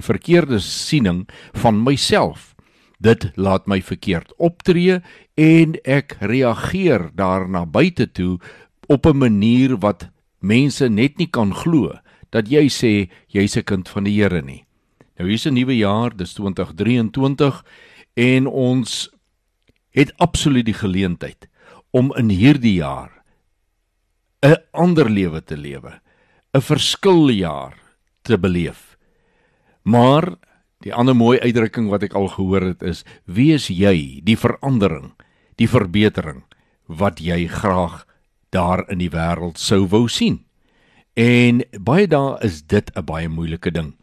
verkeerde 0.00 0.58
siening 0.58 1.28
van 1.52 1.82
myself. 1.82 2.54
Dit 2.98 3.30
laat 3.34 3.66
my 3.66 3.82
verkeerd 3.82 4.32
optree 4.36 5.00
en 5.34 5.76
ek 5.84 6.16
reageer 6.20 7.10
daarna 7.14 7.66
buite 7.66 8.12
toe 8.12 8.38
op 8.86 9.06
'n 9.06 9.18
manier 9.18 9.76
wat 9.76 10.10
mense 10.40 10.88
net 10.88 11.18
nie 11.18 11.30
kan 11.30 11.54
glo 11.54 11.92
dat 12.30 12.48
jy 12.48 12.68
sê 12.68 13.10
jy's 13.28 13.56
'n 13.56 13.64
kind 13.64 13.88
van 13.88 14.04
die 14.04 14.22
Here 14.22 14.42
nie. 14.42 14.67
Nou 15.18 15.26
hier's 15.28 15.46
'n 15.46 15.54
nuwe 15.54 15.76
jaar, 15.76 16.16
dis 16.16 16.32
2023 16.32 17.64
en 18.14 18.46
ons 18.46 19.10
het 19.90 20.12
absoluut 20.16 20.64
die 20.64 20.78
geleentheid 20.78 21.48
om 21.90 22.14
in 22.16 22.28
hierdie 22.30 22.78
jaar 22.78 23.24
'n 24.42 24.56
ander 24.70 25.10
lewe 25.10 25.42
te 25.42 25.56
lewe, 25.56 26.00
'n 26.54 26.60
verskiljaar 26.60 27.74
te 28.22 28.38
beleef. 28.38 28.96
Maar 29.82 30.36
die 30.84 30.94
ander 30.94 31.16
mooi 31.16 31.40
uitdrukking 31.40 31.88
wat 31.90 32.02
ek 32.02 32.14
al 32.14 32.28
gehoor 32.28 32.62
het 32.62 32.82
is: 32.82 33.04
"Wees 33.24 33.66
jy 33.68 34.20
die 34.22 34.36
verandering, 34.36 35.12
die 35.56 35.68
verbetering 35.68 36.44
wat 36.86 37.18
jy 37.18 37.46
graag 37.46 38.06
daar 38.50 38.84
in 38.88 38.98
die 38.98 39.10
wêreld 39.10 39.58
sou 39.58 39.86
wou 39.86 40.08
sien?" 40.08 40.44
En 41.16 41.64
baie 41.80 42.06
dae 42.06 42.38
is 42.42 42.62
dit 42.62 42.90
'n 42.94 43.04
baie 43.04 43.28
moeilike 43.28 43.70
ding. 43.70 43.97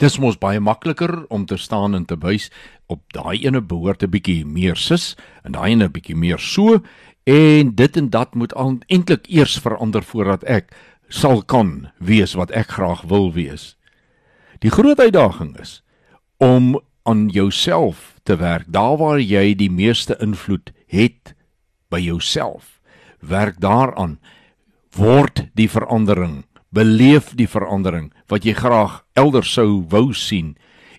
Dis 0.00 0.16
mos 0.16 0.38
baie 0.40 0.60
makliker 0.64 1.26
om 1.28 1.42
te 1.44 1.58
staan 1.60 1.92
en 1.94 2.06
te 2.08 2.16
wys 2.22 2.46
op 2.88 3.02
daai 3.12 3.44
ene 3.44 3.60
behoort 3.60 4.02
'n 4.02 4.10
bietjie 4.10 4.46
meer 4.46 4.76
sis 4.76 5.14
en 5.44 5.52
daai 5.52 5.72
ene 5.72 5.88
bietjie 5.88 6.16
meer 6.16 6.38
so 6.38 6.80
en 7.26 7.74
dit 7.74 7.96
en 7.96 8.08
dat 8.08 8.34
moet 8.34 8.52
eintlik 8.88 9.28
eers 9.28 9.58
verander 9.60 10.02
voordat 10.02 10.44
ek 10.44 10.72
sal 11.08 11.42
kan 11.42 11.90
wees 11.98 12.32
wat 12.34 12.50
ek 12.50 12.70
graag 12.78 13.02
wil 13.02 13.32
wees. 13.32 13.76
Die 14.60 14.70
groot 14.70 14.98
uitdaging 14.98 15.60
is 15.60 15.82
om 16.38 16.80
aan 17.02 17.28
jouself 17.28 18.16
te 18.22 18.36
werk, 18.36 18.64
daar 18.72 18.96
waar 18.96 19.20
jy 19.20 19.54
die 19.54 19.70
meeste 19.70 20.16
invloed 20.20 20.72
het 20.86 21.34
by 21.90 22.00
jouself. 22.00 22.80
Werk 23.20 23.60
daaraan 23.60 24.18
word 24.96 25.44
die 25.54 25.68
verandering 25.68 26.44
beleef 26.70 27.34
die 27.34 27.48
verandering 27.48 28.10
wat 28.28 28.44
jy 28.44 28.54
graag 28.54 29.02
elders 29.18 29.52
sou 29.52 29.84
wou 29.90 30.12
sien 30.14 30.56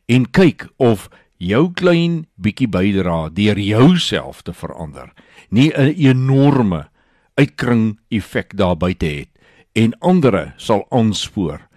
en 0.07 0.27
kyk 0.27 0.67
of 0.77 1.09
jou 1.37 1.71
klein 1.73 2.25
bietjie 2.35 2.69
bydra 2.69 3.29
deur 3.29 3.59
jouself 3.59 4.43
te 4.43 4.53
verander 4.53 5.11
nie 5.49 5.71
'n 5.75 5.95
enorme 5.97 6.87
uitkring 7.35 7.99
effek 8.09 8.55
daar 8.55 8.77
buite 8.77 9.05
het 9.05 9.29
en 9.73 9.95
ander 9.99 10.53
sal 10.57 10.85
aanspoor 10.89 11.67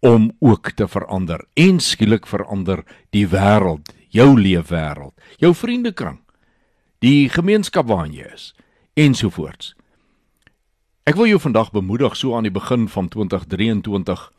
om 0.00 0.32
ook 0.38 0.70
te 0.70 0.88
verander. 0.88 1.44
En 1.54 1.80
skielik 1.80 2.26
verander 2.26 2.84
die 3.10 3.26
wêreld, 3.28 3.92
jou 4.08 4.40
leefwêreld, 4.40 5.14
jou 5.38 5.54
vriendekring, 5.54 6.18
die 6.98 7.28
gemeenskap 7.28 7.86
waarin 7.88 8.16
jy 8.16 8.30
is 8.34 8.50
ensovoorts. 8.94 9.74
Ek 11.08 11.16
wil 11.16 11.30
jou 11.30 11.38
vandag 11.40 11.70
bemoedig 11.72 12.12
so 12.16 12.36
aan 12.36 12.44
die 12.44 12.52
begin 12.52 12.84
van 12.88 13.08
2023. 13.08 14.32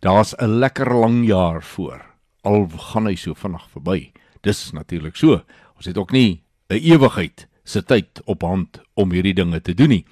Daar's 0.00 0.34
'n 0.38 0.58
lekker 0.58 0.94
lang 0.94 1.26
jaar 1.26 1.62
voor. 1.62 2.04
Al 2.42 2.68
gaan 2.68 3.06
hy 3.06 3.14
so 3.14 3.34
vinnig 3.34 3.68
verby. 3.70 4.12
Dis 4.40 4.70
natuurlik 4.72 5.16
so. 5.16 5.42
Ons 5.76 5.86
het 5.86 5.98
ook 5.98 6.10
nie 6.10 6.42
'n 6.68 6.74
ewigheid 6.74 7.48
se 7.64 7.82
tyd 7.82 8.22
op 8.24 8.42
hand 8.42 8.80
om 8.94 9.10
hierdie 9.10 9.34
dinge 9.34 9.60
te 9.60 9.74
doen 9.74 9.88
nie 9.88 10.04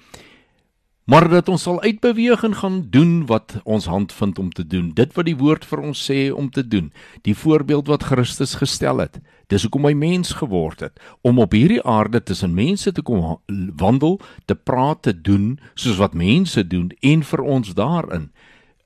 maar 1.05 1.27
dat 1.29 1.49
ons 1.49 1.61
sal 1.61 1.81
uitbeweeg 1.81 2.43
en 2.43 2.55
gaan 2.55 2.77
doen 2.89 3.25
wat 3.29 3.59
ons 3.63 3.85
hand 3.85 4.13
vind 4.13 4.39
om 4.39 4.49
te 4.51 4.67
doen. 4.67 4.89
Dit 4.93 5.13
wat 5.13 5.27
die 5.29 5.37
woord 5.37 5.65
vir 5.65 5.83
ons 5.85 6.01
sê 6.11 6.31
om 6.33 6.49
te 6.49 6.67
doen. 6.67 6.89
Die 7.21 7.35
voorbeeld 7.37 7.87
wat 7.87 8.07
Christus 8.09 8.55
gestel 8.57 8.97
het. 9.03 9.19
Dis 9.47 9.61
hoekom 9.61 9.85
hy 9.85 9.93
mens 9.93 10.33
geword 10.41 10.81
het. 10.81 10.97
Om 11.21 11.39
op 11.39 11.53
hierdie 11.53 11.83
aarde 11.83 12.23
tussen 12.23 12.57
mense 12.57 12.91
te 12.91 13.05
kom 13.05 13.37
wandel 13.77 14.17
te 14.45 14.55
praat 14.55 15.03
te 15.05 15.13
doen 15.13 15.59
soos 15.75 16.01
wat 16.01 16.17
mense 16.17 16.67
doen 16.67 16.89
en 16.99 17.23
vir 17.23 17.41
ons 17.41 17.73
daarin 17.73 18.31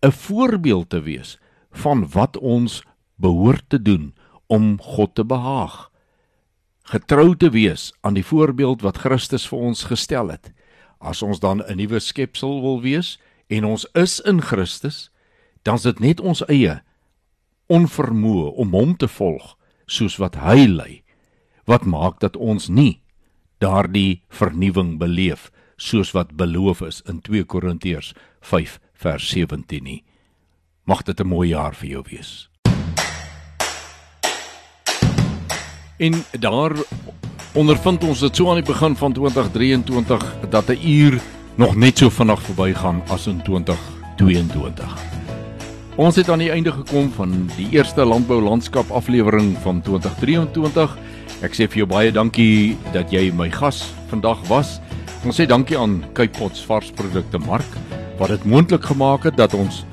'n 0.03 0.11
voorbeeld 0.11 0.89
te 0.89 1.01
wees 1.01 1.39
van 1.71 2.07
wat 2.11 2.37
ons 2.37 2.83
behoort 3.15 3.63
te 3.67 3.81
doen 3.81 4.13
om 4.47 4.81
God 4.81 5.15
te 5.15 5.25
behaag. 5.25 5.91
Getrou 6.83 7.35
te 7.35 7.49
wees 7.49 7.93
aan 8.01 8.13
die 8.13 8.25
voorbeeld 8.25 8.81
wat 8.81 8.97
Christus 8.97 9.47
vir 9.47 9.59
ons 9.59 9.83
gestel 9.83 10.27
het 10.27 10.51
As 10.99 11.21
ons 11.21 11.39
dan 11.39 11.63
'n 11.63 11.77
nuwe 11.77 11.99
skepsel 11.99 12.61
wil 12.61 12.81
wees 12.81 13.19
en 13.47 13.65
ons 13.65 13.87
is 13.93 14.19
in 14.19 14.41
Christus, 14.41 15.09
dan 15.63 15.75
is 15.75 15.81
dit 15.81 15.99
net 15.99 16.19
ons 16.19 16.43
eie 16.47 16.81
onvermoë 17.67 18.53
om 18.55 18.73
hom 18.73 18.97
te 18.97 19.07
volg 19.07 19.57
soos 19.85 20.17
wat 20.17 20.35
hy 20.35 20.65
lei 20.65 21.03
wat 21.69 21.85
maak 21.85 22.19
dat 22.19 22.37
ons 22.37 22.67
nie 22.67 23.01
daardie 23.61 24.21
vernuwing 24.29 24.97
beleef 24.97 25.51
soos 25.77 26.11
wat 26.11 26.35
beloof 26.35 26.81
is 26.81 27.01
in 27.05 27.21
2 27.21 27.45
Korintiërs 27.45 28.13
5 28.41 28.79
vers 28.93 29.29
17 29.29 29.83
nie. 29.83 30.03
Mag 30.83 31.03
dit 31.03 31.19
'n 31.19 31.27
mooi 31.27 31.49
jaar 31.49 31.75
vir 31.75 31.89
jou 31.89 32.03
wees. 32.09 32.49
En 35.99 36.13
daar 36.39 36.73
ondervind 37.57 38.03
ons 38.05 38.19
dit 38.21 38.35
so 38.35 38.49
aan 38.51 38.59
die 38.59 38.67
begin 38.67 38.95
van 38.95 39.13
2023 39.13 40.25
dat 40.49 40.69
'n 40.69 40.77
uur 40.85 41.19
nog 41.55 41.75
net 41.75 41.97
so 41.97 42.09
vinnig 42.09 42.41
verbygaan 42.41 43.01
as 43.07 43.27
in 43.27 43.41
2022. 43.41 44.97
Ons 45.95 46.15
het 46.15 46.29
aan 46.29 46.39
die 46.39 46.51
einde 46.51 46.71
gekom 46.71 47.11
van 47.11 47.49
die 47.57 47.67
eerste 47.71 48.05
landbou 48.05 48.41
landskap 48.41 48.91
aflewering 48.91 49.57
van 49.61 49.81
2023. 49.81 50.97
Ek 51.41 51.53
sê 51.53 51.67
vir 51.67 51.77
jou 51.77 51.87
baie 51.87 52.11
dankie 52.11 52.77
dat 52.93 53.11
jy 53.11 53.31
my 53.31 53.49
gas 53.49 53.93
vandag 54.07 54.47
was. 54.47 54.79
Ons 55.25 55.39
sê 55.39 55.45
dankie 55.45 55.77
aan 55.77 56.03
Kypots 56.13 56.65
varsprodukte 56.65 57.37
mark 57.37 57.77
wat 58.17 58.29
dit 58.29 58.45
moontlik 58.45 58.83
gemaak 58.83 59.23
het 59.23 59.37
dat 59.37 59.53
ons 59.53 59.85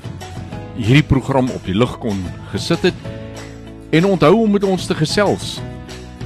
hierdie 0.75 1.03
program 1.03 1.49
op 1.49 1.65
die 1.65 1.75
lug 1.75 1.97
kon 1.97 2.25
gesit 2.51 2.81
het. 2.81 2.95
En 3.89 4.05
onthou 4.05 4.35
om 4.35 4.51
met 4.51 4.63
ons 4.63 4.85
te 4.85 4.95
gesels 4.95 5.59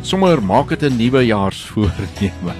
sommer 0.02 0.42
maak 0.42 0.70
dit 0.70 0.84
'n 0.84 0.98
nuwe 0.98 1.26
jaarsvoorneme. 1.26 2.56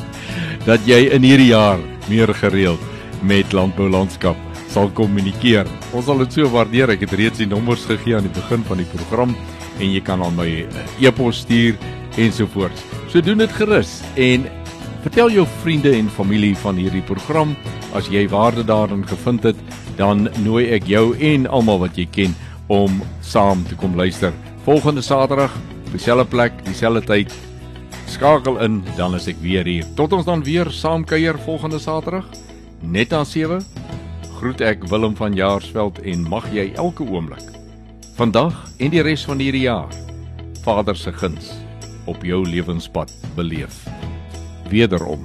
dat 0.68 0.80
jy 0.86 1.10
in 1.12 1.22
hierdie 1.22 1.52
jaar 1.52 1.78
meer 2.08 2.34
gereeld 2.34 2.80
met 3.22 3.52
landbou 3.52 3.88
landskap 3.88 4.36
sal 4.72 4.88
kommunikeer. 4.96 5.66
Ons 5.92 6.06
sal 6.08 6.22
dit 6.24 6.32
so 6.32 6.48
waardeer. 6.48 6.90
Ek 6.94 7.04
het 7.04 7.12
reeds 7.12 7.42
die 7.42 7.46
nommers 7.50 7.84
gegee 7.84 8.16
aan 8.16 8.28
die 8.28 8.36
begin 8.40 8.64
van 8.64 8.80
die 8.80 8.88
program 8.88 9.34
en 9.78 9.92
jy 9.92 10.00
kan 10.04 10.22
aan 10.22 10.36
my 10.36 10.48
eh, 10.64 11.06
e-pos 11.06 11.42
stuur 11.44 11.76
ensovoorts. 12.16 12.84
So 13.08 13.20
doen 13.20 13.38
dit 13.38 13.52
gerus 13.52 14.00
en 14.16 14.46
vertel 15.02 15.32
jou 15.34 15.46
vriende 15.62 15.92
en 15.96 16.08
familie 16.08 16.54
van 16.56 16.78
hierdie 16.80 17.04
program. 17.04 17.56
As 17.92 18.08
jy 18.08 18.24
waarde 18.28 18.64
daarin 18.64 19.04
gevind 19.08 19.42
het, 19.44 19.58
dan 19.98 20.28
nooi 20.44 20.70
ek 20.72 20.86
jou 20.88 21.12
en 21.18 21.46
almal 21.46 21.82
wat 21.84 21.98
jy 21.98 22.06
ken 22.08 22.36
om 22.72 23.02
saam 23.20 23.66
te 23.68 23.76
kom 23.76 23.96
luister. 23.98 24.32
Volgende 24.64 25.02
Saterdag 25.02 25.52
dieselfde 25.92 26.26
plek, 26.28 26.58
dieselfde 26.66 27.04
tyd. 27.06 27.34
Skakel 28.10 28.58
in, 28.64 28.82
dan 28.96 29.14
is 29.16 29.28
ek 29.30 29.40
weer 29.44 29.68
hier. 29.68 29.86
Tot 29.96 30.12
ons 30.16 30.26
dan 30.28 30.44
weer 30.44 30.70
saam 30.72 31.04
kuier 31.04 31.38
volgende 31.46 31.80
Saterdag, 31.80 32.28
net 32.80 33.12
na 33.14 33.22
7. 33.24 33.62
Groet 34.38 34.60
ek 34.60 34.88
Willem 34.90 35.16
van 35.16 35.36
Jaarsveld 35.38 36.02
en 36.02 36.28
mag 36.28 36.48
jy 36.52 36.72
elke 36.74 37.06
oomblik 37.06 37.52
vandag 38.18 38.54
en 38.78 38.92
die 38.92 39.00
res 39.02 39.22
van 39.24 39.40
hierdie 39.40 39.64
jaar 39.64 39.90
Vader 40.62 40.96
se 40.98 41.12
guns 41.16 41.52
op 42.06 42.22
jou 42.26 42.42
lewenspad 42.46 43.10
beleef. 43.34 43.80
Wederom 44.70 45.24